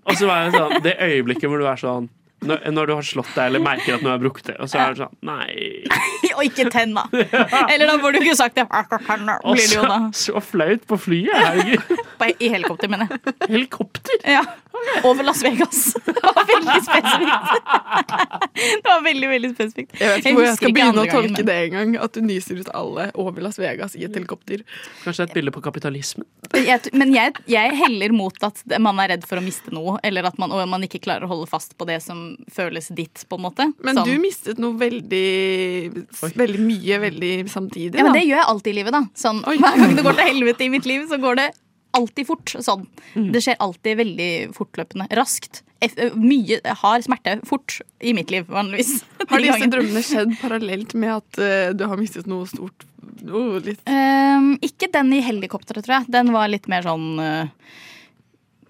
Og 0.06 0.14
så 0.16 0.28
var 0.28 0.46
det 0.46 0.54
sånn 0.54 0.84
Det 0.84 0.94
øyeblikket 1.02 1.50
hvor 1.50 1.58
du 1.58 1.66
er 1.66 1.76
sånn 1.82 2.10
når, 2.46 2.68
når 2.70 2.90
du 2.90 2.94
har 2.94 3.06
slått 3.08 3.32
deg 3.34 3.50
eller 3.50 3.64
merker 3.66 3.96
at 3.96 4.04
noe 4.06 4.14
er 4.14 4.22
brukket, 4.22 4.52
og 4.62 4.70
så 4.70 4.82
er 4.84 4.94
det 4.94 5.02
sånn 5.02 5.16
Nei. 5.26 5.88
Og 6.38 6.44
ikke 6.46 6.68
tenna. 6.70 7.08
Eller 7.72 7.90
da 7.90 7.96
burde 7.98 8.20
du 8.22 8.28
ikke 8.28 8.38
sagt 8.38 8.60
det. 8.60 8.68
Og 8.70 9.56
Blir 9.56 9.64
det 9.64 9.74
jo 9.74 9.82
så, 9.82 9.88
da. 9.90 9.98
så 10.14 10.42
flaut 10.46 10.84
på 10.86 11.00
flyet. 11.02 11.34
Herregud. 11.34 12.04
I 12.46 12.52
helikopter, 12.54 12.92
mener 12.94 13.10
jeg. 13.10 13.34
Helikopter? 13.48 14.22
Ja. 14.30 14.44
Over 15.04 15.24
Las 15.28 15.44
Vegas. 15.44 15.94
Det 16.06 16.22
var 16.24 16.46
veldig 16.48 16.82
spesifikt. 16.84 17.68
Det 18.84 18.88
var 18.90 19.04
veldig, 19.06 19.30
veldig 19.30 19.52
spesifikt. 19.54 20.00
Jeg 20.00 20.10
vet 20.10 20.24
ikke 20.24 20.34
hvor 20.38 20.48
jeg 20.48 20.58
skal 20.58 20.74
begynne 20.74 21.04
å 21.04 21.06
gangen, 21.06 21.14
tolke 21.14 21.44
det 21.44 21.48
det 21.48 21.58
engang. 21.68 21.96
At 22.04 22.18
du 22.18 22.22
nyser 22.26 22.62
ut 22.62 22.72
alle 22.78 23.10
over 23.20 23.46
Las 23.46 23.60
Vegas 23.62 23.96
i 23.98 24.06
et 24.08 24.18
helikopter. 24.18 24.64
Kanskje 25.04 25.28
et 25.28 25.36
bilde 25.38 25.54
på 25.56 25.62
kapitalismen? 25.66 26.26
Jeg, 26.58 26.92
men 26.98 27.14
jeg, 27.16 27.36
jeg 27.52 27.76
heller 27.78 28.16
mot 28.16 28.48
at 28.48 28.64
man 28.82 29.02
er 29.04 29.14
redd 29.16 29.28
for 29.30 29.40
å 29.40 29.46
miste 29.46 29.74
noe, 29.76 29.98
eller 30.08 30.30
at 30.30 30.40
man, 30.42 30.54
og 30.56 30.64
man 30.70 30.86
ikke 30.88 31.02
klarer 31.04 31.28
å 31.28 31.32
holde 31.32 31.50
fast 31.52 31.78
på 31.78 31.88
det 31.90 32.00
som 32.06 32.32
føles 32.54 32.90
ditt, 32.98 33.26
på 33.30 33.40
en 33.40 33.46
måte. 33.48 33.70
Men 33.84 34.00
Sånn. 34.00 34.10
du 34.10 34.24
mistet 34.24 34.62
noe 34.62 34.78
veldig, 34.80 36.08
veldig 36.42 36.66
mye 36.66 37.00
veldig 37.08 37.34
samtidig. 37.52 38.00
Ja, 38.00 38.08
men 38.08 38.18
det 38.18 38.26
gjør 38.26 38.42
jeg 38.42 38.52
alltid 38.56 38.74
i 38.74 38.78
livet, 38.82 38.98
da. 38.98 39.06
Sånn, 39.18 39.44
hver 39.46 39.80
gang 39.82 39.96
det 39.98 40.06
går 40.08 40.20
til 40.20 40.32
helvete 40.34 40.68
i 40.68 40.74
mitt 40.74 40.90
liv, 40.90 41.08
så 41.12 41.22
går 41.22 41.42
det 41.42 41.50
alltid 41.96 42.28
fort. 42.28 42.54
Sånn. 42.54 42.86
Mm. 43.16 43.32
Det 43.36 43.44
skjer 43.44 43.58
alltid 43.64 44.02
veldig 44.02 44.32
fortløpende. 44.58 45.08
Raskt. 45.18 45.64
Mye 46.18 46.58
har 46.82 47.04
smerte 47.06 47.38
fort 47.46 47.80
i 48.02 48.14
mitt 48.18 48.32
liv, 48.34 48.48
vanligvis. 48.50 49.04
Har 49.30 49.44
disse 49.46 49.70
drømmene 49.70 50.02
skjedd 50.06 50.38
parallelt 50.42 50.96
med 50.98 51.14
at 51.20 51.42
uh, 51.42 51.74
du 51.78 51.84
har 51.86 52.00
mistet 52.00 52.30
noe 52.30 52.48
stort? 52.50 52.88
Oh, 53.28 53.58
Ehm, 53.90 54.56
ikke 54.64 54.90
den 54.94 55.12
i 55.18 55.22
helikopteret, 55.26 55.86
tror 55.86 56.00
jeg. 56.00 56.10
Den 56.14 56.32
var 56.34 56.50
litt 56.50 56.70
mer 56.72 56.86
sånn 56.86 57.20
uh, 57.20 57.50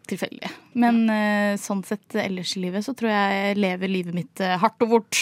tilfeldig. 0.09 0.51
Men 0.79 1.03
uh, 1.11 1.55
sånn 1.61 1.83
sett 1.87 2.17
ellers 2.19 2.55
i 2.57 2.63
livet 2.65 2.87
så 2.87 2.95
tror 2.97 3.11
jeg 3.11 3.41
jeg 3.41 3.59
lever 3.61 3.91
livet 3.91 4.17
mitt 4.17 4.43
hardt 4.63 4.87
og 4.87 4.95
fort. 4.97 5.21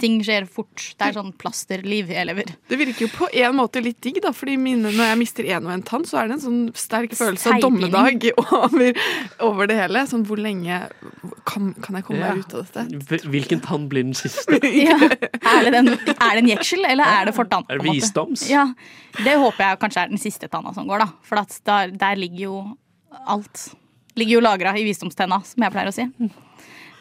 Ting 0.00 0.18
skjer 0.24 0.44
fort. 0.50 0.82
Det 0.98 1.06
er 1.08 1.14
sånn 1.16 1.30
plasterliv 1.40 2.10
jeg 2.12 2.26
lever. 2.28 2.50
Det 2.68 2.78
virker 2.80 3.06
jo 3.06 3.08
på 3.14 3.28
en 3.32 3.56
måte 3.56 3.80
litt 3.84 3.98
digg, 4.04 4.18
da, 4.24 4.32
fordi 4.36 4.56
mine, 4.60 4.90
når 4.92 5.10
jeg 5.12 5.18
mister 5.20 5.48
en 5.56 5.66
og 5.68 5.72
en 5.74 5.84
tann, 5.88 6.04
så 6.08 6.18
er 6.20 6.28
det 6.30 6.36
en 6.38 6.42
sånn 6.44 6.60
sterk 6.76 7.14
følelse 7.18 7.54
av 7.54 7.60
dommedag 7.64 8.26
over, 8.60 9.00
over 9.46 9.70
det 9.70 9.78
hele. 9.80 10.04
Sånn 10.10 10.26
hvor 10.28 10.40
lenge 10.42 10.82
kan, 11.48 11.72
kan 11.80 11.96
jeg 12.00 12.04
komme 12.08 12.20
Ja. 12.20 12.34
meg 12.34 12.44
ut 12.44 12.54
av 12.58 12.66
dette? 12.68 13.24
Hvilken 13.30 13.62
tann 13.64 13.88
blir 13.92 14.04
den 14.08 14.14
siste? 14.18 14.60
Ja. 14.80 14.96
Er, 15.00 15.64
det 15.66 15.72
den, 15.74 15.88
er 15.94 16.36
det 16.36 16.42
en 16.44 16.48
jeksel, 16.52 16.84
eller 16.86 17.04
er 17.08 17.26
det 17.30 17.34
fortann? 17.36 17.64
Er 17.72 17.80
det 17.80 17.90
visdoms? 17.90 18.44
Ja, 18.50 18.68
Det 19.24 19.34
håper 19.40 19.64
jeg 19.70 19.80
kanskje 19.82 20.04
er 20.04 20.12
den 20.12 20.20
siste 20.22 20.48
tanna 20.52 20.72
som 20.76 20.86
går, 20.88 21.02
da. 21.06 21.08
For 21.26 21.40
at 21.42 21.56
der, 21.66 21.90
der 21.98 22.16
ligger 22.20 22.44
jo 22.44 22.60
alt. 23.26 23.70
Ligger 24.18 24.36
jo 24.38 24.44
lagra 24.44 24.72
i 24.78 24.84
visdomstenna, 24.86 25.40
som 25.46 25.62
jeg 25.64 25.72
pleier 25.74 25.90
å 25.90 25.94
si. 25.94 26.06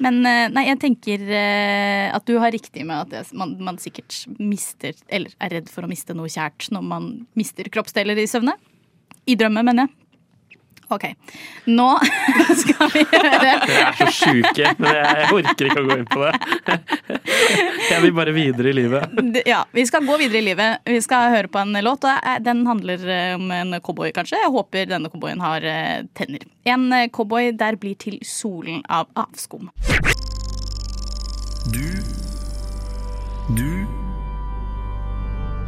Men 0.03 0.21
eh, 0.27 0.47
nei, 0.53 0.65
jeg 0.69 0.79
tenker 0.81 1.23
eh, 1.27 2.07
at 2.15 2.25
du 2.27 2.37
har 2.39 2.53
riktig 2.55 2.85
med 2.87 3.13
at 3.13 3.33
man, 3.35 3.57
man 3.63 3.79
sikkert 3.81 4.15
mister, 4.39 4.95
eller 5.11 5.33
er 5.43 5.57
redd 5.57 5.71
for 5.71 5.85
å 5.85 5.91
miste 5.91 6.15
noe 6.15 6.31
kjært 6.31 6.69
når 6.73 6.85
man 6.87 7.09
mister 7.39 7.67
kroppsdeler 7.71 8.19
i 8.19 8.27
søvne. 8.29 8.55
I 9.29 9.35
drømme, 9.39 9.65
mener 9.67 9.87
jeg. 9.87 9.98
OK. 10.89 11.05
Nå 11.69 11.87
skal 12.61 12.89
vi 12.93 13.03
høre 13.11 13.31
Dere 13.43 13.83
er 13.89 13.97
så 13.99 14.07
sjuke, 14.13 14.71
men 14.81 14.95
jeg, 14.97 15.27
orker 15.35 15.69
ikke 15.69 15.83
å 15.83 15.87
gå 15.89 15.97
inn 16.01 16.07
på 16.09 16.23
det. 16.25 16.79
Jeg 17.89 18.03
vil 18.03 18.13
bare 18.13 18.33
videre 18.35 18.69
i 18.69 18.75
livet. 18.77 19.19
Ja, 19.47 19.63
Vi 19.73 19.85
skal 19.89 20.05
gå 20.05 20.17
videre 20.19 20.41
i 20.41 20.45
livet. 20.49 20.83
Vi 20.85 20.99
skal 21.01 21.31
høre 21.33 21.49
på 21.51 21.61
en 21.61 21.73
låt. 21.85 22.05
og 22.05 22.43
Den 22.45 22.65
handler 22.67 23.05
eh, 23.09 23.33
om 23.37 23.51
en 23.55 23.77
cowboy, 23.85 24.11
kanskje. 24.15 24.37
Jeg 24.43 24.53
håper 24.53 24.89
denne 24.89 25.09
cowboyen 25.09 25.41
har 25.43 25.65
eh, 25.65 26.05
tenner. 26.17 26.45
En 26.69 26.87
eh, 26.93 27.07
cowboy 27.13 27.51
der 27.57 27.77
blir 27.81 27.97
til 27.99 28.19
solen 28.25 28.83
av 28.89 29.09
avskum. 29.17 29.69
Du 31.69 31.85
Du 33.57 33.85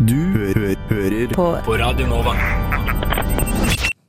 Du 0.05 0.17
hø 0.33 0.53
hører 0.89 1.33
på. 1.33 1.51
på 1.65 1.77
Radio 1.77 2.07
Nova. 2.07 2.90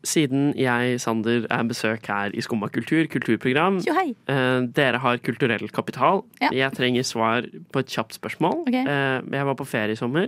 Siden 0.05 0.53
jeg, 0.59 0.99
Sander, 1.01 1.45
er 1.49 1.63
besøk 1.69 2.07
her 2.11 2.33
i 2.35 2.41
Skumma 2.43 2.67
kultur, 2.75 3.05
kulturprogram, 3.07 3.81
Jo, 3.87 3.95
hei. 3.95 4.15
eh, 4.27 4.61
dere 4.75 4.99
har 4.99 5.19
kulturell 5.23 5.69
kapital. 5.71 6.25
Ja. 6.41 6.49
Jeg 6.51 6.73
trenger 6.75 7.05
svar 7.07 7.43
på 7.73 7.79
et 7.85 7.87
kjapt 7.87 8.19
spørsmål. 8.19 8.63
Okay. 8.67 8.83
Eh, 8.83 9.23
jeg 9.31 9.47
var 9.47 9.55
på 9.55 9.67
ferie 9.67 9.93
i 9.93 10.01
sommer. 10.01 10.27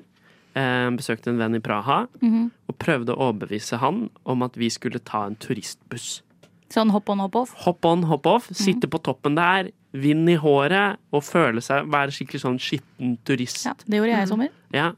Eh, 0.55 0.91
besøkte 0.95 1.27
en 1.33 1.39
venn 1.39 1.57
i 1.57 1.59
Praha 1.59 2.07
Mhm. 2.23 2.51
og 2.69 2.79
prøvde 2.79 3.17
å 3.17 3.19
overbevise 3.33 3.79
han 3.79 4.11
om 4.25 4.43
at 4.45 4.55
vi 4.55 4.69
skulle 4.71 5.01
ta 5.05 5.25
en 5.27 5.35
turistbuss. 5.35 6.23
Sånn 6.71 6.91
hopp 6.93 7.09
on, 7.11 7.19
hopp 7.19 7.35
off. 7.37 7.53
Hopp 7.65 7.85
on, 7.85 8.03
hopp 8.05 8.27
off, 8.27 8.49
Mhm. 8.51 8.55
sitte 8.57 8.87
på 8.89 9.03
toppen 9.03 9.35
der, 9.35 9.71
vind 9.93 10.29
i 10.29 10.37
håret 10.37 10.97
og 11.13 11.23
føle 11.23 11.61
seg 11.63 11.87
være 11.91 12.11
skikkelig 12.11 12.41
sånn 12.43 12.59
skitten 12.59 13.19
turist. 13.25 13.65
Det 13.89 13.99
gjorde 13.99 14.11
jeg 14.11 14.23
i 14.23 14.27
sommer. 14.31 14.49
Ja. 14.73 14.93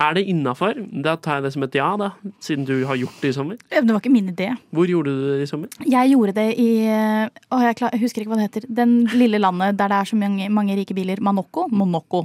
Er 0.00 0.14
det 0.16 0.22
innafor? 0.32 0.78
Da 1.04 1.12
tar 1.20 1.38
jeg 1.38 1.44
det 1.44 1.52
som 1.52 1.64
et 1.66 1.74
ja, 1.76 1.90
da, 2.00 2.06
siden 2.40 2.64
du 2.64 2.72
har 2.88 2.96
gjort 2.96 3.18
det 3.20 3.32
i 3.32 3.36
sommer. 3.36 3.58
Eh, 3.68 3.82
Det 3.84 3.92
var 3.92 4.00
ikke 4.00 4.12
min 4.14 4.30
idé. 4.32 4.46
Hvor 4.72 4.88
gjorde 4.88 5.12
du 5.12 5.26
det 5.34 5.42
i 5.44 5.48
sommer? 5.50 5.68
Jeg 5.84 6.12
gjorde 6.14 6.32
det 6.38 6.46
i 6.62 6.68
eh, 6.88 7.26
Å, 7.52 7.58
jeg, 7.66 7.76
klar, 7.76 7.92
jeg 7.92 8.00
husker 8.06 8.22
ikke 8.24 8.32
hva 8.32 8.38
det 8.40 8.46
heter. 8.48 8.66
Den 8.80 8.94
lille 9.12 9.40
landet 9.42 9.76
der 9.76 9.92
det 9.92 9.98
er 10.00 10.08
så 10.08 10.16
mange, 10.16 10.48
mange 10.48 10.76
rike 10.78 10.96
biler. 10.96 11.20
Monaco? 11.20 11.66
Monoko. 11.68 12.22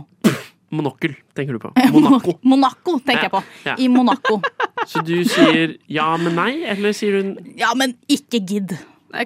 Monokkel, 0.75 1.13
tenker 1.35 1.55
du 1.57 1.59
på. 1.65 1.73
Monaco. 1.95 2.37
Monaco, 2.47 2.95
tenker 3.05 3.27
jeg 3.27 3.33
på. 3.35 3.43
Ja. 3.67 3.75
I 3.77 3.89
Monaco. 3.91 4.39
Så 4.91 5.03
du 5.05 5.15
sier 5.27 5.75
ja, 5.91 6.07
men 6.21 6.35
nei, 6.37 6.51
eller 6.69 6.93
sier 6.95 7.19
hun 7.19 7.35
Ja, 7.59 7.71
men 7.77 7.95
ikke 8.11 8.39
gidd. 8.45 8.75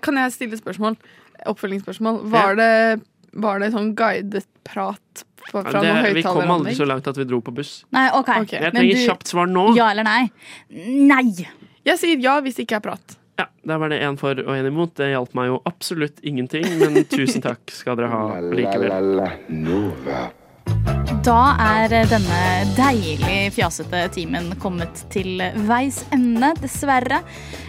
Kan 0.01 0.17
jeg 0.21 0.33
stille 0.35 0.57
spørsmål? 0.59 0.97
Oppfølgingsspørsmål. 1.49 2.21
Var 2.33 2.57
det, 2.59 2.71
var 3.45 3.61
det 3.61 3.71
sånn 3.77 3.93
guidet 3.97 4.45
prat 4.67 5.23
fra, 5.51 5.63
ja, 5.65 5.81
det, 5.81 5.93
noen 5.93 6.15
Vi 6.15 6.23
kom 6.23 6.51
aldri 6.55 6.73
så 6.77 6.85
langt 6.87 7.07
at 7.07 7.17
vi 7.17 7.25
dro 7.29 7.39
på 7.41 7.53
buss. 7.55 7.83
Nei, 7.95 8.07
OK. 8.13 8.27
Jeg 8.51 8.71
trenger 8.73 8.95
du- 8.95 9.05
kjapt 9.07 9.27
svar 9.31 9.47
nå. 9.49 9.69
Ja 9.77 9.91
eller 9.91 10.03
nei? 10.07 10.31
Nei. 10.69 11.47
Jeg 11.85 11.97
sier 12.01 12.19
ja 12.21 12.39
hvis 12.41 12.55
det 12.59 12.67
ikke 12.67 12.79
er 12.81 12.85
prat. 12.89 13.15
Ja, 13.39 13.45
Der 13.65 13.77
var 13.79 13.87
det 13.89 14.01
én 14.03 14.17
for 14.19 14.31
og 14.35 14.51
én 14.55 14.67
imot. 14.67 14.95
Det 14.99 15.11
hjalp 15.13 15.33
meg 15.33 15.47
jo 15.47 15.61
absolutt 15.65 16.19
ingenting, 16.27 16.65
men 16.79 17.03
tusen 17.07 17.41
takk 17.41 17.71
skal 17.71 17.95
dere 17.95 18.09
ha 18.11 18.39
likevel. 18.59 19.23
Da 21.25 21.39
er 21.61 21.91
denne 22.07 22.41
deilig 22.77 23.51
fjasete 23.53 24.05
timen 24.15 24.47
kommet 24.61 25.01
til 25.13 25.41
veis 25.67 25.99
ende, 26.15 26.53
dessverre. 26.61 27.19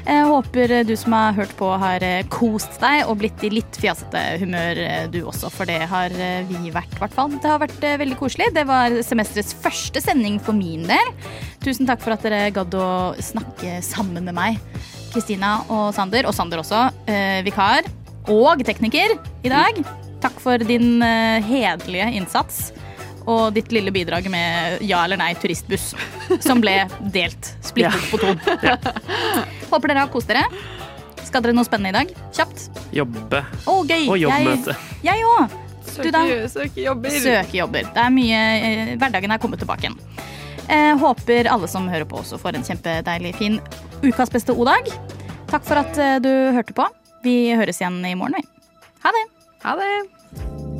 Jeg 0.06 0.28
håper 0.28 0.74
du 0.86 0.92
som 0.96 1.16
har 1.16 1.34
hørt 1.36 1.52
på 1.58 1.68
har 1.82 2.04
kost 2.32 2.78
deg 2.80 3.08
og 3.10 3.18
blitt 3.20 3.42
i 3.44 3.50
litt 3.52 3.78
fjasete 3.82 4.22
humør 4.40 4.80
du 5.12 5.18
også, 5.24 5.50
for 5.52 5.68
det 5.68 5.80
har 5.90 6.14
vi 6.48 6.72
vært, 6.72 6.94
i 6.94 7.02
hvert 7.02 7.16
fall. 7.16 7.34
Det 7.36 7.50
har 7.50 7.60
vært 7.60 7.84
veldig 8.04 8.18
koselig. 8.20 8.48
Det 8.56 8.64
var 8.70 9.00
semesterets 9.04 9.56
første 9.60 10.02
sending 10.04 10.38
for 10.40 10.56
min 10.56 10.86
del. 10.88 11.14
Tusen 11.64 11.88
takk 11.90 12.04
for 12.04 12.14
at 12.14 12.24
dere 12.24 12.52
gadd 12.54 12.76
å 12.78 12.90
snakke 13.20 13.80
sammen 13.84 14.30
med 14.30 14.36
meg. 14.38 14.60
Kristina 15.10 15.58
og 15.66 15.90
Sander, 15.96 16.28
og 16.30 16.36
Sander 16.36 16.62
også, 16.62 16.86
eh, 17.10 17.40
vikar 17.44 17.88
og 18.30 18.62
tekniker 18.64 19.18
i 19.42 19.52
dag. 19.52 19.82
Takk 20.22 20.38
for 20.40 20.62
din 20.62 21.02
eh, 21.02 21.42
hederlige 21.42 22.12
innsats 22.14 22.70
og 23.30 23.54
ditt 23.54 23.70
lille 23.74 23.92
bidrag 23.94 24.26
med 24.32 24.82
ja 24.86 25.04
eller 25.06 25.20
nei 25.20 25.32
turistbuss, 25.38 25.92
som 26.42 26.62
ble 26.62 26.82
delt. 27.14 27.54
Splittet 27.64 27.96
ja. 27.96 28.10
på 28.10 28.20
to. 28.20 28.34
Ja. 28.66 28.76
Håper 29.70 29.92
dere 29.92 30.04
har 30.04 30.12
kost 30.12 30.30
dere. 30.30 30.44
Skal 31.24 31.44
dere 31.44 31.54
noe 31.54 31.66
spennende 31.68 31.92
i 31.92 31.98
dag? 32.00 32.14
Kjapt. 32.34 32.68
Jobbe. 32.96 33.44
Oh, 33.70 33.84
gøy. 33.86 34.08
Og 34.10 34.18
jobbmøte. 34.18 34.74
Jeg 35.06 35.26
òg. 35.36 35.58
Søke, 35.90 36.48
søke 36.50 36.84
jobber. 36.84 37.14
Søke 37.22 37.56
jobber. 37.58 37.88
Det 37.94 38.02
er 38.02 38.12
mye, 38.14 38.40
eh, 38.58 38.92
hverdagen 38.98 39.34
er 39.34 39.42
kommet 39.42 39.62
tilbake 39.62 39.88
igjen. 39.88 39.98
Eh, 40.70 40.94
håper 40.98 41.50
alle 41.50 41.68
som 41.68 41.88
hører 41.90 42.06
på, 42.06 42.20
også 42.22 42.38
får 42.38 42.58
en 42.58 42.66
kjempedeilig, 42.66 43.34
fin 43.40 43.58
ukas 44.04 44.30
beste 44.30 44.54
O-dag. 44.54 44.86
Takk 45.50 45.66
for 45.66 45.82
at 45.82 45.98
eh, 45.98 46.18
du 46.22 46.30
hørte 46.54 46.76
på. 46.76 46.86
Vi 47.26 47.52
høres 47.58 47.82
igjen 47.82 47.98
i 48.06 48.14
morgen, 48.14 48.38
vi. 48.38 48.46
Ha 49.02 49.16
det. 49.16 49.26
Ha 49.66 49.78
det. 49.82 50.79